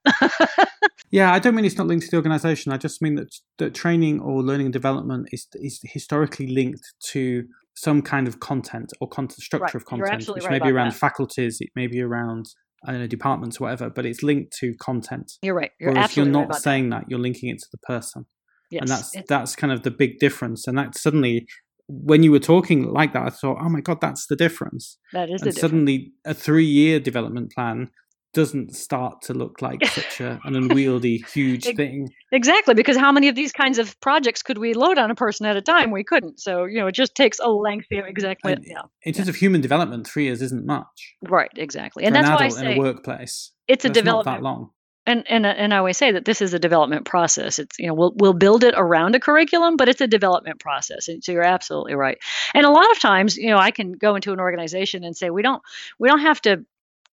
yeah, 1.11 1.33
I 1.33 1.39
don't 1.39 1.55
mean 1.55 1.65
it's 1.65 1.77
not 1.77 1.87
linked 1.87 2.05
to 2.05 2.11
the 2.11 2.17
organization. 2.17 2.71
I 2.71 2.77
just 2.77 3.01
mean 3.01 3.15
that 3.15 3.33
that 3.57 3.73
training 3.73 4.19
or 4.19 4.41
learning 4.41 4.67
and 4.67 4.73
development 4.73 5.29
is 5.31 5.47
is 5.53 5.79
historically 5.83 6.47
linked 6.47 6.83
to 7.11 7.43
some 7.75 8.01
kind 8.01 8.27
of 8.27 8.39
content 8.39 8.91
or 9.01 9.07
content 9.07 9.39
structure 9.39 9.63
right. 9.65 9.75
of 9.75 9.85
content, 9.85 10.27
which 10.27 10.43
right 10.43 10.51
may 10.51 10.59
be 10.59 10.71
around 10.71 10.91
that. 10.91 10.97
faculties, 10.97 11.57
it 11.59 11.69
may 11.75 11.87
be 11.87 12.01
around 12.01 12.45
I 12.85 12.91
don't 12.91 13.01
know 13.01 13.07
departments, 13.07 13.59
whatever, 13.59 13.89
but 13.89 14.05
it's 14.05 14.23
linked 14.23 14.53
to 14.59 14.73
content. 14.75 15.31
You're 15.41 15.55
right. 15.55 15.71
You're 15.79 15.91
Whereas 15.91 16.05
absolutely 16.05 16.33
you're 16.33 16.41
not 16.41 16.53
right 16.53 16.61
saying 16.61 16.89
that. 16.89 17.01
that. 17.01 17.09
you're 17.09 17.19
linking 17.19 17.49
it 17.49 17.59
to 17.59 17.67
the 17.71 17.77
person. 17.77 18.25
Yes. 18.73 18.81
And 18.81 18.89
that's 18.89 19.27
that's 19.27 19.55
kind 19.55 19.71
of 19.71 19.83
the 19.83 19.91
big 19.91 20.19
difference. 20.19 20.67
And 20.67 20.77
that 20.77 20.97
suddenly 20.97 21.47
when 21.87 22.23
you 22.23 22.31
were 22.31 22.39
talking 22.39 22.85
like 22.85 23.13
that, 23.13 23.23
I 23.23 23.29
thought, 23.29 23.57
oh 23.61 23.69
my 23.69 23.81
god, 23.81 23.99
that's 24.01 24.27
the 24.27 24.35
difference. 24.35 24.97
that 25.11 25.29
is 25.29 25.41
the 25.41 25.47
and 25.47 25.55
difference. 25.55 25.59
suddenly 25.59 26.13
a 26.25 26.33
three 26.33 26.65
year 26.65 26.99
development 26.99 27.51
plan 27.51 27.89
doesn't 28.33 28.75
start 28.75 29.21
to 29.21 29.33
look 29.33 29.61
like 29.61 29.85
such 29.85 30.19
a, 30.19 30.39
an 30.43 30.55
unwieldy, 30.55 31.23
huge 31.31 31.65
thing. 31.75 32.09
Exactly, 32.31 32.73
because 32.73 32.97
how 32.97 33.11
many 33.11 33.27
of 33.27 33.35
these 33.35 33.51
kinds 33.51 33.77
of 33.77 33.99
projects 34.01 34.41
could 34.41 34.57
we 34.57 34.73
load 34.73 34.97
on 34.97 35.11
a 35.11 35.15
person 35.15 35.45
at 35.45 35.55
a 35.55 35.61
time? 35.61 35.91
We 35.91 36.03
couldn't. 36.03 36.39
So, 36.39 36.65
you 36.65 36.79
know, 36.79 36.87
it 36.87 36.95
just 36.95 37.13
takes 37.15 37.37
a 37.39 37.49
lengthy 37.49 37.99
exactly 37.99 38.53
And 38.53 38.65
yeah. 38.65 38.81
In 39.03 39.13
terms 39.13 39.29
of 39.29 39.35
human 39.35 39.61
development, 39.61 40.07
three 40.07 40.25
years 40.25 40.41
isn't 40.41 40.65
much. 40.65 41.15
Right, 41.21 41.51
exactly. 41.55 42.03
For 42.03 42.07
And 42.07 42.17
an 42.17 42.23
that's 42.23 42.39
why 42.39 42.45
I 42.45 42.47
adult 42.47 42.65
in 42.65 42.77
a 42.77 42.79
workplace, 42.79 43.51
it's 43.67 43.85
a 43.85 43.89
development 43.89 44.37
that 44.37 44.43
long. 44.43 44.71
And 45.05 45.25
and 45.29 45.45
and 45.45 45.73
I 45.73 45.77
always 45.77 45.97
say 45.97 46.11
that 46.11 46.25
this 46.25 46.41
is 46.41 46.53
a 46.53 46.59
development 46.59 47.05
process. 47.05 47.59
It's 47.59 47.77
you 47.77 47.87
know 47.87 47.93
we'll 47.93 48.13
we'll 48.15 48.33
build 48.33 48.63
it 48.63 48.73
around 48.77 49.15
a 49.15 49.19
curriculum, 49.19 49.77
but 49.77 49.89
it's 49.89 50.01
a 50.01 50.07
development 50.07 50.59
process. 50.59 51.07
And 51.07 51.23
so 51.23 51.31
you're 51.31 51.43
absolutely 51.43 51.95
right. 51.95 52.17
And 52.53 52.65
a 52.65 52.69
lot 52.69 52.89
of 52.91 52.99
times, 52.99 53.35
you 53.37 53.49
know, 53.49 53.57
I 53.57 53.71
can 53.71 53.93
go 53.93 54.15
into 54.15 54.31
an 54.31 54.39
organization 54.39 55.03
and 55.03 55.15
say 55.15 55.29
we 55.29 55.41
don't 55.41 55.61
we 55.99 56.07
don't 56.07 56.21
have 56.21 56.41
to 56.43 56.65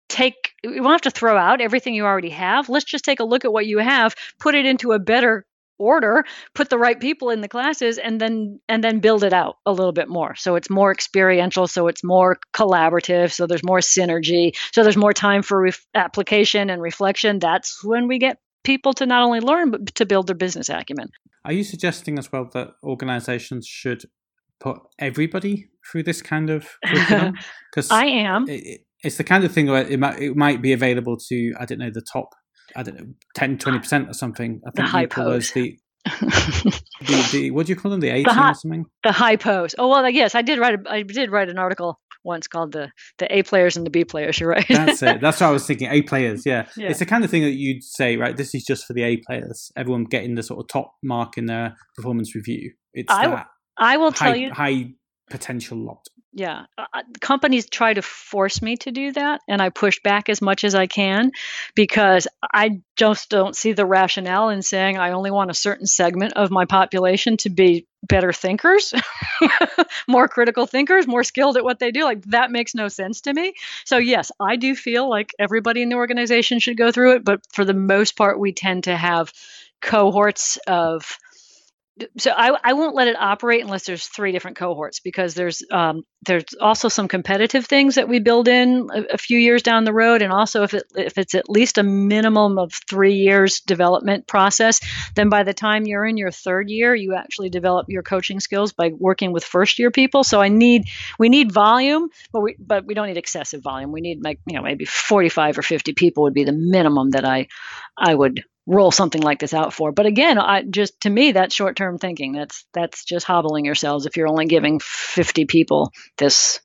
take 0.08 0.52
we 0.64 0.76
don't 0.76 0.90
have 0.90 1.00
to 1.02 1.10
throw 1.10 1.36
out 1.36 1.60
everything 1.60 1.94
you 1.94 2.04
already 2.04 2.30
have. 2.30 2.68
Let's 2.68 2.84
just 2.84 3.04
take 3.04 3.20
a 3.20 3.24
look 3.24 3.44
at 3.44 3.52
what 3.52 3.66
you 3.66 3.78
have, 3.78 4.14
put 4.38 4.54
it 4.54 4.66
into 4.66 4.92
a 4.92 4.98
better 4.98 5.46
order, 5.80 6.24
put 6.54 6.70
the 6.70 6.78
right 6.78 7.00
people 7.00 7.30
in 7.30 7.40
the 7.40 7.48
classes 7.48 7.98
and 7.98 8.20
then 8.20 8.60
and 8.68 8.84
then 8.84 9.00
build 9.00 9.24
it 9.24 9.32
out 9.32 9.56
a 9.66 9.72
little 9.72 9.92
bit 9.92 10.08
more. 10.08 10.34
So 10.36 10.54
it's 10.54 10.70
more 10.70 10.92
experiential, 10.92 11.66
so 11.66 11.88
it's 11.88 12.04
more 12.04 12.38
collaborative, 12.54 13.32
so 13.32 13.46
there's 13.46 13.64
more 13.64 13.80
synergy, 13.80 14.54
so 14.72 14.82
there's 14.82 14.96
more 14.96 15.12
time 15.12 15.42
for 15.42 15.62
ref- 15.62 15.86
application 15.94 16.70
and 16.70 16.80
reflection. 16.80 17.38
That's 17.38 17.82
when 17.82 18.06
we 18.06 18.18
get 18.18 18.38
people 18.62 18.92
to 18.94 19.06
not 19.06 19.22
only 19.22 19.40
learn 19.40 19.70
but 19.70 19.86
to 19.94 20.06
build 20.06 20.26
their 20.26 20.36
business 20.36 20.68
acumen. 20.68 21.08
Are 21.44 21.52
you 21.52 21.64
suggesting 21.64 22.18
as 22.18 22.30
well 22.30 22.48
that 22.52 22.74
organizations 22.84 23.66
should 23.66 24.04
put 24.60 24.78
everybody 24.98 25.70
through 25.90 26.02
this 26.02 26.20
kind 26.20 26.50
of 26.50 26.68
curriculum? 26.84 27.38
Because 27.70 27.90
I 27.90 28.04
am. 28.04 28.44
it, 28.48 28.82
it's 29.02 29.16
the 29.16 29.24
kind 29.24 29.44
of 29.44 29.52
thing 29.52 29.66
where 29.66 29.86
it 29.86 29.98
might, 29.98 30.20
it 30.20 30.36
might 30.36 30.60
be 30.60 30.72
available 30.72 31.16
to, 31.28 31.54
I 31.58 31.64
don't 31.64 31.78
know, 31.78 31.90
the 31.90 32.02
top, 32.02 32.34
I 32.76 32.82
don't 32.82 32.98
know, 32.98 33.06
10, 33.34 33.58
20% 33.58 34.08
or 34.10 34.12
something. 34.14 34.60
I 34.66 34.70
The 34.74 34.88
think 34.88 35.10
call 35.10 35.24
those 35.26 35.50
the, 35.52 35.76
the, 36.20 37.28
the, 37.32 37.50
what 37.50 37.66
do 37.66 37.72
you 37.72 37.76
call 37.76 37.90
them? 37.90 38.00
The 38.00 38.08
18 38.10 38.32
high- 38.34 38.50
or 38.50 38.54
something? 38.54 38.84
the 39.02 39.12
high 39.12 39.36
post. 39.36 39.74
Oh 39.78 39.88
well, 39.88 40.08
yes, 40.08 40.34
I 40.34 40.42
did 40.42 40.58
write. 40.58 40.74
A, 40.86 40.90
I 40.90 41.02
did 41.02 41.30
write 41.30 41.48
an 41.48 41.58
article 41.58 41.98
once 42.24 42.46
called 42.46 42.72
the 42.72 42.90
the 43.18 43.34
A 43.34 43.42
players 43.42 43.76
and 43.76 43.84
the 43.86 43.90
B 43.90 44.04
players. 44.04 44.38
You're 44.40 44.50
right. 44.50 44.64
That's 44.68 45.02
it. 45.02 45.20
That's 45.22 45.40
what 45.40 45.48
I 45.48 45.50
was 45.50 45.66
thinking. 45.66 45.88
A 45.90 46.02
players, 46.02 46.44
yeah. 46.46 46.66
Yeah. 46.76 46.88
It's 46.88 46.98
the 47.00 47.06
kind 47.06 47.24
of 47.24 47.30
thing 47.30 47.42
that 47.42 47.52
you'd 47.52 47.82
say, 47.82 48.16
right? 48.16 48.36
This 48.36 48.54
is 48.54 48.64
just 48.64 48.86
for 48.86 48.92
the 48.92 49.02
A 49.02 49.16
players. 49.18 49.70
Everyone 49.76 50.04
getting 50.04 50.34
the 50.34 50.42
sort 50.42 50.60
of 50.60 50.68
top 50.68 50.92
mark 51.02 51.36
in 51.36 51.46
their 51.46 51.76
performance 51.96 52.34
review. 52.34 52.72
It's 52.94 53.12
I 53.12 53.26
that 53.28 53.46
I 53.78 53.96
will 53.96 54.12
tell 54.12 54.30
high, 54.32 54.36
you. 54.36 54.52
high 54.52 54.90
potential 55.30 55.78
lot. 55.78 56.04
Yeah, 56.32 56.66
uh, 56.78 56.84
uh, 56.94 57.02
companies 57.20 57.68
try 57.68 57.92
to 57.92 58.02
force 58.02 58.62
me 58.62 58.76
to 58.78 58.92
do 58.92 59.10
that, 59.12 59.40
and 59.48 59.60
I 59.60 59.70
push 59.70 59.98
back 60.00 60.28
as 60.28 60.40
much 60.40 60.62
as 60.62 60.76
I 60.76 60.86
can 60.86 61.32
because 61.74 62.28
I 62.54 62.82
just 62.94 63.30
don't 63.30 63.56
see 63.56 63.72
the 63.72 63.84
rationale 63.84 64.48
in 64.48 64.62
saying 64.62 64.96
I 64.96 65.10
only 65.10 65.32
want 65.32 65.50
a 65.50 65.54
certain 65.54 65.86
segment 65.86 66.34
of 66.34 66.52
my 66.52 66.66
population 66.66 67.36
to 67.38 67.50
be 67.50 67.88
better 68.04 68.32
thinkers, 68.32 68.94
more 70.08 70.28
critical 70.28 70.66
thinkers, 70.66 71.08
more 71.08 71.24
skilled 71.24 71.56
at 71.56 71.64
what 71.64 71.80
they 71.80 71.90
do. 71.90 72.04
Like 72.04 72.22
that 72.26 72.52
makes 72.52 72.76
no 72.76 72.86
sense 72.86 73.22
to 73.22 73.34
me. 73.34 73.54
So 73.84 73.98
yes, 73.98 74.30
I 74.38 74.54
do 74.54 74.76
feel 74.76 75.10
like 75.10 75.34
everybody 75.36 75.82
in 75.82 75.88
the 75.88 75.96
organization 75.96 76.60
should 76.60 76.76
go 76.76 76.92
through 76.92 77.16
it, 77.16 77.24
but 77.24 77.40
for 77.52 77.64
the 77.64 77.74
most 77.74 78.16
part, 78.16 78.38
we 78.38 78.52
tend 78.52 78.84
to 78.84 78.96
have 78.96 79.32
cohorts 79.80 80.58
of 80.68 81.18
so 82.18 82.30
I, 82.30 82.56
I 82.62 82.72
won't 82.72 82.94
let 82.94 83.08
it 83.08 83.16
operate 83.18 83.62
unless 83.62 83.84
there's 83.84 84.06
three 84.06 84.32
different 84.32 84.56
cohorts 84.56 85.00
because 85.00 85.34
there's 85.34 85.62
um, 85.70 86.02
there's 86.26 86.44
also 86.60 86.88
some 86.88 87.08
competitive 87.08 87.66
things 87.66 87.94
that 87.94 88.08
we 88.08 88.18
build 88.18 88.48
in 88.48 88.88
a, 88.92 89.14
a 89.14 89.18
few 89.18 89.38
years 89.38 89.62
down 89.62 89.84
the 89.84 89.92
road, 89.92 90.22
and 90.22 90.32
also 90.32 90.62
if 90.62 90.74
it 90.74 90.84
if 90.94 91.18
it's 91.18 91.34
at 91.34 91.48
least 91.48 91.78
a 91.78 91.82
minimum 91.82 92.58
of 92.58 92.72
three 92.88 93.14
years 93.14 93.60
development 93.60 94.26
process, 94.26 94.80
then 95.14 95.28
by 95.28 95.42
the 95.42 95.54
time 95.54 95.86
you're 95.86 96.06
in 96.06 96.16
your 96.16 96.30
third 96.30 96.68
year, 96.68 96.94
you 96.94 97.14
actually 97.14 97.50
develop 97.50 97.86
your 97.88 98.02
coaching 98.02 98.40
skills 98.40 98.72
by 98.72 98.90
working 98.98 99.32
with 99.32 99.44
first 99.44 99.78
year 99.78 99.90
people. 99.90 100.24
So 100.24 100.40
I 100.40 100.48
need 100.48 100.84
we 101.18 101.28
need 101.28 101.52
volume, 101.52 102.08
but 102.32 102.40
we 102.40 102.56
but 102.58 102.86
we 102.86 102.94
don't 102.94 103.06
need 103.06 103.16
excessive 103.16 103.62
volume. 103.62 103.92
We 103.92 104.00
need 104.00 104.22
like 104.22 104.40
you 104.46 104.56
know 104.56 104.62
maybe 104.62 104.84
45 104.84 105.58
or 105.58 105.62
50 105.62 105.92
people 105.94 106.24
would 106.24 106.34
be 106.34 106.44
the 106.44 106.52
minimum 106.52 107.10
that 107.10 107.24
I 107.24 107.48
I 107.96 108.14
would 108.14 108.44
roll 108.70 108.92
something 108.92 109.20
like 109.20 109.40
this 109.40 109.52
out 109.52 109.74
for. 109.74 109.90
But 109.92 110.06
again, 110.06 110.38
I 110.38 110.62
just 110.62 111.00
to 111.02 111.10
me 111.10 111.32
that's 111.32 111.54
short-term 111.54 111.98
thinking. 111.98 112.32
That's 112.32 112.64
that's 112.72 113.04
just 113.04 113.26
hobbling 113.26 113.64
yourselves 113.64 114.06
if 114.06 114.16
you're 114.16 114.28
only 114.28 114.46
giving 114.46 114.80
50 114.80 115.44
people 115.46 115.92
this 116.18 116.60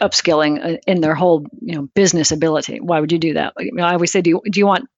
upskilling 0.00 0.64
uh, 0.64 0.78
in 0.86 1.00
their 1.00 1.14
whole 1.14 1.46
you 1.60 1.76
know 1.76 1.88
business 1.94 2.32
ability. 2.32 2.80
Why 2.80 3.00
would 3.00 3.12
you 3.12 3.18
do 3.18 3.34
that? 3.34 3.54
You 3.58 3.72
know, 3.74 3.84
I 3.84 3.92
always 3.92 4.10
say, 4.10 4.22
do 4.22 4.30
you 4.30 4.42
do 4.50 4.58
you 4.58 4.66
want 4.66 4.88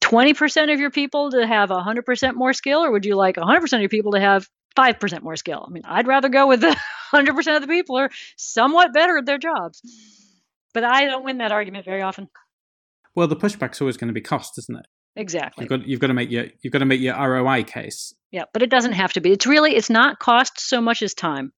20% 0.00 0.72
of 0.72 0.78
your 0.78 0.90
people 0.90 1.32
to 1.32 1.44
have 1.44 1.70
100% 1.70 2.34
more 2.34 2.52
skill, 2.52 2.84
or 2.84 2.92
would 2.92 3.04
you 3.04 3.16
like 3.16 3.36
100% 3.36 3.72
of 3.72 3.80
your 3.80 3.88
people 3.88 4.12
to 4.12 4.20
have 4.20 4.48
5% 4.76 5.22
more 5.22 5.34
skill? 5.34 5.64
I 5.66 5.72
mean, 5.72 5.82
I'd 5.84 6.06
rather 6.06 6.28
go 6.28 6.46
with 6.46 6.60
the 6.60 6.76
100% 7.12 7.56
of 7.56 7.62
the 7.62 7.68
people 7.68 7.98
are 7.98 8.10
somewhat 8.36 8.94
better 8.94 9.18
at 9.18 9.26
their 9.26 9.38
jobs. 9.38 9.82
But 10.72 10.84
I 10.84 11.06
don't 11.06 11.24
win 11.24 11.38
that 11.38 11.50
argument 11.50 11.84
very 11.84 12.02
often. 12.02 12.28
Well, 13.16 13.26
the 13.26 13.36
pushback's 13.36 13.80
always 13.80 13.96
going 13.96 14.08
to 14.08 14.14
be 14.14 14.20
cost, 14.20 14.56
isn't 14.58 14.78
it? 14.78 14.86
Exactly. 15.18 15.64
You've 15.64 15.68
got 15.68 15.86
you've 15.86 16.00
got 16.00 16.06
to 16.06 16.14
make 16.14 16.30
your 16.30 16.46
you've 16.62 16.72
got 16.72 16.78
to 16.78 16.84
make 16.84 17.00
your 17.00 17.16
ROI 17.16 17.64
case. 17.64 18.14
Yeah, 18.30 18.44
but 18.52 18.62
it 18.62 18.70
doesn't 18.70 18.92
have 18.92 19.12
to 19.14 19.20
be. 19.20 19.32
It's 19.32 19.46
really 19.46 19.74
it's 19.74 19.90
not 19.90 20.20
cost 20.20 20.60
so 20.60 20.80
much 20.80 21.02
as 21.02 21.12
time, 21.12 21.52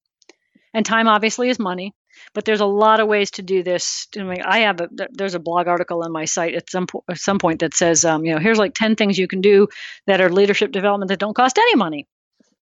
and 0.73 0.85
time 0.85 1.07
obviously 1.07 1.51
is 1.51 1.59
money. 1.59 1.94
But 2.35 2.44
there's 2.44 2.61
a 2.61 2.66
lot 2.66 3.01
of 3.01 3.09
ways 3.09 3.33
to 3.33 3.42
do 3.42 3.62
this. 3.62 4.09
I 4.18 4.23
mean, 4.23 4.42
I 4.42 4.61
have 4.61 4.81
a 4.81 4.88
there's 5.12 5.35
a 5.35 5.38
blog 5.38 5.68
article 5.68 6.03
on 6.03 6.11
my 6.11 6.25
site 6.25 6.55
at 6.55 6.70
some 6.70 6.87
po- 6.87 7.05
at 7.09 7.18
some 7.18 7.38
point 7.38 7.61
that 7.61 7.75
says, 7.75 8.05
um, 8.05 8.25
you 8.25 8.33
know, 8.33 8.40
here's 8.40 8.59
like 8.59 8.75
ten 8.75 8.96
things 8.96 9.18
you 9.18 9.29
can 9.29 9.42
do 9.42 9.68
that 10.07 10.23
are 10.23 10.31
leadership 10.31 10.73
development 10.73 11.11
that 11.11 11.19
don't 11.19 11.37
cost 11.37 11.58
any 11.58 11.77
money. 11.77 12.08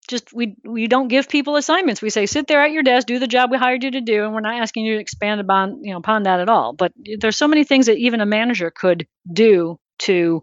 Just 0.08 0.34
we 0.34 0.56
we 0.64 0.88
don't 0.88 1.10
give 1.10 1.30
people 1.30 1.58
assignments. 1.58 2.02
We 2.02 2.10
say 2.10 2.26
sit 2.26 2.48
there 2.48 2.64
at 2.64 2.72
your 2.72 2.84
desk, 2.84 3.06
do 3.06 3.20
the 3.20 3.28
job 3.28 3.52
we 3.52 3.58
hired 3.58 3.84
you 3.84 3.92
to 3.92 4.02
do, 4.02 4.26
and 4.26 4.34
we're 4.34 4.42
not 4.42 4.60
asking 4.60 4.86
you 4.86 4.96
to 4.96 5.02
expand 5.02 5.42
upon 5.42 5.84
you 5.84 5.92
know 5.92 6.00
upon 6.00 6.24
that 6.24 6.40
at 6.40 6.50
all. 6.50 6.74
But 6.74 6.92
there's 7.20 7.38
so 7.38 7.48
many 7.48 7.64
things 7.64 7.86
that 7.86 7.98
even 7.98 8.20
a 8.20 8.26
manager 8.26 8.72
could 8.72 9.08
do 9.32 9.80
to 10.00 10.42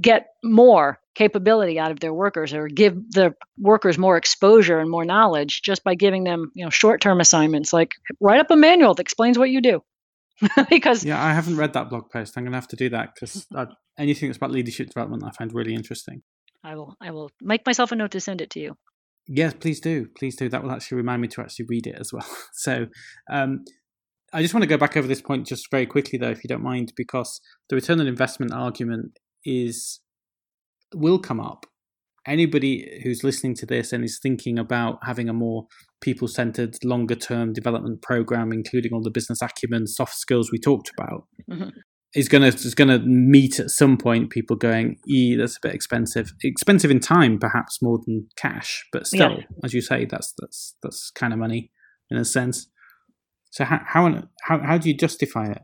get 0.00 0.28
more 0.44 0.98
capability 1.14 1.78
out 1.78 1.90
of 1.90 2.00
their 2.00 2.14
workers 2.14 2.52
or 2.54 2.68
give 2.68 2.94
the 3.10 3.34
workers 3.58 3.98
more 3.98 4.16
exposure 4.16 4.78
and 4.78 4.88
more 4.90 5.04
knowledge 5.04 5.62
just 5.62 5.82
by 5.82 5.94
giving 5.94 6.24
them 6.24 6.52
you 6.54 6.64
know 6.64 6.70
short-term 6.70 7.20
assignments 7.20 7.72
like 7.72 7.90
write 8.20 8.40
up 8.40 8.50
a 8.50 8.56
manual 8.56 8.94
that 8.94 9.02
explains 9.02 9.36
what 9.38 9.50
you 9.50 9.60
do 9.60 9.82
because 10.70 11.04
Yeah, 11.04 11.22
I 11.22 11.32
haven't 11.32 11.56
read 11.56 11.72
that 11.72 11.90
blog 11.90 12.10
post. 12.12 12.36
I'm 12.36 12.44
going 12.44 12.52
to 12.52 12.56
have 12.58 12.68
to 12.68 12.76
do 12.76 12.88
that 12.90 13.10
because 13.14 13.46
anything 13.98 14.28
that's 14.28 14.36
about 14.36 14.52
leadership 14.52 14.86
development 14.88 15.24
I 15.24 15.30
find 15.32 15.52
really 15.52 15.74
interesting. 15.74 16.22
i 16.62 16.76
will 16.76 16.94
i 17.00 17.10
will 17.10 17.30
make 17.40 17.66
myself 17.66 17.90
a 17.92 17.96
note 17.96 18.12
to 18.12 18.20
send 18.20 18.40
it 18.40 18.50
to 18.50 18.60
you 18.60 18.76
Yes, 19.30 19.52
please 19.52 19.78
do. 19.78 20.06
Please 20.18 20.36
do. 20.36 20.48
That 20.48 20.62
will 20.62 20.70
actually 20.70 20.96
remind 20.96 21.20
me 21.20 21.28
to 21.28 21.42
actually 21.42 21.66
read 21.68 21.86
it 21.86 21.96
as 22.00 22.12
well. 22.12 22.26
So, 22.54 22.86
um, 23.30 23.62
I 24.32 24.40
just 24.42 24.54
want 24.54 24.62
to 24.62 24.66
go 24.68 24.78
back 24.78 24.96
over 24.96 25.06
this 25.06 25.20
point 25.22 25.46
just 25.46 25.70
very 25.70 25.86
quickly, 25.86 26.18
though, 26.18 26.30
if 26.30 26.42
you 26.42 26.48
don't 26.48 26.62
mind, 26.62 26.92
because 26.96 27.40
the 27.68 27.76
return 27.76 28.00
on 28.00 28.06
investment 28.06 28.52
argument 28.54 29.18
is 29.44 30.00
will 30.94 31.18
come 31.18 31.40
up. 31.40 31.66
Anybody 32.26 33.00
who's 33.02 33.24
listening 33.24 33.54
to 33.56 33.66
this 33.66 33.92
and 33.92 34.04
is 34.04 34.18
thinking 34.22 34.58
about 34.58 34.98
having 35.02 35.28
a 35.28 35.32
more 35.32 35.66
people 36.00 36.28
centered, 36.28 36.76
longer 36.84 37.14
term 37.14 37.52
development 37.52 38.02
program, 38.02 38.52
including 38.52 38.92
all 38.92 39.02
the 39.02 39.10
business 39.10 39.40
acumen, 39.40 39.86
soft 39.86 40.14
skills 40.14 40.52
we 40.52 40.58
talked 40.58 40.90
about, 40.98 41.26
mm-hmm. 41.50 41.70
is 42.14 42.28
gonna 42.28 42.48
is 42.48 42.74
gonna 42.74 42.98
meet 42.98 43.58
at 43.58 43.70
some 43.70 43.96
point 43.96 44.30
people 44.30 44.56
going, 44.56 44.96
"E, 45.08 45.36
that's 45.36 45.56
a 45.56 45.60
bit 45.62 45.74
expensive. 45.74 46.32
Expensive 46.42 46.90
in 46.90 47.00
time, 47.00 47.38
perhaps 47.38 47.80
more 47.80 47.98
than 48.06 48.28
cash, 48.36 48.86
but 48.92 49.06
still, 49.06 49.38
yeah. 49.38 49.44
as 49.64 49.72
you 49.72 49.80
say, 49.80 50.04
that's 50.04 50.34
that's 50.38 50.74
that's 50.82 51.10
kind 51.10 51.32
of 51.32 51.38
money 51.38 51.70
in 52.10 52.18
a 52.18 52.24
sense." 52.24 52.68
So 53.50 53.64
how 53.64 53.80
how 53.86 54.22
how 54.42 54.58
how 54.60 54.76
do 54.76 54.90
you 54.90 54.96
justify 54.96 55.46
it? 55.46 55.62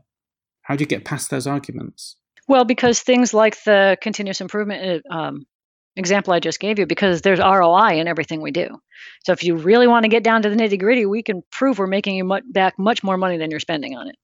How 0.63 0.75
do 0.75 0.81
you 0.81 0.87
get 0.87 1.05
past 1.05 1.29
those 1.29 1.45
arguments? 1.45 2.17
Well, 2.47 2.65
because 2.65 2.99
things 2.99 3.33
like 3.33 3.61
the 3.63 3.97
continuous 4.01 4.41
improvement 4.41 5.03
uh, 5.09 5.13
um, 5.13 5.45
example 5.95 6.33
I 6.33 6.39
just 6.39 6.59
gave 6.59 6.79
you, 6.79 6.85
because 6.85 7.21
there's 7.21 7.39
ROI 7.39 7.99
in 7.99 8.07
everything 8.07 8.41
we 8.41 8.51
do. 8.51 8.81
So 9.23 9.31
if 9.31 9.43
you 9.43 9.55
really 9.55 9.87
want 9.87 10.03
to 10.03 10.09
get 10.09 10.23
down 10.23 10.41
to 10.43 10.49
the 10.49 10.55
nitty 10.55 10.79
gritty, 10.79 11.05
we 11.05 11.23
can 11.23 11.43
prove 11.51 11.79
we're 11.79 11.87
making 11.87 12.15
you 12.15 12.23
much, 12.23 12.43
back 12.51 12.77
much 12.77 13.03
more 13.03 13.17
money 13.17 13.37
than 13.37 13.49
you're 13.49 13.59
spending 13.59 13.95
on 13.95 14.09
it. 14.09 14.15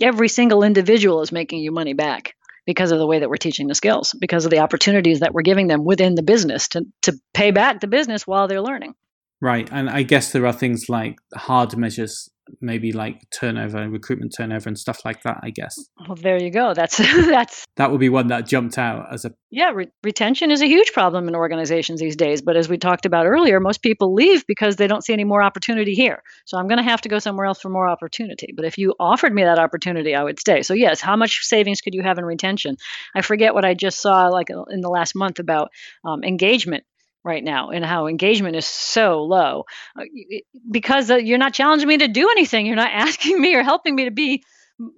Every 0.00 0.28
single 0.28 0.62
individual 0.62 1.22
is 1.22 1.30
making 1.30 1.60
you 1.60 1.70
money 1.70 1.92
back 1.92 2.34
because 2.66 2.90
of 2.90 2.98
the 2.98 3.06
way 3.06 3.18
that 3.18 3.28
we're 3.28 3.36
teaching 3.36 3.68
the 3.68 3.74
skills, 3.74 4.14
because 4.18 4.44
of 4.44 4.50
the 4.50 4.58
opportunities 4.58 5.20
that 5.20 5.34
we're 5.34 5.42
giving 5.42 5.68
them 5.68 5.84
within 5.84 6.14
the 6.14 6.22
business 6.22 6.68
to, 6.68 6.84
to 7.02 7.12
pay 7.34 7.50
back 7.50 7.80
the 7.80 7.86
business 7.86 8.26
while 8.26 8.48
they're 8.48 8.62
learning. 8.62 8.94
Right. 9.40 9.68
And 9.70 9.90
I 9.90 10.02
guess 10.02 10.32
there 10.32 10.46
are 10.46 10.52
things 10.52 10.88
like 10.88 11.18
hard 11.34 11.76
measures 11.76 12.30
maybe 12.60 12.92
like 12.92 13.20
turnover, 13.30 13.88
recruitment 13.88 14.34
turnover, 14.36 14.68
and 14.68 14.78
stuff 14.78 15.04
like 15.04 15.22
that. 15.22 15.38
I 15.42 15.50
guess. 15.50 15.76
Well, 16.06 16.16
there 16.16 16.40
you 16.40 16.50
go. 16.50 16.74
That's 16.74 16.96
that's 16.98 17.64
that 17.76 17.90
would 17.90 18.00
be 18.00 18.08
one 18.08 18.28
that 18.28 18.46
jumped 18.46 18.78
out 18.78 19.12
as 19.12 19.24
a 19.24 19.32
yeah. 19.50 19.70
Re- 19.70 19.90
retention 20.02 20.50
is 20.50 20.62
a 20.62 20.66
huge 20.66 20.92
problem 20.92 21.28
in 21.28 21.34
organizations 21.34 22.00
these 22.00 22.16
days. 22.16 22.42
But 22.42 22.56
as 22.56 22.68
we 22.68 22.78
talked 22.78 23.06
about 23.06 23.26
earlier, 23.26 23.60
most 23.60 23.82
people 23.82 24.14
leave 24.14 24.46
because 24.46 24.76
they 24.76 24.86
don't 24.86 25.04
see 25.04 25.12
any 25.12 25.24
more 25.24 25.42
opportunity 25.42 25.94
here. 25.94 26.22
So 26.44 26.58
I'm 26.58 26.68
going 26.68 26.78
to 26.78 26.84
have 26.84 27.00
to 27.02 27.08
go 27.08 27.18
somewhere 27.18 27.46
else 27.46 27.60
for 27.60 27.68
more 27.68 27.88
opportunity. 27.88 28.52
But 28.54 28.64
if 28.64 28.78
you 28.78 28.94
offered 28.98 29.34
me 29.34 29.44
that 29.44 29.58
opportunity, 29.58 30.14
I 30.14 30.22
would 30.22 30.40
stay. 30.40 30.62
So 30.62 30.74
yes, 30.74 31.00
how 31.00 31.16
much 31.16 31.44
savings 31.44 31.80
could 31.80 31.94
you 31.94 32.02
have 32.02 32.18
in 32.18 32.24
retention? 32.24 32.76
I 33.14 33.22
forget 33.22 33.54
what 33.54 33.64
I 33.64 33.74
just 33.74 34.00
saw 34.00 34.28
like 34.28 34.48
in 34.50 34.80
the 34.80 34.90
last 34.90 35.14
month 35.14 35.38
about 35.38 35.70
um, 36.04 36.24
engagement 36.24 36.84
right 37.24 37.42
now 37.42 37.70
and 37.70 37.84
how 37.84 38.06
engagement 38.06 38.54
is 38.54 38.66
so 38.66 39.24
low. 39.24 39.64
Uh, 39.98 40.04
because 40.70 41.10
uh, 41.10 41.16
you're 41.16 41.38
not 41.38 41.54
challenging 41.54 41.88
me 41.88 41.98
to 41.98 42.08
do 42.08 42.28
anything 42.30 42.66
you're 42.66 42.76
not 42.76 42.90
asking 42.92 43.40
me 43.40 43.54
or 43.54 43.62
helping 43.62 43.94
me 43.94 44.04
to 44.04 44.10
be 44.10 44.44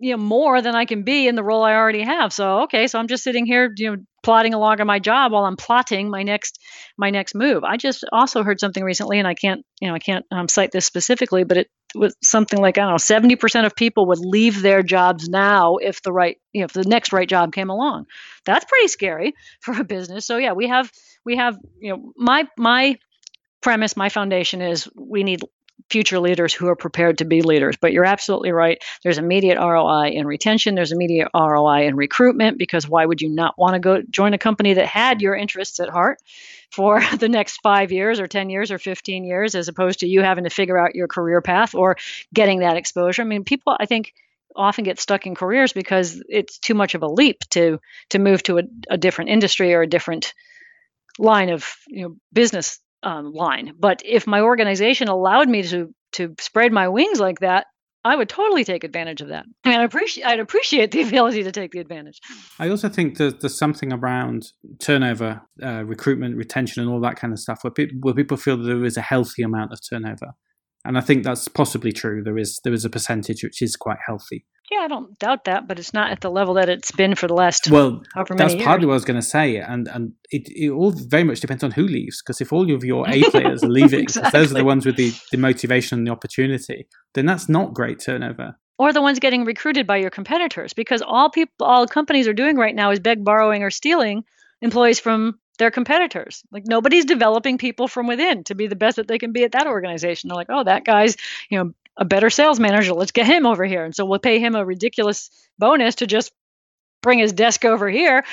you 0.00 0.16
know 0.16 0.22
more 0.22 0.62
than 0.62 0.74
i 0.74 0.84
can 0.84 1.02
be 1.02 1.28
in 1.28 1.34
the 1.34 1.44
role 1.44 1.62
i 1.62 1.74
already 1.74 2.02
have. 2.02 2.32
So 2.32 2.62
okay 2.62 2.86
so 2.86 2.98
i'm 2.98 3.08
just 3.08 3.22
sitting 3.22 3.46
here 3.46 3.72
you 3.76 3.90
know 3.90 4.02
plodding 4.22 4.54
along 4.54 4.80
on 4.80 4.86
my 4.86 4.98
job 4.98 5.32
while 5.32 5.44
i'm 5.44 5.56
plotting 5.56 6.10
my 6.10 6.22
next 6.22 6.58
my 6.98 7.10
next 7.10 7.34
move. 7.34 7.62
I 7.62 7.76
just 7.76 8.04
also 8.12 8.42
heard 8.42 8.58
something 8.58 8.82
recently 8.82 9.18
and 9.18 9.28
i 9.28 9.34
can't 9.34 9.64
you 9.80 9.88
know 9.88 9.94
i 9.94 9.98
can't 9.98 10.24
um, 10.30 10.48
cite 10.48 10.72
this 10.72 10.86
specifically 10.86 11.44
but 11.44 11.58
it 11.58 11.68
was 11.94 12.16
something 12.22 12.60
like 12.60 12.78
i 12.78 12.82
don't 12.82 12.90
know 12.90 12.96
70% 12.96 13.66
of 13.66 13.76
people 13.76 14.06
would 14.06 14.18
leave 14.18 14.62
their 14.62 14.82
jobs 14.82 15.28
now 15.28 15.76
if 15.76 16.02
the 16.02 16.12
right 16.12 16.38
you 16.52 16.60
know 16.60 16.66
if 16.66 16.72
the 16.72 16.84
next 16.84 17.12
right 17.12 17.28
job 17.28 17.52
came 17.52 17.70
along. 17.70 18.06
That's 18.44 18.64
pretty 18.64 18.88
scary 18.88 19.34
for 19.60 19.78
a 19.78 19.84
business. 19.84 20.26
So 20.26 20.38
yeah 20.38 20.52
we 20.52 20.68
have 20.68 20.90
we 21.24 21.36
have 21.36 21.58
you 21.78 21.92
know 21.92 22.12
my 22.16 22.48
my 22.56 22.96
premise 23.62 23.96
my 23.96 24.08
foundation 24.08 24.62
is 24.62 24.88
we 24.96 25.24
need 25.24 25.40
future 25.90 26.18
leaders 26.18 26.52
who 26.52 26.66
are 26.68 26.76
prepared 26.76 27.18
to 27.18 27.24
be 27.24 27.42
leaders. 27.42 27.76
But 27.80 27.92
you're 27.92 28.04
absolutely 28.04 28.52
right. 28.52 28.82
There's 29.02 29.18
immediate 29.18 29.58
ROI 29.58 30.10
in 30.10 30.26
retention, 30.26 30.74
there's 30.74 30.92
immediate 30.92 31.28
ROI 31.34 31.86
in 31.86 31.96
recruitment 31.96 32.58
because 32.58 32.88
why 32.88 33.06
would 33.06 33.20
you 33.20 33.28
not 33.28 33.56
want 33.56 33.74
to 33.74 33.80
go 33.80 34.02
join 34.10 34.34
a 34.34 34.38
company 34.38 34.74
that 34.74 34.86
had 34.86 35.22
your 35.22 35.36
interests 35.36 35.80
at 35.80 35.88
heart 35.88 36.18
for 36.70 37.00
the 37.18 37.28
next 37.28 37.60
5 37.62 37.92
years 37.92 38.20
or 38.20 38.26
10 38.26 38.50
years 38.50 38.70
or 38.70 38.78
15 38.78 39.24
years 39.24 39.54
as 39.54 39.68
opposed 39.68 40.00
to 40.00 40.08
you 40.08 40.22
having 40.22 40.44
to 40.44 40.50
figure 40.50 40.78
out 40.78 40.94
your 40.94 41.08
career 41.08 41.40
path 41.40 41.74
or 41.74 41.96
getting 42.34 42.60
that 42.60 42.76
exposure. 42.76 43.22
I 43.22 43.26
mean, 43.26 43.44
people 43.44 43.76
I 43.78 43.86
think 43.86 44.12
often 44.56 44.84
get 44.84 44.98
stuck 44.98 45.26
in 45.26 45.34
careers 45.34 45.72
because 45.72 46.22
it's 46.28 46.58
too 46.58 46.74
much 46.74 46.94
of 46.94 47.02
a 47.02 47.08
leap 47.08 47.40
to 47.50 47.78
to 48.10 48.18
move 48.18 48.42
to 48.44 48.58
a, 48.58 48.62
a 48.90 48.96
different 48.96 49.30
industry 49.30 49.74
or 49.74 49.82
a 49.82 49.86
different 49.86 50.34
line 51.18 51.50
of 51.50 51.76
you 51.88 52.02
know 52.02 52.16
business 52.32 52.80
um, 53.02 53.32
line. 53.32 53.72
But 53.78 54.02
if 54.04 54.26
my 54.26 54.40
organization 54.40 55.08
allowed 55.08 55.48
me 55.48 55.62
to 55.64 55.94
to 56.12 56.34
spread 56.40 56.72
my 56.72 56.88
wings 56.88 57.20
like 57.20 57.40
that, 57.40 57.66
I 58.06 58.14
would 58.14 58.28
totally 58.28 58.62
take 58.62 58.84
advantage 58.84 59.20
of 59.20 59.28
that. 59.28 59.44
I 59.64 59.68
mean, 59.68 59.80
I'd 59.80 59.84
appreciate, 59.84 60.24
I'd 60.24 60.38
appreciate 60.38 60.92
the 60.92 61.02
ability 61.08 61.42
to 61.42 61.50
take 61.50 61.72
the 61.72 61.80
advantage. 61.80 62.20
I 62.58 62.68
also 62.68 62.88
think 62.88 63.18
there's, 63.18 63.34
there's 63.34 63.58
something 63.58 63.92
around 63.92 64.52
turnover, 64.78 65.42
uh, 65.60 65.84
recruitment, 65.84 66.36
retention, 66.36 66.82
and 66.82 66.90
all 66.90 67.00
that 67.00 67.16
kind 67.16 67.32
of 67.32 67.40
stuff 67.40 67.64
where 67.64 67.72
people, 67.72 67.98
where 68.00 68.14
people 68.14 68.36
feel 68.36 68.56
that 68.56 68.64
there 68.64 68.84
is 68.84 68.96
a 68.96 69.02
healthy 69.02 69.42
amount 69.42 69.72
of 69.72 69.80
turnover. 69.90 70.34
And 70.86 70.96
I 70.96 71.00
think 71.00 71.24
that's 71.24 71.48
possibly 71.48 71.92
true. 71.92 72.22
There 72.22 72.38
is 72.38 72.60
there 72.64 72.72
is 72.72 72.84
a 72.84 72.90
percentage 72.90 73.42
which 73.42 73.62
is 73.62 73.76
quite 73.76 73.98
healthy. 74.06 74.46
Yeah, 74.70 74.80
I 74.80 74.88
don't 74.88 75.16
doubt 75.20 75.44
that, 75.44 75.68
but 75.68 75.78
it's 75.78 75.94
not 75.94 76.10
at 76.10 76.22
the 76.22 76.30
level 76.30 76.54
that 76.54 76.68
it's 76.68 76.90
been 76.90 77.14
for 77.14 77.28
the 77.28 77.34
last 77.34 77.70
well. 77.70 78.02
that's 78.36 78.54
years. 78.54 78.64
partly 78.64 78.86
what 78.86 78.94
I 78.94 78.96
was 78.96 79.04
going 79.04 79.20
to 79.20 79.26
say, 79.26 79.56
and 79.58 79.86
and 79.86 80.12
it, 80.30 80.48
it 80.48 80.70
all 80.70 80.90
very 80.90 81.22
much 81.22 81.40
depends 81.40 81.62
on 81.62 81.70
who 81.70 81.82
leaves. 81.82 82.20
Because 82.20 82.40
if 82.40 82.52
all 82.52 82.72
of 82.74 82.84
your 82.84 83.08
A 83.08 83.22
players 83.30 83.62
are 83.62 83.68
leaving, 83.68 84.00
exactly. 84.00 84.38
those 84.38 84.50
are 84.50 84.54
the 84.54 84.64
ones 84.64 84.84
with 84.84 84.96
the, 84.96 85.14
the 85.30 85.38
motivation 85.38 85.98
and 85.98 86.06
the 86.06 86.10
opportunity, 86.10 86.88
then 87.14 87.26
that's 87.26 87.48
not 87.48 87.74
great 87.74 88.00
turnover. 88.00 88.56
Or 88.78 88.92
the 88.92 89.00
ones 89.00 89.20
getting 89.20 89.44
recruited 89.44 89.86
by 89.86 89.98
your 89.98 90.10
competitors, 90.10 90.72
because 90.72 91.00
all 91.00 91.30
people, 91.30 91.66
all 91.66 91.86
companies 91.86 92.26
are 92.26 92.34
doing 92.34 92.56
right 92.56 92.74
now 92.74 92.90
is 92.90 93.00
beg, 93.00 93.24
borrowing, 93.24 93.62
or 93.62 93.70
stealing 93.70 94.24
employees 94.62 94.98
from 94.98 95.38
their 95.56 95.70
competitors. 95.70 96.42
Like 96.50 96.66
nobody's 96.66 97.04
developing 97.04 97.58
people 97.58 97.88
from 97.88 98.06
within 98.06 98.44
to 98.44 98.54
be 98.54 98.66
the 98.66 98.76
best 98.76 98.96
that 98.96 99.08
they 99.08 99.18
can 99.18 99.32
be 99.32 99.44
at 99.44 99.52
that 99.52 99.66
organization. 99.66 100.28
They're 100.28 100.36
like, 100.36 100.50
oh, 100.50 100.64
that 100.64 100.84
guy's 100.84 101.16
you 101.50 101.58
know 101.58 101.72
a 101.96 102.04
better 102.04 102.30
sales 102.30 102.60
manager. 102.60 102.92
Let's 102.92 103.12
get 103.12 103.26
him 103.26 103.46
over 103.46 103.64
here. 103.64 103.84
And 103.84 103.94
so 103.94 104.04
we'll 104.04 104.18
pay 104.18 104.38
him 104.38 104.54
a 104.54 104.64
ridiculous 104.64 105.30
bonus 105.58 105.96
to 105.96 106.06
just 106.06 106.32
bring 107.02 107.18
his 107.18 107.32
desk 107.32 107.64
over 107.64 107.88
here. 107.88 108.24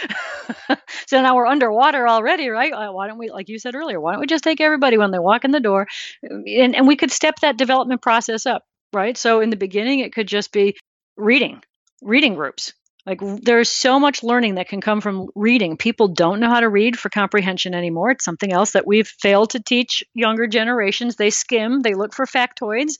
so 1.07 1.21
now 1.21 1.36
we're 1.36 1.45
underwater 1.45 2.07
already, 2.07 2.49
right? 2.49 2.74
Uh, 2.74 2.91
why 2.91 3.07
don't 3.07 3.19
we, 3.19 3.30
like 3.30 3.47
you 3.47 3.59
said 3.59 3.76
earlier, 3.76 3.99
why 3.99 4.13
don't 4.13 4.21
we 4.21 4.28
just 4.28 4.43
take 4.43 4.59
everybody 4.59 4.97
when 4.97 5.11
they 5.11 5.19
walk 5.19 5.45
in 5.45 5.51
the 5.51 5.59
door? 5.59 5.88
And, 6.24 6.76
and 6.76 6.88
we 6.88 6.95
could 6.95 7.11
step 7.11 7.36
that 7.41 7.57
development 7.57 8.01
process 8.01 8.45
up, 8.45 8.63
right? 8.91 9.15
So 9.15 9.41
in 9.41 9.49
the 9.49 9.57
beginning, 9.57 9.99
it 9.99 10.11
could 10.11 10.28
just 10.28 10.51
be 10.51 10.76
reading, 11.15 11.61
reading 12.01 12.34
groups. 12.34 12.74
Like 13.05 13.19
there's 13.41 13.69
so 13.69 13.99
much 13.99 14.23
learning 14.23 14.55
that 14.55 14.69
can 14.69 14.79
come 14.79 15.01
from 15.01 15.27
reading. 15.35 15.75
People 15.75 16.07
don't 16.07 16.39
know 16.39 16.49
how 16.49 16.61
to 16.61 16.69
read 16.69 16.97
for 16.97 17.09
comprehension 17.09 17.73
anymore. 17.73 18.11
It's 18.11 18.23
something 18.23 18.53
else 18.53 18.71
that 18.71 18.87
we've 18.87 19.07
failed 19.07 19.51
to 19.51 19.59
teach 19.59 20.03
younger 20.13 20.47
generations. 20.47 21.17
They 21.17 21.29
skim, 21.29 21.81
they 21.81 21.95
look 21.95 22.13
for 22.13 22.25
factoids, 22.25 22.93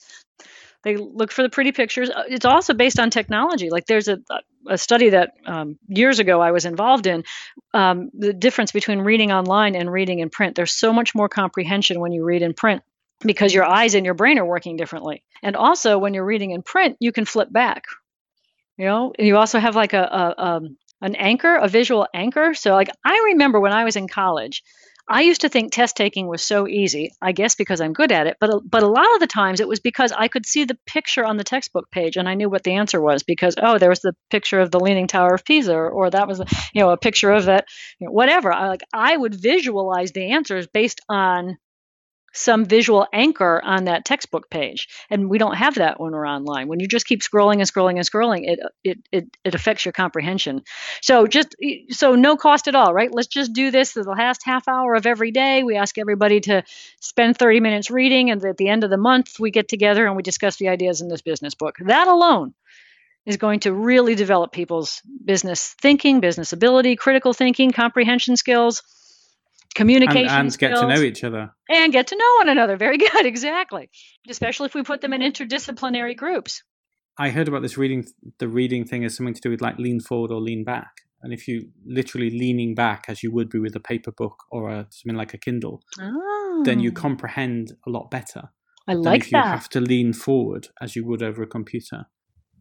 they 0.82 0.96
look 0.96 1.32
for 1.32 1.42
the 1.42 1.48
pretty 1.48 1.72
pictures. 1.72 2.10
Uh, 2.10 2.24
it's 2.28 2.44
also 2.44 2.74
based 2.74 3.00
on 3.00 3.08
technology. 3.08 3.70
Like 3.70 3.86
there's 3.86 4.08
a, 4.08 4.18
a 4.68 4.76
study 4.76 5.08
that 5.10 5.32
um, 5.46 5.78
years 5.88 6.18
ago 6.18 6.40
I 6.40 6.52
was 6.52 6.66
involved 6.66 7.06
in 7.06 7.24
um, 7.72 8.10
the 8.12 8.34
difference 8.34 8.72
between 8.72 9.00
reading 9.00 9.32
online 9.32 9.74
and 9.74 9.90
reading 9.90 10.18
in 10.18 10.28
print. 10.28 10.54
There's 10.54 10.72
so 10.72 10.92
much 10.92 11.14
more 11.14 11.30
comprehension 11.30 11.98
when 11.98 12.12
you 12.12 12.24
read 12.24 12.42
in 12.42 12.52
print 12.52 12.82
because 13.20 13.54
your 13.54 13.64
eyes 13.64 13.94
and 13.94 14.04
your 14.04 14.14
brain 14.14 14.38
are 14.38 14.44
working 14.44 14.76
differently. 14.76 15.24
And 15.42 15.56
also, 15.56 15.96
when 15.96 16.12
you're 16.12 16.24
reading 16.26 16.50
in 16.50 16.62
print, 16.62 16.98
you 17.00 17.10
can 17.10 17.24
flip 17.24 17.50
back. 17.50 17.84
You 18.76 18.86
know, 18.86 19.12
and 19.18 19.26
you 19.26 19.36
also 19.36 19.58
have 19.58 19.76
like 19.76 19.92
a, 19.92 20.02
a 20.02 20.44
um, 20.44 20.76
an 21.00 21.14
anchor, 21.16 21.56
a 21.56 21.68
visual 21.68 22.06
anchor. 22.14 22.54
So, 22.54 22.72
like 22.72 22.88
I 23.04 23.22
remember 23.32 23.60
when 23.60 23.72
I 23.72 23.84
was 23.84 23.96
in 23.96 24.08
college, 24.08 24.62
I 25.06 25.20
used 25.20 25.42
to 25.42 25.50
think 25.50 25.70
test 25.70 25.96
taking 25.96 26.28
was 26.28 26.42
so 26.42 26.66
easy, 26.66 27.12
I 27.20 27.32
guess 27.32 27.54
because 27.54 27.80
I'm 27.80 27.92
good 27.92 28.10
at 28.10 28.26
it, 28.26 28.38
but 28.40 28.62
but 28.64 28.82
a 28.82 28.88
lot 28.88 29.12
of 29.14 29.20
the 29.20 29.26
times 29.26 29.60
it 29.60 29.68
was 29.68 29.80
because 29.80 30.12
I 30.12 30.28
could 30.28 30.46
see 30.46 30.64
the 30.64 30.78
picture 30.86 31.26
on 31.26 31.36
the 31.36 31.44
textbook 31.44 31.90
page 31.90 32.16
and 32.16 32.28
I 32.28 32.34
knew 32.34 32.48
what 32.48 32.64
the 32.64 32.74
answer 32.74 33.00
was 33.00 33.22
because 33.22 33.54
oh 33.60 33.78
there 33.78 33.90
was 33.90 34.00
the 34.00 34.14
picture 34.30 34.60
of 34.60 34.70
the 34.70 34.80
leaning 34.80 35.06
tower 35.06 35.34
of 35.34 35.44
Pisa 35.44 35.74
or, 35.74 35.90
or 35.90 36.10
that 36.10 36.26
was 36.26 36.40
you 36.72 36.80
know 36.80 36.90
a 36.90 36.96
picture 36.96 37.30
of 37.30 37.44
that 37.46 37.66
you 38.00 38.06
know, 38.06 38.12
whatever. 38.12 38.50
I 38.52 38.68
like 38.68 38.82
I 38.94 39.16
would 39.16 39.34
visualize 39.34 40.12
the 40.12 40.30
answers 40.32 40.66
based 40.66 41.02
on 41.08 41.58
some 42.34 42.64
visual 42.64 43.06
anchor 43.12 43.62
on 43.64 43.84
that 43.84 44.04
textbook 44.04 44.50
page. 44.50 44.88
And 45.08 45.30
we 45.30 45.38
don't 45.38 45.56
have 45.56 45.76
that 45.76 46.00
when 46.00 46.12
we're 46.12 46.28
online. 46.28 46.68
When 46.68 46.80
you 46.80 46.88
just 46.88 47.06
keep 47.06 47.20
scrolling 47.20 47.54
and 47.54 47.62
scrolling 47.62 47.96
and 47.96 48.10
scrolling 48.10 48.42
it 48.44 48.60
it 48.82 48.98
it, 49.10 49.36
it 49.44 49.54
affects 49.54 49.84
your 49.84 49.92
comprehension. 49.92 50.62
So 51.00 51.26
just 51.26 51.54
so 51.90 52.14
no 52.14 52.36
cost 52.36 52.68
at 52.68 52.74
all 52.74 52.92
right? 52.92 53.12
Let's 53.12 53.28
just 53.28 53.52
do 53.52 53.70
this 53.70 53.92
the 53.92 54.02
last 54.02 54.42
half 54.44 54.68
hour 54.68 54.94
of 54.94 55.06
every 55.06 55.30
day. 55.30 55.62
We 55.62 55.76
ask 55.76 55.96
everybody 55.96 56.40
to 56.40 56.64
spend 57.00 57.38
30 57.38 57.60
minutes 57.60 57.90
reading 57.90 58.30
and 58.30 58.44
at 58.44 58.56
the 58.56 58.68
end 58.68 58.84
of 58.84 58.90
the 58.90 58.96
month 58.96 59.38
we 59.38 59.50
get 59.50 59.68
together 59.68 60.06
and 60.06 60.16
we 60.16 60.22
discuss 60.22 60.56
the 60.56 60.68
ideas 60.68 61.00
in 61.00 61.08
this 61.08 61.22
business 61.22 61.54
book. 61.54 61.76
That 61.80 62.08
alone 62.08 62.54
is 63.26 63.36
going 63.36 63.60
to 63.60 63.72
really 63.72 64.14
develop 64.14 64.52
people's 64.52 65.00
business 65.24 65.74
thinking 65.80 66.20
business 66.20 66.52
ability 66.52 66.96
critical 66.96 67.32
thinking 67.32 67.70
comprehension 67.70 68.36
skills 68.36 68.82
communication 69.74 70.28
and, 70.28 70.48
and 70.48 70.58
get 70.58 70.74
to 70.76 70.86
know 70.86 71.00
each 71.00 71.24
other 71.24 71.50
and 71.68 71.92
get 71.92 72.06
to 72.08 72.16
know 72.16 72.34
one 72.38 72.48
another 72.48 72.76
very 72.84 72.98
good 72.98 73.26
exactly 73.26 73.90
especially 74.28 74.66
if 74.66 74.74
we 74.74 74.82
put 74.82 75.00
them 75.00 75.12
in 75.12 75.20
interdisciplinary 75.20 76.16
groups 76.16 76.62
I 77.16 77.30
heard 77.30 77.48
about 77.48 77.62
this 77.62 77.78
reading. 77.78 78.06
The 78.38 78.48
reading 78.48 78.84
thing 78.84 79.04
is 79.04 79.16
something 79.16 79.34
to 79.34 79.40
do 79.40 79.50
with 79.50 79.60
like 79.60 79.78
lean 79.78 80.00
forward 80.00 80.32
or 80.32 80.40
lean 80.40 80.64
back. 80.64 81.02
And 81.22 81.32
if 81.32 81.48
you 81.48 81.70
literally 81.86 82.30
leaning 82.30 82.74
back 82.74 83.04
as 83.08 83.22
you 83.22 83.32
would 83.32 83.48
be 83.48 83.58
with 83.58 83.74
a 83.74 83.80
paper 83.80 84.12
book 84.12 84.44
or 84.50 84.68
a, 84.68 84.86
something 84.90 85.16
like 85.16 85.32
a 85.32 85.38
Kindle, 85.38 85.82
oh, 86.00 86.62
then 86.64 86.80
you 86.80 86.92
ah. 86.94 87.00
comprehend 87.00 87.72
a 87.86 87.90
lot 87.90 88.10
better. 88.10 88.50
I 88.86 88.94
than 88.94 89.02
like 89.02 89.22
if 89.22 89.32
you 89.32 89.38
have 89.38 89.68
to 89.70 89.80
lean 89.80 90.12
forward 90.12 90.68
as 90.82 90.94
you 90.96 91.06
would 91.06 91.22
over 91.22 91.42
a 91.42 91.46
computer. 91.46 92.06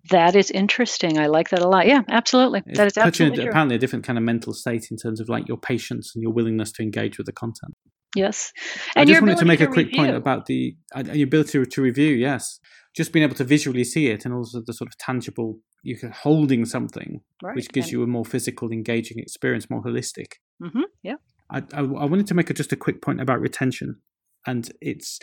That 0.09 0.35
is 0.35 0.51
interesting. 0.51 1.17
I 1.17 1.27
like 1.27 1.49
that 1.49 1.59
a 1.59 1.67
lot. 1.67 1.87
Yeah, 1.87 2.01
absolutely. 2.09 2.61
It 2.65 2.75
that 2.75 2.87
is 2.87 2.93
puts 2.93 3.19
you 3.19 3.27
in 3.27 3.39
apparently 3.39 3.75
a 3.75 3.79
different 3.79 4.05
kind 4.05 4.17
of 4.17 4.23
mental 4.23 4.53
state 4.53 4.87
in 4.91 4.97
terms 4.97 5.21
of 5.21 5.29
like 5.29 5.47
your 5.47 5.57
patience 5.57 6.11
and 6.13 6.21
your 6.21 6.33
willingness 6.33 6.71
to 6.73 6.83
engage 6.83 7.17
with 7.17 7.25
the 7.25 7.31
content. 7.31 7.73
Yes. 8.15 8.51
and 8.95 9.01
I 9.01 9.05
just 9.05 9.21
wanted 9.21 9.37
to 9.37 9.45
make 9.45 9.61
ability 9.61 9.81
a 9.81 9.85
quick 9.85 9.95
point 9.95 10.15
about 10.15 10.45
the 10.45 10.75
uh, 10.93 11.03
your 11.13 11.25
ability 11.27 11.51
to, 11.53 11.65
to 11.65 11.81
review. 11.81 12.13
Yes, 12.13 12.59
just 12.95 13.11
being 13.11 13.23
able 13.23 13.35
to 13.35 13.43
visually 13.43 13.83
see 13.83 14.07
it, 14.07 14.25
and 14.25 14.33
also 14.33 14.61
the 14.65 14.73
sort 14.73 14.89
of 14.89 14.97
tangible. 14.97 15.59
You 15.83 15.97
can 15.97 16.11
holding 16.11 16.65
something, 16.65 17.21
right. 17.41 17.55
which 17.55 17.67
gives 17.69 17.91
you 17.91 18.03
a 18.03 18.07
more 18.07 18.23
physical, 18.23 18.71
engaging 18.71 19.19
experience, 19.19 19.69
more 19.69 19.83
holistic. 19.83 20.33
hmm 20.61 20.83
Yeah. 21.01 21.15
I, 21.49 21.57
I, 21.73 21.79
I 21.79 22.05
wanted 22.05 22.25
to 22.27 22.33
make 22.33 22.49
a, 22.49 22.53
just 22.53 22.71
a 22.71 22.77
quick 22.77 23.01
point 23.01 23.19
about 23.19 23.39
retention, 23.41 23.97
and 24.45 24.69
it's. 24.79 25.19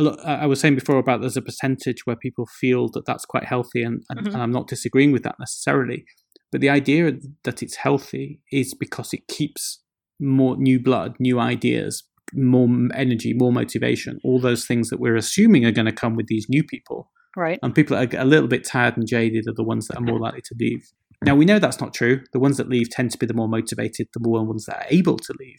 Lot- 0.00 0.18
I 0.24 0.46
was 0.46 0.60
saying 0.60 0.74
before 0.74 0.98
about 0.98 1.20
there's 1.20 1.36
a 1.36 1.42
percentage 1.42 2.04
where 2.06 2.16
people 2.16 2.46
feel 2.60 2.88
that 2.90 3.04
that's 3.06 3.24
quite 3.24 3.44
healthy, 3.44 3.82
and, 3.82 4.02
and, 4.10 4.20
Mhm. 4.26 4.34
and 4.34 4.42
I'm 4.42 4.52
not 4.52 4.68
disagreeing 4.68 5.12
with 5.12 5.22
that 5.22 5.36
necessarily. 5.38 6.04
But 6.52 6.60
the 6.60 6.68
idea 6.70 7.12
that 7.44 7.62
it's 7.62 7.76
healthy 7.76 8.40
is 8.50 8.74
because 8.74 9.12
it 9.12 9.28
keeps 9.28 9.82
more 10.18 10.56
new 10.56 10.80
blood, 10.80 11.14
new 11.20 11.38
ideas, 11.38 12.02
more 12.34 12.68
energy, 12.94 13.32
more 13.32 13.52
motivation, 13.52 14.18
all 14.24 14.38
those 14.40 14.66
things 14.66 14.88
that 14.90 15.00
we're 15.00 15.16
assuming 15.16 15.64
are 15.64 15.72
going 15.72 15.86
to 15.86 15.92
come 15.92 16.14
with 16.16 16.26
these 16.26 16.46
new 16.48 16.62
people. 16.64 17.10
Right. 17.36 17.58
And 17.62 17.74
people 17.74 17.96
that 17.96 18.14
are 18.14 18.20
a 18.20 18.24
little 18.24 18.48
bit 18.48 18.64
tired 18.64 18.96
and 18.96 19.06
jaded 19.06 19.46
are 19.48 19.54
the 19.54 19.64
ones 19.64 19.86
that 19.88 19.96
are 19.98 20.02
more 20.02 20.18
likely 20.18 20.42
to 20.42 20.54
leave. 20.58 20.82
Now, 21.24 21.34
we 21.36 21.44
know 21.44 21.58
that's 21.58 21.80
not 21.80 21.92
true. 21.94 22.22
The 22.32 22.38
ones 22.40 22.56
that 22.56 22.68
leave 22.68 22.88
tend 22.90 23.10
to 23.12 23.18
be 23.18 23.26
the 23.26 23.34
more 23.34 23.48
motivated, 23.48 24.08
the 24.14 24.20
more 24.20 24.44
ones 24.44 24.64
that 24.66 24.76
are 24.76 24.86
able 24.90 25.16
to 25.18 25.34
leave. 25.38 25.58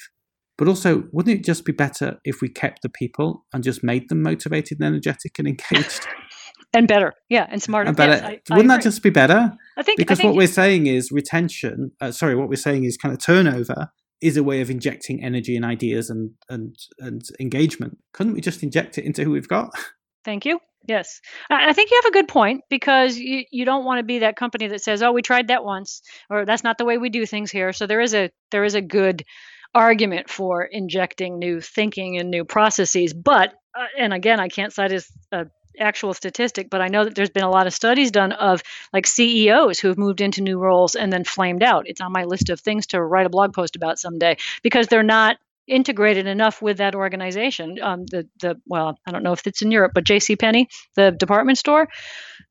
But 0.58 0.68
also, 0.68 1.04
wouldn't 1.12 1.40
it 1.40 1.44
just 1.44 1.66
be 1.66 1.72
better 1.72 2.20
if 2.24 2.42
we 2.42 2.50
kept 2.50 2.82
the 2.82 2.90
people 2.90 3.46
and 3.54 3.64
just 3.64 3.84
made 3.84 4.10
them 4.10 4.22
motivated 4.22 4.80
and 4.80 4.88
energetic 4.88 5.40
and 5.40 5.48
engaged? 5.48 6.08
And 6.74 6.88
better. 6.88 7.14
Yeah. 7.28 7.48
And 7.50 7.62
smarter. 7.62 7.90
and 7.90 7.98
better? 7.98 8.14
Yes, 8.14 8.24
I, 8.24 8.54
I 8.54 8.56
wouldn't 8.56 8.70
that 8.70 8.82
just 8.82 9.04
be 9.04 9.10
better? 9.10 9.52
I 9.78 9.84
think 9.84 9.98
Because 9.98 10.20
I 10.20 10.22
think 10.22 10.34
what 10.34 10.38
we're 10.38 10.48
saying 10.48 10.88
is 10.88 11.12
retention. 11.12 11.92
Uh, 12.00 12.12
sorry, 12.12 12.36
what 12.36 12.48
we're 12.48 12.56
saying 12.56 12.86
is 12.86 12.96
kind 12.96 13.14
of 13.14 13.22
turnover 13.22 13.92
is 14.22 14.38
a 14.38 14.44
way 14.44 14.62
of 14.62 14.70
injecting 14.70 15.24
energy 15.24 15.56
and 15.56 15.66
ideas 15.66 16.10
and 16.10 16.32
and 16.50 16.76
and 17.00 17.24
engagement. 17.40 17.98
Couldn't 18.14 18.34
we 18.34 18.42
just 18.42 18.64
inject 18.64 18.98
it 18.98 19.06
into 19.06 19.24
who 19.24 19.32
we've 19.32 19.48
got? 19.48 19.72
Thank 20.24 20.46
you. 20.46 20.60
Yes. 20.88 21.20
I 21.50 21.70
I 21.70 21.74
think 21.74 21.92
you 21.92 22.00
have 22.04 22.10
a 22.10 22.14
good 22.14 22.28
point 22.28 22.62
because 22.70 23.18
you, 23.18 23.44
you 23.52 23.66
don't 23.66 23.84
want 23.84 24.00
to 24.00 24.04
be 24.04 24.20
that 24.20 24.36
company 24.36 24.68
that 24.68 24.82
says, 24.82 25.04
"Oh, 25.04 25.12
we 25.12 25.22
tried 25.22 25.50
that 25.50 25.66
once," 25.66 26.02
or 26.30 26.46
"That's 26.46 26.64
not 26.64 26.78
the 26.78 26.86
way 26.86 26.98
we 26.98 27.10
do 27.10 27.26
things 27.26 27.52
here." 27.52 27.74
So 27.74 27.86
there 27.86 28.02
is 28.02 28.14
a 28.14 28.32
there 28.52 28.64
is 28.64 28.76
a 28.76 28.82
good 28.82 29.24
argument 29.74 30.30
for 30.30 30.64
injecting 30.64 31.40
new 31.40 31.62
thinking 31.62 32.18
and 32.18 32.30
new 32.30 32.46
processes. 32.46 33.14
But 33.14 33.54
uh, 33.74 33.86
and 33.98 34.14
again, 34.14 34.40
I 34.40 34.50
can't 34.50 34.74
cite 34.74 34.92
as 34.92 35.10
a 35.32 35.48
actual 35.80 36.14
statistic, 36.14 36.70
but 36.70 36.82
I 36.82 36.88
know 36.88 37.06
that 37.06 37.16
there's 37.16 37.30
been 37.30 37.44
a 37.44 37.50
lot 37.50 37.68
of 37.68 37.74
studies 37.74 38.12
done 38.12 38.34
of 38.34 38.62
like 38.92 39.08
CEOs 39.08 39.80
who 39.80 39.88
have 39.88 39.98
moved 39.98 40.22
into 40.22 40.42
new 40.42 40.60
roles 40.60 40.96
and 40.96 41.12
then 41.12 41.24
flamed 41.24 41.64
out. 41.64 41.88
It's 41.88 42.02
on 42.02 42.12
my 42.12 42.26
list 42.26 42.50
of 42.50 42.60
things 42.60 42.88
to 42.88 43.02
write 43.02 43.26
a 43.26 43.30
blog 43.30 43.54
post 43.54 43.76
about 43.76 44.00
someday 44.00 44.38
because 44.62 44.88
they're 44.88 45.04
not 45.04 45.38
integrated 45.68 46.28
enough 46.28 46.62
with 46.62 46.78
that 46.78 46.96
organization. 46.96 47.78
Um, 47.82 48.06
the 48.06 48.28
the 48.42 48.56
well, 48.66 48.98
I 49.08 49.12
don't 49.12 49.24
know 49.24 49.34
if 49.34 49.46
it's 49.48 49.62
in 49.62 49.72
Europe, 49.72 49.92
but 49.94 50.04
J.C. 50.04 50.36
Penney, 50.36 50.68
the 50.96 51.12
department 51.12 51.58
store, 51.58 51.88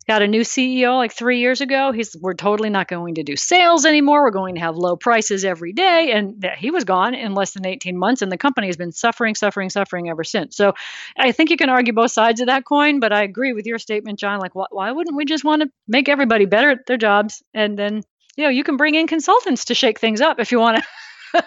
got 0.06 0.22
a 0.22 0.28
new 0.28 0.42
CEO 0.42 0.96
like 0.96 1.12
three 1.12 1.38
years 1.38 1.60
ago. 1.60 1.92
He's 1.92 2.16
we're 2.20 2.34
totally 2.34 2.70
not 2.70 2.88
going 2.88 3.16
to 3.16 3.22
do 3.22 3.36
sales 3.36 3.84
anymore. 3.84 4.22
We're 4.22 4.30
going 4.30 4.54
to 4.56 4.60
have 4.60 4.76
low 4.76 4.96
prices 4.96 5.44
every 5.44 5.72
day, 5.72 6.12
and 6.12 6.44
he 6.56 6.70
was 6.70 6.84
gone 6.84 7.14
in 7.14 7.34
less 7.34 7.52
than 7.52 7.66
18 7.66 7.98
months, 7.98 8.22
and 8.22 8.30
the 8.30 8.38
company 8.38 8.68
has 8.68 8.76
been 8.76 8.92
suffering, 8.92 9.34
suffering, 9.34 9.70
suffering 9.70 10.08
ever 10.08 10.24
since. 10.24 10.56
So 10.56 10.72
I 11.16 11.32
think 11.32 11.50
you 11.50 11.56
can 11.56 11.68
argue 11.68 11.92
both 11.92 12.12
sides 12.12 12.40
of 12.40 12.46
that 12.46 12.64
coin, 12.64 13.00
but 13.00 13.12
I 13.12 13.22
agree 13.22 13.52
with 13.52 13.66
your 13.66 13.78
statement, 13.78 14.18
John. 14.18 14.40
Like, 14.40 14.54
why 14.54 14.90
wouldn't 14.92 15.16
we 15.16 15.24
just 15.24 15.44
want 15.44 15.62
to 15.62 15.70
make 15.86 16.08
everybody 16.08 16.46
better 16.46 16.70
at 16.70 16.86
their 16.86 16.96
jobs, 16.96 17.42
and 17.54 17.78
then 17.78 18.02
you 18.36 18.44
know 18.44 18.50
you 18.50 18.64
can 18.64 18.76
bring 18.76 18.94
in 18.94 19.06
consultants 19.06 19.66
to 19.66 19.74
shake 19.74 20.00
things 20.00 20.20
up 20.20 20.40
if 20.40 20.52
you 20.52 20.58
want 20.58 20.78
to. 20.78 20.82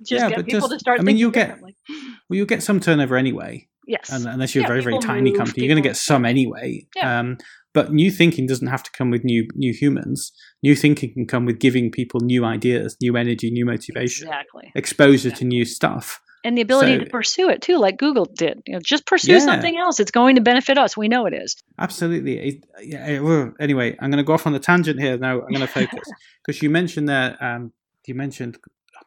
just 0.00 0.10
Yeah, 0.10 0.28
get 0.28 0.36
but 0.36 0.46
people 0.46 0.60
just- 0.68 0.72
to 0.72 0.78
start 0.78 1.00
I 1.00 1.02
mean, 1.02 1.16
you'll 1.16 1.30
get- 1.30 1.58
Well, 2.28 2.36
you'll 2.36 2.46
get 2.46 2.62
some 2.62 2.80
turnover 2.80 3.16
anyway. 3.16 3.68
Yes. 3.86 4.10
and 4.12 4.26
unless 4.26 4.54
you're 4.54 4.62
Yeah, 4.64 4.68
a 4.68 4.72
very 4.72 4.82
very 4.82 4.98
tiny 4.98 5.30
move, 5.30 5.38
company 5.38 5.64
you're 5.64 5.74
going 5.74 5.82
to 5.82 5.88
get 5.88 5.96
some 5.96 6.26
anyway 6.26 6.86
Yeah. 6.94 7.20
um, 7.20 7.38
but 7.72 7.90
new 7.90 8.10
thinking 8.10 8.46
doesn't 8.46 8.66
have 8.66 8.82
to 8.82 8.90
come 8.90 9.10
with 9.10 9.24
new 9.24 9.48
new 9.54 9.72
humans 9.72 10.30
new 10.62 10.76
thinking 10.76 11.14
can 11.14 11.26
come 11.26 11.46
with 11.46 11.58
giving 11.58 11.90
people 11.90 12.20
new 12.20 12.44
ideas 12.44 12.98
new 13.00 13.16
energy 13.16 13.50
new 13.50 13.64
motivation 13.64 14.28
exactly. 14.28 14.70
exposure 14.74 15.30
to 15.30 15.44
new 15.46 15.64
stuff 15.64 16.20
And 16.44 16.58
the 16.58 16.60
ability 16.60 16.98
So- 16.98 17.04
to 17.04 17.10
pursue 17.10 17.48
it 17.48 17.62
too, 17.62 17.78
like 17.78 17.96
Google 17.98 18.26
did. 18.26 18.60
You 18.66 18.74
know, 18.74 18.80
just 18.84 19.06
pursue 19.06 19.32
Yeah. 19.32 19.38
something 19.50 19.76
else. 19.78 19.98
It's 19.98 20.12
going 20.12 20.36
to 20.36 20.42
benefit 20.42 20.76
us. 20.78 20.94
We 20.96 21.08
know 21.08 21.24
it 21.26 21.32
is. 21.34 21.56
absolutely 21.78 22.34
It- 22.48 22.64
yeah, 22.82 23.48
anyway 23.58 23.96
i'm 24.00 24.10
going 24.10 24.22
to 24.24 24.28
go 24.30 24.34
off 24.34 24.46
on 24.46 24.52
the 24.52 24.60
tangent 24.70 25.00
here 25.00 25.16
now 25.16 25.40
i'm 25.40 25.48
going 25.54 25.66
to 25.70 25.74
focus 25.80 26.06
because 26.44 26.62
you 26.62 26.68
mentioned 26.68 27.08
there 27.08 27.30
um, 27.42 27.72
you 28.06 28.14
mentioned 28.14 28.58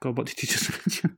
god 0.02 0.18
what 0.18 0.28
did 0.28 0.42
you 0.42 0.48
just 0.48 0.70
mention 0.86 1.18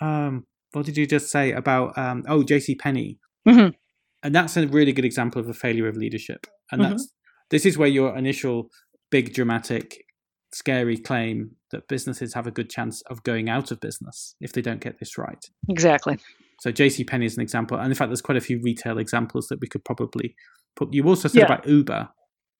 um, 0.00 0.46
what 0.72 0.86
did 0.86 0.96
you 0.96 1.06
just 1.06 1.30
say 1.30 1.52
about 1.52 1.96
um, 1.98 2.24
oh 2.28 2.42
jc 2.42 2.78
Penney? 2.78 3.18
Mhm. 3.46 3.74
and 4.22 4.34
that's 4.34 4.56
a 4.56 4.66
really 4.66 4.92
good 4.92 5.04
example 5.04 5.40
of 5.40 5.48
a 5.48 5.54
failure 5.54 5.86
of 5.88 5.96
leadership 5.96 6.46
and 6.72 6.80
Mhm. 6.80 6.88
that's 6.90 7.08
this 7.50 7.66
is 7.66 7.76
where 7.76 7.88
your 7.88 8.16
initial 8.16 8.70
big 9.10 9.34
dramatic 9.34 10.04
scary 10.52 10.96
claim 10.96 11.56
that 11.72 11.88
businesses 11.88 12.32
have 12.34 12.46
a 12.46 12.50
good 12.50 12.70
chance 12.70 13.02
of 13.10 13.22
going 13.24 13.48
out 13.50 13.70
of 13.70 13.80
business 13.80 14.34
if 14.40 14.52
they 14.52 14.62
don't 14.62 14.80
get 14.80 14.98
this 15.00 15.18
right 15.18 15.44
Exactly. 15.68 16.16
so 16.60 16.72
jc 16.72 17.06
Penney 17.06 17.26
is 17.26 17.36
an 17.36 17.42
example 17.42 17.76
and 17.76 17.88
in 17.88 17.94
fact 17.94 18.08
there's 18.08 18.22
quite 18.22 18.38
a 18.38 18.40
few 18.40 18.60
retail 18.62 18.98
examples 18.98 19.48
that 19.48 19.60
we 19.60 19.66
could 19.68 19.84
probably 19.84 20.34
put 20.76 20.92
you 20.94 21.04
also 21.06 21.28
said 21.28 21.40
Yeah. 21.40 21.44
about 21.46 21.66
uber 21.68 22.08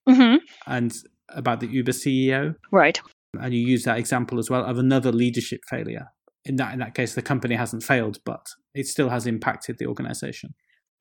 hmm 0.09 0.37
and 0.67 0.93
about 1.31 1.61
the 1.61 1.67
uber 1.69 1.93
ceo 1.93 2.55
Right. 2.71 3.01
And 3.41 3.55
you 3.55 3.61
use 3.61 3.85
that 3.85 3.99
example 3.99 4.39
as 4.39 4.51
well 4.51 4.65
of 4.65 4.79
another 4.79 5.13
leadership 5.13 5.61
failure 5.69 6.07
in 6.45 6.57
that 6.57 6.73
in 6.73 6.79
that 6.79 6.95
case 6.95 7.15
the 7.15 7.23
company 7.23 7.55
hasn't 7.55 7.83
failed 7.83 8.19
but 8.25 8.47
it 8.75 8.87
still 8.87 9.09
has 9.09 9.27
impacted 9.27 9.79
the 9.79 9.87
organization 9.87 10.55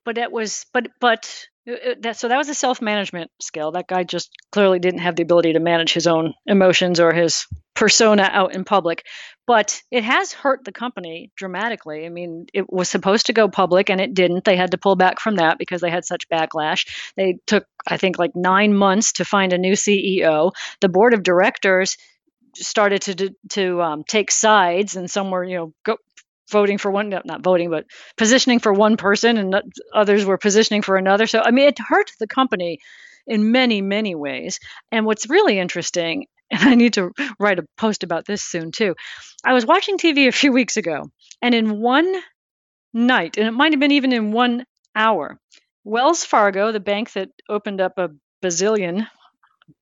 But 0.05 0.17
it 0.17 0.31
was, 0.31 0.65
but 0.73 0.87
but 0.99 1.47
uh, 1.67 1.73
uh, 1.73 1.95
that 2.01 2.17
so 2.17 2.27
that 2.27 2.37
was 2.37 2.49
a 2.49 2.55
self 2.55 2.81
management 2.81 3.31
skill. 3.41 3.71
That 3.71 3.87
guy 3.87 4.03
just 4.03 4.29
clearly 4.51 4.79
didn't 4.79 4.99
have 4.99 5.15
the 5.15 5.23
ability 5.23 5.53
to 5.53 5.59
manage 5.59 5.93
his 5.93 6.07
own 6.07 6.33
emotions 6.45 6.99
or 6.99 7.13
his 7.13 7.45
persona 7.75 8.29
out 8.31 8.53
in 8.53 8.65
public. 8.65 9.05
But 9.47 9.81
it 9.91 10.03
has 10.03 10.33
hurt 10.33 10.63
the 10.63 10.71
company 10.71 11.31
dramatically. 11.35 12.05
I 12.05 12.09
mean, 12.09 12.47
it 12.53 12.71
was 12.71 12.89
supposed 12.89 13.25
to 13.27 13.33
go 13.33 13.47
public 13.47 13.89
and 13.89 13.99
it 13.99 14.13
didn't. 14.13 14.45
They 14.45 14.55
had 14.55 14.71
to 14.71 14.77
pull 14.77 14.95
back 14.95 15.19
from 15.19 15.35
that 15.35 15.57
because 15.57 15.81
they 15.81 15.89
had 15.89 16.05
such 16.05 16.29
backlash. 16.29 16.87
They 17.15 17.39
took, 17.47 17.65
I 17.87 17.97
think, 17.97 18.17
like 18.19 18.31
nine 18.35 18.73
months 18.73 19.13
to 19.13 19.25
find 19.25 19.51
a 19.51 19.57
new 19.57 19.73
CEO. 19.73 20.51
The 20.81 20.89
board 20.89 21.13
of 21.13 21.23
directors 21.23 21.97
started 22.55 23.01
to 23.03 23.35
to 23.49 23.81
um, 23.81 24.03
take 24.03 24.31
sides, 24.31 24.95
and 24.95 25.09
some 25.09 25.31
were, 25.31 25.43
you 25.43 25.57
know, 25.57 25.73
go, 25.85 25.97
voting 26.51 26.77
for 26.77 26.91
one, 26.91 27.09
not 27.09 27.43
voting, 27.43 27.69
but 27.69 27.85
positioning 28.17 28.59
for 28.59 28.73
one 28.73 28.97
person, 28.97 29.37
and 29.37 29.55
others 29.93 30.25
were 30.25 30.37
positioning 30.37 30.81
for 30.81 30.95
another. 30.97 31.27
So, 31.27 31.41
I 31.41 31.51
mean, 31.51 31.67
it 31.67 31.79
hurt 31.79 32.11
the 32.19 32.27
company 32.27 32.79
in 33.27 33.51
many, 33.51 33.81
many 33.81 34.15
ways. 34.15 34.59
And 34.91 35.05
what's 35.05 35.29
really 35.29 35.59
interesting, 35.59 36.27
and 36.51 36.61
I 36.61 36.75
need 36.75 36.93
to 36.93 37.11
write 37.39 37.59
a 37.59 37.65
post 37.77 38.03
about 38.03 38.25
this 38.25 38.41
soon 38.41 38.71
too. 38.71 38.95
I 39.43 39.53
was 39.53 39.65
watching 39.65 39.97
TV 39.97 40.27
a 40.27 40.31
few 40.31 40.51
weeks 40.51 40.77
ago, 40.77 41.09
and 41.41 41.53
in 41.55 41.79
one 41.79 42.21
night, 42.93 43.37
and 43.37 43.47
it 43.47 43.51
might 43.51 43.73
have 43.73 43.79
been 43.79 43.91
even 43.91 44.13
in 44.13 44.31
one 44.31 44.65
hour, 44.95 45.39
Wells 45.83 46.23
Fargo, 46.23 46.71
the 46.71 46.79
bank 46.79 47.11
that 47.13 47.29
opened 47.49 47.81
up 47.81 47.97
a 47.97 48.09
bazillion, 48.41 49.07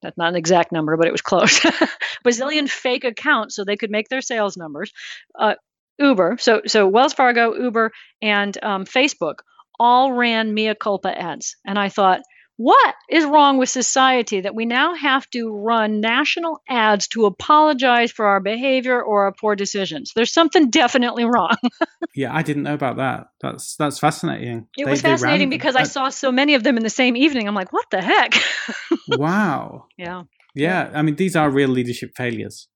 that's 0.01 0.17
not 0.17 0.29
an 0.29 0.35
exact 0.35 0.71
number, 0.71 0.97
but 0.97 1.07
it 1.07 1.11
was 1.11 1.21
close, 1.21 1.59
bazillion 2.25 2.69
fake 2.69 3.03
accounts 3.03 3.55
so 3.55 3.63
they 3.63 3.77
could 3.77 3.91
make 3.91 4.09
their 4.09 4.21
sales 4.21 4.57
numbers. 4.57 4.91
Uh, 5.37 5.55
Uber, 5.99 6.37
so 6.39 6.61
so 6.65 6.87
Wells 6.87 7.13
Fargo, 7.13 7.55
Uber, 7.55 7.91
and 8.21 8.57
um, 8.63 8.85
Facebook 8.85 9.35
all 9.79 10.13
ran 10.13 10.53
mea 10.53 10.75
culpa 10.75 11.17
ads, 11.17 11.55
and 11.65 11.77
I 11.77 11.89
thought, 11.89 12.21
what 12.61 12.95
is 13.09 13.25
wrong 13.25 13.57
with 13.57 13.69
society 13.69 14.41
that 14.41 14.53
we 14.55 14.65
now 14.65 14.93
have 14.93 15.27
to 15.31 15.49
run 15.51 15.99
national 15.99 16.61
ads 16.69 17.07
to 17.09 17.25
apologize 17.25 18.11
for 18.11 18.25
our 18.25 18.39
behavior 18.39 19.01
or 19.01 19.23
our 19.25 19.33
poor 19.33 19.55
decisions? 19.55 20.11
There's 20.15 20.31
something 20.31 20.69
definitely 20.69 21.25
wrong. 21.25 21.55
yeah 22.15 22.35
i 22.35 22.41
didn't 22.43 22.63
know 22.63 22.73
about 22.73 22.97
that 22.97 23.27
that's 23.41 23.75
that's 23.77 23.97
fascinating 23.99 24.67
It 24.77 24.85
They- 24.85 24.91
was 24.91 25.01
fascinating 25.01 25.49
because 25.49 25.75
I 25.75 25.81
uh, 25.83 25.85
saw 25.85 26.09
so 26.09 26.31
many 26.31 26.55
of 26.55 26.63
them 26.63 26.75
in 26.77 26.83
the 26.83 26.89
same 26.89 27.15
evening. 27.15 27.47
I'm 27.47 27.55
like, 27.55 27.71
what 27.71 27.85
the 27.89 28.01
heck? 28.01 28.33
wow 29.07 29.85
yeah. 29.97 30.23
yeah 30.55 30.91
i 30.93 31.01
mean 31.01 31.15
these 31.15 31.35
are 31.35 31.49
real 31.49 31.69
leadership 31.69 32.11
failures 32.15 32.67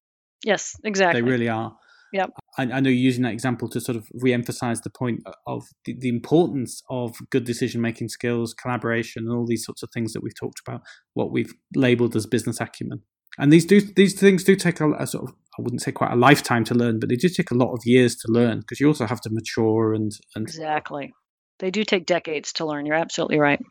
Yes. 0.44 0.76
Exactly. 0.84 1.22
they 1.22 1.28
really 1.28 1.50
are 1.50 1.76
Yep. 2.14 2.30
I, 2.58 2.64
I 2.64 2.80
know 2.80 2.90
you're 2.90 2.94
using 2.94 3.24
that 3.24 3.34
example 3.34 3.70
to 3.70 3.82
sort 3.82 3.98
of 3.98 4.08
re-emphasize 4.14 4.82
the 4.82 4.90
point 4.90 5.24
of 5.46 5.64
the, 5.86 5.96
the 5.98 6.10
importance 6.10 6.82
of 6.90 7.16
good 7.30 7.44
decision 7.44 7.82
making 7.82 8.10
skills, 8.10 8.54
collaboration, 8.54 9.24
and 9.24 9.38
all 9.38 9.46
these 9.46 9.66
sorts 9.66 9.84
of 9.84 9.90
things 9.94 10.14
that 10.14 10.24
we've 10.24 10.36
talked 10.36 10.62
about. 10.66 10.82
What 11.14 11.32
we've 11.32 11.54
labelled 11.76 12.16
as 12.16 12.26
business 12.26 12.60
acumen, 12.60 13.02
and 13.38 13.52
these 13.52 13.66
do 13.66 13.82
these 13.82 14.20
things 14.20 14.44
do 14.44 14.56
take 14.56 14.80
a, 14.80 14.92
a, 14.94 15.08
sort 15.08 15.30
of 15.30 15.36
I 15.58 15.62
wouldn't 15.62 15.82
say 15.82 15.92
quite 15.92 16.12
a 16.12 16.18
lifetime 16.18 16.64
to 16.66 16.76
learn, 16.76 17.00
but 17.00 17.10
they 17.10 17.16
do 17.16 17.30
take 17.30 17.52
a 17.52 17.56
lot 17.56 17.74
of 17.74 17.82
years 17.86 18.16
to 18.18 18.32
learn 18.32 18.60
because 18.60 18.80
you 18.80 18.88
also 18.88 19.06
have 19.06 19.22
to 19.22 19.30
mature 19.32 19.94
and 19.94 20.12
and 20.36 20.48
exactly. 20.48 21.14
They 21.60 21.72
do 21.72 21.86
take 21.86 22.06
decades 22.06 22.52
to 22.54 22.66
learn. 22.66 22.86
You're 22.86 22.98
absolutely 22.98 23.40
right. 23.40 23.62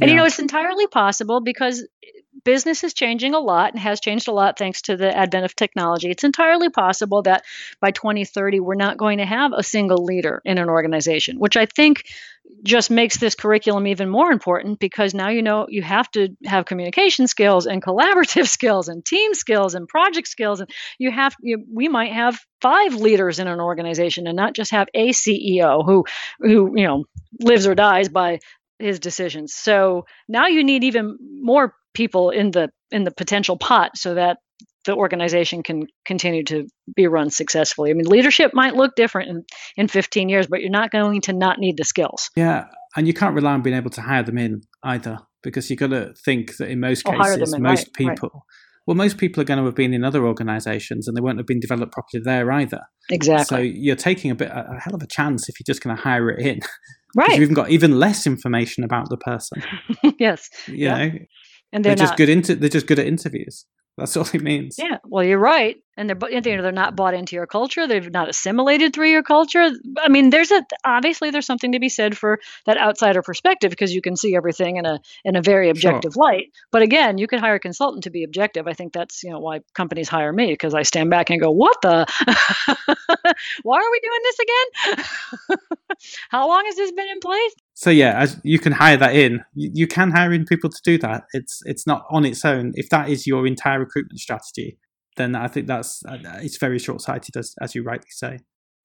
And 0.00 0.02
yeah. 0.02 0.08
you 0.08 0.14
know, 0.16 0.24
it's 0.24 0.38
entirely 0.38 0.86
possible 0.86 1.40
because 1.40 1.86
business 2.44 2.84
is 2.84 2.94
changing 2.94 3.34
a 3.34 3.40
lot 3.40 3.72
and 3.72 3.80
has 3.80 4.00
changed 4.00 4.28
a 4.28 4.32
lot 4.32 4.56
thanks 4.56 4.82
to 4.82 4.96
the 4.96 5.14
advent 5.14 5.44
of 5.44 5.56
technology. 5.56 6.10
It's 6.10 6.22
entirely 6.24 6.70
possible 6.70 7.22
that 7.22 7.44
by 7.80 7.90
2030, 7.90 8.60
we're 8.60 8.76
not 8.76 8.96
going 8.96 9.18
to 9.18 9.26
have 9.26 9.52
a 9.52 9.64
single 9.64 10.04
leader 10.04 10.40
in 10.44 10.56
an 10.56 10.68
organization, 10.68 11.38
which 11.38 11.56
I 11.56 11.66
think 11.66 12.04
just 12.62 12.90
makes 12.90 13.18
this 13.18 13.34
curriculum 13.34 13.86
even 13.86 14.08
more 14.08 14.30
important 14.30 14.78
because 14.78 15.14
now 15.14 15.28
you 15.28 15.42
know 15.42 15.66
you 15.68 15.82
have 15.82 16.10
to 16.12 16.28
have 16.44 16.64
communication 16.64 17.26
skills 17.26 17.66
and 17.66 17.82
collaborative 17.82 18.48
skills 18.58 18.88
and 18.88 19.04
team 19.04 19.34
skills 19.34 19.74
and 19.74 19.88
project 19.88 20.28
skills 20.28 20.60
and 20.60 20.70
you 20.98 21.10
have 21.10 21.34
you, 21.40 21.64
we 21.72 21.88
might 21.88 22.12
have 22.12 22.38
five 22.60 22.94
leaders 22.94 23.38
in 23.38 23.48
an 23.48 23.60
organization 23.60 24.26
and 24.26 24.36
not 24.36 24.54
just 24.54 24.70
have 24.70 24.88
a 24.94 25.10
CEO 25.10 25.84
who 25.84 26.04
who 26.40 26.72
you 26.76 26.86
know 26.86 27.04
lives 27.40 27.66
or 27.66 27.74
dies 27.74 28.08
by 28.08 28.38
his 28.78 29.00
decisions. 29.00 29.54
So 29.54 30.04
now 30.28 30.46
you 30.46 30.64
need 30.64 30.84
even 30.84 31.16
more 31.40 31.74
people 31.94 32.30
in 32.30 32.50
the 32.50 32.68
in 32.90 33.04
the 33.04 33.10
potential 33.10 33.56
pot 33.56 33.96
so 33.96 34.14
that 34.14 34.38
the 34.86 34.94
organization 34.94 35.62
can 35.62 35.82
continue 36.04 36.44
to 36.44 36.66
be 36.94 37.06
run 37.06 37.28
successfully. 37.30 37.90
I 37.90 37.94
mean, 37.94 38.06
leadership 38.06 38.52
might 38.54 38.74
look 38.74 38.94
different 38.94 39.28
in, 39.28 39.44
in 39.76 39.88
15 39.88 40.28
years, 40.28 40.46
but 40.46 40.60
you're 40.60 40.70
not 40.70 40.90
going 40.90 41.20
to 41.22 41.32
not 41.32 41.58
need 41.58 41.76
the 41.76 41.84
skills. 41.84 42.30
Yeah, 42.36 42.66
and 42.96 43.06
you 43.06 43.12
can't 43.12 43.34
rely 43.34 43.52
on 43.52 43.62
being 43.62 43.76
able 43.76 43.90
to 43.90 44.00
hire 44.00 44.22
them 44.22 44.38
in 44.38 44.62
either, 44.84 45.18
because 45.42 45.68
you've 45.68 45.80
got 45.80 45.90
to 45.90 46.14
think 46.24 46.56
that 46.56 46.70
in 46.70 46.80
most 46.80 47.04
cases, 47.04 47.52
in, 47.52 47.62
most 47.62 47.88
right, 47.88 47.94
people, 47.94 48.30
right. 48.32 48.42
well, 48.86 48.94
most 48.94 49.18
people 49.18 49.40
are 49.40 49.44
going 49.44 49.58
to 49.58 49.64
have 49.64 49.74
been 49.74 49.92
in 49.92 50.04
other 50.04 50.24
organizations 50.24 51.08
and 51.08 51.16
they 51.16 51.20
won't 51.20 51.38
have 51.38 51.46
been 51.46 51.60
developed 51.60 51.92
properly 51.92 52.22
there 52.24 52.50
either. 52.52 52.82
Exactly. 53.10 53.44
So 53.44 53.58
you're 53.58 53.96
taking 53.96 54.30
a 54.30 54.34
bit 54.34 54.50
a 54.50 54.78
hell 54.80 54.94
of 54.94 55.02
a 55.02 55.06
chance 55.06 55.48
if 55.48 55.58
you're 55.58 55.66
just 55.66 55.82
going 55.82 55.96
to 55.96 56.02
hire 56.02 56.30
it 56.30 56.46
in. 56.46 56.60
Right. 57.16 57.30
You've 57.30 57.42
even 57.42 57.54
got 57.54 57.70
even 57.70 57.98
less 57.98 58.26
information 58.26 58.84
about 58.84 59.08
the 59.08 59.16
person. 59.16 59.62
yes. 60.18 60.50
You 60.66 60.74
yeah. 60.74 60.96
know, 60.96 61.18
and 61.72 61.84
they're, 61.84 61.94
they're 61.94 62.06
just 62.06 62.16
good 62.16 62.28
into 62.28 62.54
they're 62.54 62.68
just 62.68 62.86
good 62.86 62.98
at 62.98 63.06
interviews. 63.06 63.64
That's 63.96 64.14
all 64.14 64.26
it 64.34 64.42
means. 64.42 64.76
Yeah, 64.78 64.98
well, 65.04 65.24
you're 65.24 65.38
right, 65.38 65.76
and 65.96 66.08
they're 66.08 66.30
you 66.30 66.56
know, 66.56 66.62
they're 66.62 66.70
not 66.70 66.96
bought 66.96 67.14
into 67.14 67.34
your 67.34 67.46
culture. 67.46 67.86
They've 67.86 68.10
not 68.10 68.28
assimilated 68.28 68.92
through 68.92 69.10
your 69.10 69.22
culture. 69.22 69.70
I 69.98 70.08
mean, 70.08 70.28
there's 70.28 70.50
a 70.50 70.62
obviously 70.84 71.30
there's 71.30 71.46
something 71.46 71.72
to 71.72 71.78
be 71.78 71.88
said 71.88 72.14
for 72.16 72.38
that 72.66 72.76
outsider 72.76 73.22
perspective 73.22 73.70
because 73.70 73.94
you 73.94 74.02
can 74.02 74.14
see 74.14 74.36
everything 74.36 74.76
in 74.76 74.84
a 74.84 75.00
in 75.24 75.34
a 75.34 75.40
very 75.40 75.70
objective 75.70 76.12
sure. 76.12 76.24
light. 76.24 76.48
But 76.70 76.82
again, 76.82 77.16
you 77.16 77.26
can 77.26 77.38
hire 77.38 77.54
a 77.54 77.60
consultant 77.60 78.04
to 78.04 78.10
be 78.10 78.24
objective. 78.24 78.66
I 78.66 78.74
think 78.74 78.92
that's 78.92 79.22
you 79.24 79.30
know 79.30 79.40
why 79.40 79.60
companies 79.74 80.10
hire 80.10 80.32
me 80.32 80.48
because 80.48 80.74
I 80.74 80.82
stand 80.82 81.08
back 81.08 81.30
and 81.30 81.40
go, 81.40 81.50
"What 81.50 81.78
the? 81.80 82.06
why 83.62 83.78
are 83.78 83.90
we 83.90 84.00
doing 84.00 84.20
this 84.24 84.38
again? 84.38 85.56
How 86.28 86.48
long 86.48 86.66
has 86.66 86.76
this 86.76 86.92
been 86.92 87.08
in 87.08 87.20
place?" 87.20 87.54
So 87.76 87.90
yeah, 87.90 88.18
as 88.18 88.40
you 88.42 88.58
can 88.58 88.72
hire 88.72 88.96
that 88.96 89.14
in, 89.14 89.44
you, 89.52 89.70
you, 89.74 89.86
can 89.86 90.10
hire 90.10 90.32
in 90.32 90.46
people 90.46 90.70
to 90.70 90.80
do 90.82 90.96
that. 90.96 91.24
It's 91.34 91.60
it's 91.66 91.86
not 91.86 92.06
on 92.10 92.24
its 92.24 92.42
own. 92.42 92.72
If 92.74 92.88
that 92.88 93.10
is 93.10 93.26
your 93.26 93.46
entire 93.46 93.80
recruitment 93.80 94.18
strategy, 94.18 94.78
then 95.18 95.34
I 95.34 95.46
think 95.46 95.66
that's 95.66 96.02
uh, 96.06 96.16
it's 96.40 96.56
very 96.56 96.78
short 96.78 97.02
sighted, 97.02 97.36
as 97.36 97.54
as 97.60 97.74
you 97.74 97.82
rightly 97.82 98.08
say. 98.08 98.38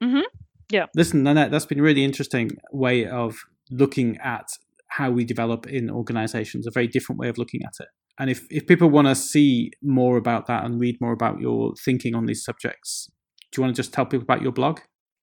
Mm-hmm. 0.03 0.27
Yeah. 0.73 0.87
Listen, 0.93 1.23
Nanette, 1.23 1.51
that's 1.51 1.65
been 1.65 1.79
a 1.79 1.83
really 1.83 2.03
interesting 2.03 2.51
way 2.73 3.05
of 3.05 3.37
looking 3.69 4.17
at 4.17 4.49
how 4.89 5.09
we 5.09 5.23
develop 5.23 5.67
in 5.67 5.89
organizations. 5.89 6.67
A 6.67 6.71
very 6.71 6.87
different 6.87 7.17
way 7.17 7.29
of 7.29 7.37
looking 7.37 7.61
at 7.63 7.75
it. 7.79 7.87
And 8.19 8.29
if 8.29 8.45
if 8.51 8.67
people 8.67 8.89
want 8.89 9.07
to 9.07 9.15
see 9.15 9.71
more 9.81 10.17
about 10.17 10.47
that 10.47 10.65
and 10.65 10.81
read 10.81 10.97
more 10.99 11.13
about 11.13 11.39
your 11.39 11.75
thinking 11.85 12.13
on 12.13 12.25
these 12.25 12.43
subjects, 12.43 13.09
do 13.53 13.61
you 13.61 13.63
want 13.63 13.73
to 13.73 13.81
just 13.81 13.93
tell 13.93 14.05
people 14.05 14.23
about 14.23 14.41
your 14.41 14.51
blog? 14.51 14.81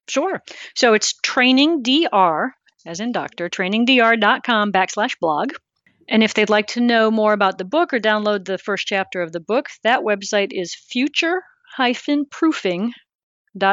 Sure. 0.09 0.43
So 0.75 0.95
it's 0.95 1.13
trainingdr 1.23 2.49
as 2.87 3.01
in 3.01 3.13
doctor, 3.13 3.49
trainingdr.com 3.49 4.73
backslash 4.73 5.19
blog. 5.21 5.53
And 6.09 6.23
if 6.23 6.35
they'd 6.35 6.49
like 6.49 6.69
to 6.69 6.81
know 6.81 7.11
more 7.11 7.33
about 7.33 7.59
the 7.59 7.65
book 7.65 7.93
or 7.93 8.01
download 8.01 8.45
the 8.45 8.59
first 8.59 8.87
chapter 8.87 9.21
of 9.21 9.33
the 9.33 9.41
book, 9.41 9.69
that 9.83 10.01
website 10.01 10.49
is 10.53 10.75
future-proofing 10.75 12.93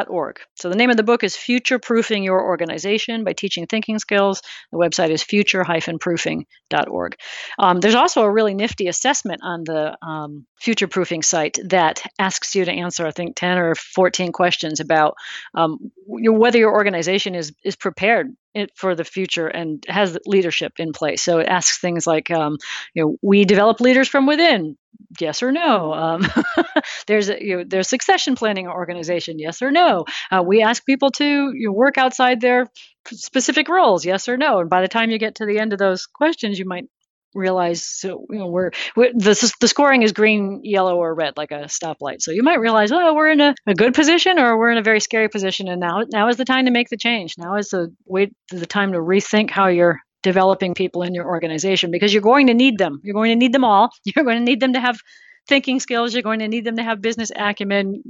org. 0.08 0.38
So 0.54 0.68
the 0.68 0.76
name 0.76 0.90
of 0.90 0.96
the 0.96 1.02
book 1.02 1.22
is 1.22 1.36
Future 1.36 1.78
Proofing 1.78 2.24
Your 2.24 2.42
Organization 2.42 3.24
by 3.24 3.32
Teaching 3.32 3.66
Thinking 3.66 3.98
Skills. 3.98 4.42
The 4.72 4.78
website 4.78 5.10
is 5.10 5.22
future-proofing.org. 5.22 7.16
Um, 7.58 7.80
there's 7.80 7.94
also 7.94 8.22
a 8.22 8.30
really 8.30 8.54
nifty 8.54 8.88
assessment 8.88 9.40
on 9.44 9.64
the 9.64 9.96
um, 10.04 10.46
Future 10.60 10.88
Proofing 10.88 11.22
site 11.22 11.58
that 11.68 12.02
asks 12.18 12.54
you 12.54 12.64
to 12.64 12.72
answer, 12.72 13.06
I 13.06 13.10
think, 13.10 13.36
10 13.36 13.58
or 13.58 13.74
14 13.74 14.32
questions 14.32 14.80
about 14.80 15.14
um, 15.54 15.92
whether 16.06 16.58
your 16.58 16.72
organization 16.72 17.34
is 17.34 17.52
is 17.64 17.76
prepared 17.76 18.28
for 18.74 18.94
the 18.94 19.04
future 19.04 19.46
and 19.46 19.84
has 19.88 20.18
leadership 20.26 20.74
in 20.78 20.92
place. 20.92 21.22
So 21.22 21.38
it 21.38 21.48
asks 21.48 21.78
things 21.78 22.06
like, 22.06 22.30
um, 22.30 22.58
you 22.94 23.02
know, 23.02 23.16
we 23.22 23.44
develop 23.44 23.80
leaders 23.80 24.08
from 24.08 24.26
within 24.26 24.76
yes 25.20 25.42
or 25.42 25.52
no. 25.52 25.92
Um, 25.92 26.26
there's 27.06 27.28
a, 27.28 27.42
you 27.42 27.58
know, 27.58 27.64
there's 27.66 27.88
succession 27.88 28.34
planning 28.34 28.68
organization, 28.68 29.38
yes 29.38 29.62
or 29.62 29.70
no. 29.70 30.04
Uh, 30.30 30.42
we 30.42 30.62
ask 30.62 30.84
people 30.84 31.10
to 31.12 31.24
you 31.54 31.68
know, 31.68 31.72
work 31.72 31.98
outside 31.98 32.40
their 32.40 32.66
specific 33.06 33.68
roles, 33.68 34.04
yes 34.04 34.28
or 34.28 34.36
no. 34.36 34.60
And 34.60 34.70
by 34.70 34.80
the 34.80 34.88
time 34.88 35.10
you 35.10 35.18
get 35.18 35.36
to 35.36 35.46
the 35.46 35.58
end 35.58 35.72
of 35.72 35.78
those 35.78 36.06
questions, 36.06 36.58
you 36.58 36.66
might 36.66 36.86
realize 37.36 37.84
so 37.84 38.26
you 38.30 38.38
know 38.38 38.46
we're, 38.46 38.70
we're 38.96 39.12
the, 39.12 39.54
the 39.60 39.68
scoring 39.68 40.02
is 40.02 40.12
green 40.12 40.60
yellow 40.64 40.96
or 40.96 41.14
red 41.14 41.36
like 41.36 41.50
a 41.50 41.64
stoplight 41.64 42.20
so 42.20 42.30
you 42.30 42.42
might 42.42 42.60
realize 42.60 42.90
oh 42.92 43.14
we're 43.14 43.30
in 43.30 43.40
a, 43.40 43.54
a 43.66 43.74
good 43.74 43.94
position 43.94 44.38
or 44.38 44.58
we're 44.58 44.70
in 44.70 44.78
a 44.78 44.82
very 44.82 45.00
scary 45.00 45.28
position 45.28 45.68
and 45.68 45.80
now 45.80 46.02
now 46.12 46.28
is 46.28 46.36
the 46.36 46.44
time 46.44 46.64
to 46.64 46.70
make 46.70 46.88
the 46.88 46.96
change 46.96 47.34
now 47.38 47.56
is 47.56 47.68
the 47.70 47.94
wait 48.06 48.32
the 48.50 48.66
time 48.66 48.92
to 48.92 48.98
rethink 48.98 49.50
how 49.50 49.66
you're 49.66 50.00
developing 50.26 50.74
people 50.74 51.04
in 51.04 51.14
your 51.14 51.24
organization 51.24 51.92
because 51.92 52.12
you're 52.12 52.20
going 52.20 52.48
to 52.48 52.54
need 52.54 52.78
them. 52.78 53.00
You're 53.04 53.14
going 53.14 53.30
to 53.30 53.36
need 53.36 53.52
them 53.52 53.62
all. 53.62 53.90
You're 54.04 54.24
going 54.24 54.38
to 54.38 54.44
need 54.44 54.58
them 54.58 54.72
to 54.72 54.80
have 54.80 54.98
thinking 55.46 55.78
skills. 55.78 56.14
You're 56.14 56.24
going 56.24 56.40
to 56.40 56.48
need 56.48 56.64
them 56.64 56.76
to 56.78 56.82
have 56.82 57.00
business 57.00 57.30
acumen. 57.36 58.02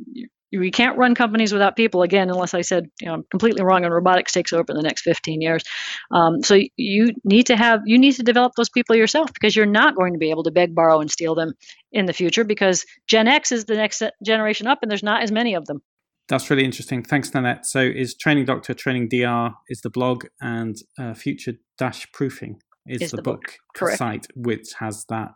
You, 0.51 0.63
you 0.63 0.71
can't 0.71 0.97
run 0.97 1.15
companies 1.15 1.53
without 1.53 1.77
people 1.77 2.03
again, 2.03 2.31
unless 2.31 2.55
I 2.55 2.61
said 2.61 2.87
you 3.01 3.09
know 3.09 3.15
I'm 3.15 3.25
completely 3.31 3.63
wrong 3.63 3.85
and 3.85 3.93
robotics 3.93 4.33
takes 4.33 4.53
over 4.53 4.67
in 4.69 4.77
the 4.77 4.83
next 4.83 5.03
15 5.03 5.41
years. 5.41 5.63
Um, 6.11 6.43
so 6.43 6.59
you 6.77 7.13
need 7.25 7.47
to 7.47 7.57
have 7.57 7.81
you 7.85 7.99
need 7.99 8.13
to 8.13 8.23
develop 8.23 8.53
those 8.57 8.69
people 8.69 8.97
yourself 8.97 9.33
because 9.33 9.57
you're 9.57 9.67
not 9.67 9.97
going 9.97 10.13
to 10.13 10.19
be 10.19 10.31
able 10.31 10.45
to 10.45 10.51
beg, 10.51 10.75
borrow, 10.75 11.01
and 11.01 11.11
steal 11.11 11.35
them 11.35 11.55
in 11.93 12.07
the 12.07 12.13
future 12.13 12.45
because 12.45 12.85
Gen 13.07 13.29
X 13.29 13.53
is 13.53 13.65
the 13.65 13.75
next 13.75 14.03
generation 14.25 14.67
up, 14.67 14.79
and 14.83 14.91
there's 14.91 15.03
not 15.03 15.23
as 15.23 15.33
many 15.33 15.55
of 15.55 15.67
them. 15.67 15.81
That's 16.29 16.51
really 16.51 16.65
interesting. 16.65 17.03
Thanks, 17.03 17.33
Nanette. 17.33 17.67
So, 17.67 17.81
is 17.81 18.17
Training 18.17 18.47
Doctor 18.47 18.75
Training 18.75 19.09
DR 19.09 19.55
is 19.69 19.81
the 19.83 19.91
blog, 19.91 20.27
and 20.41 20.77
uh, 20.99 21.15
Future 21.15 21.55
Dash 21.79 22.11
Proofing 22.13 22.57
is, 22.89 23.03
is 23.03 23.11
the, 23.13 23.19
the, 23.19 23.23
book, 23.23 23.55
book. 23.79 23.91
site, 23.91 24.27
which 24.35 24.73
has 24.81 25.05
that 25.09 25.35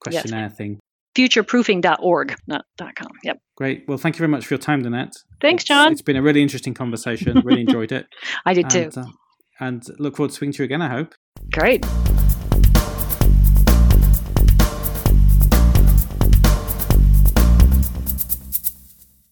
questionnaire 0.00 0.48
yes. 0.48 0.56
thing. 0.56 0.80
Futureproofing.org, 1.16 2.36
not 2.46 2.64
.com. 2.78 3.10
Yep. 3.24 3.40
Great. 3.56 3.84
Well, 3.88 3.98
thank 3.98 4.16
you 4.16 4.18
very 4.18 4.28
much 4.28 4.46
for 4.46 4.54
your 4.54 4.58
time, 4.60 4.82
Nanette. 4.82 5.12
Thanks, 5.40 5.64
John. 5.64 5.92
It's, 5.92 6.00
it's 6.00 6.06
been 6.06 6.16
a 6.16 6.22
really 6.22 6.42
interesting 6.42 6.74
conversation. 6.74 7.40
really 7.44 7.62
enjoyed 7.62 7.92
it. 7.92 8.06
I 8.46 8.54
did 8.54 8.72
and, 8.74 8.92
too. 8.92 9.00
Uh, 9.00 9.04
and 9.58 9.82
look 9.98 10.16
forward 10.16 10.30
to 10.30 10.36
speaking 10.36 10.52
to 10.52 10.58
you 10.62 10.64
again. 10.64 10.82
I 10.82 10.88
hope. 10.88 11.14
Great. 11.52 11.84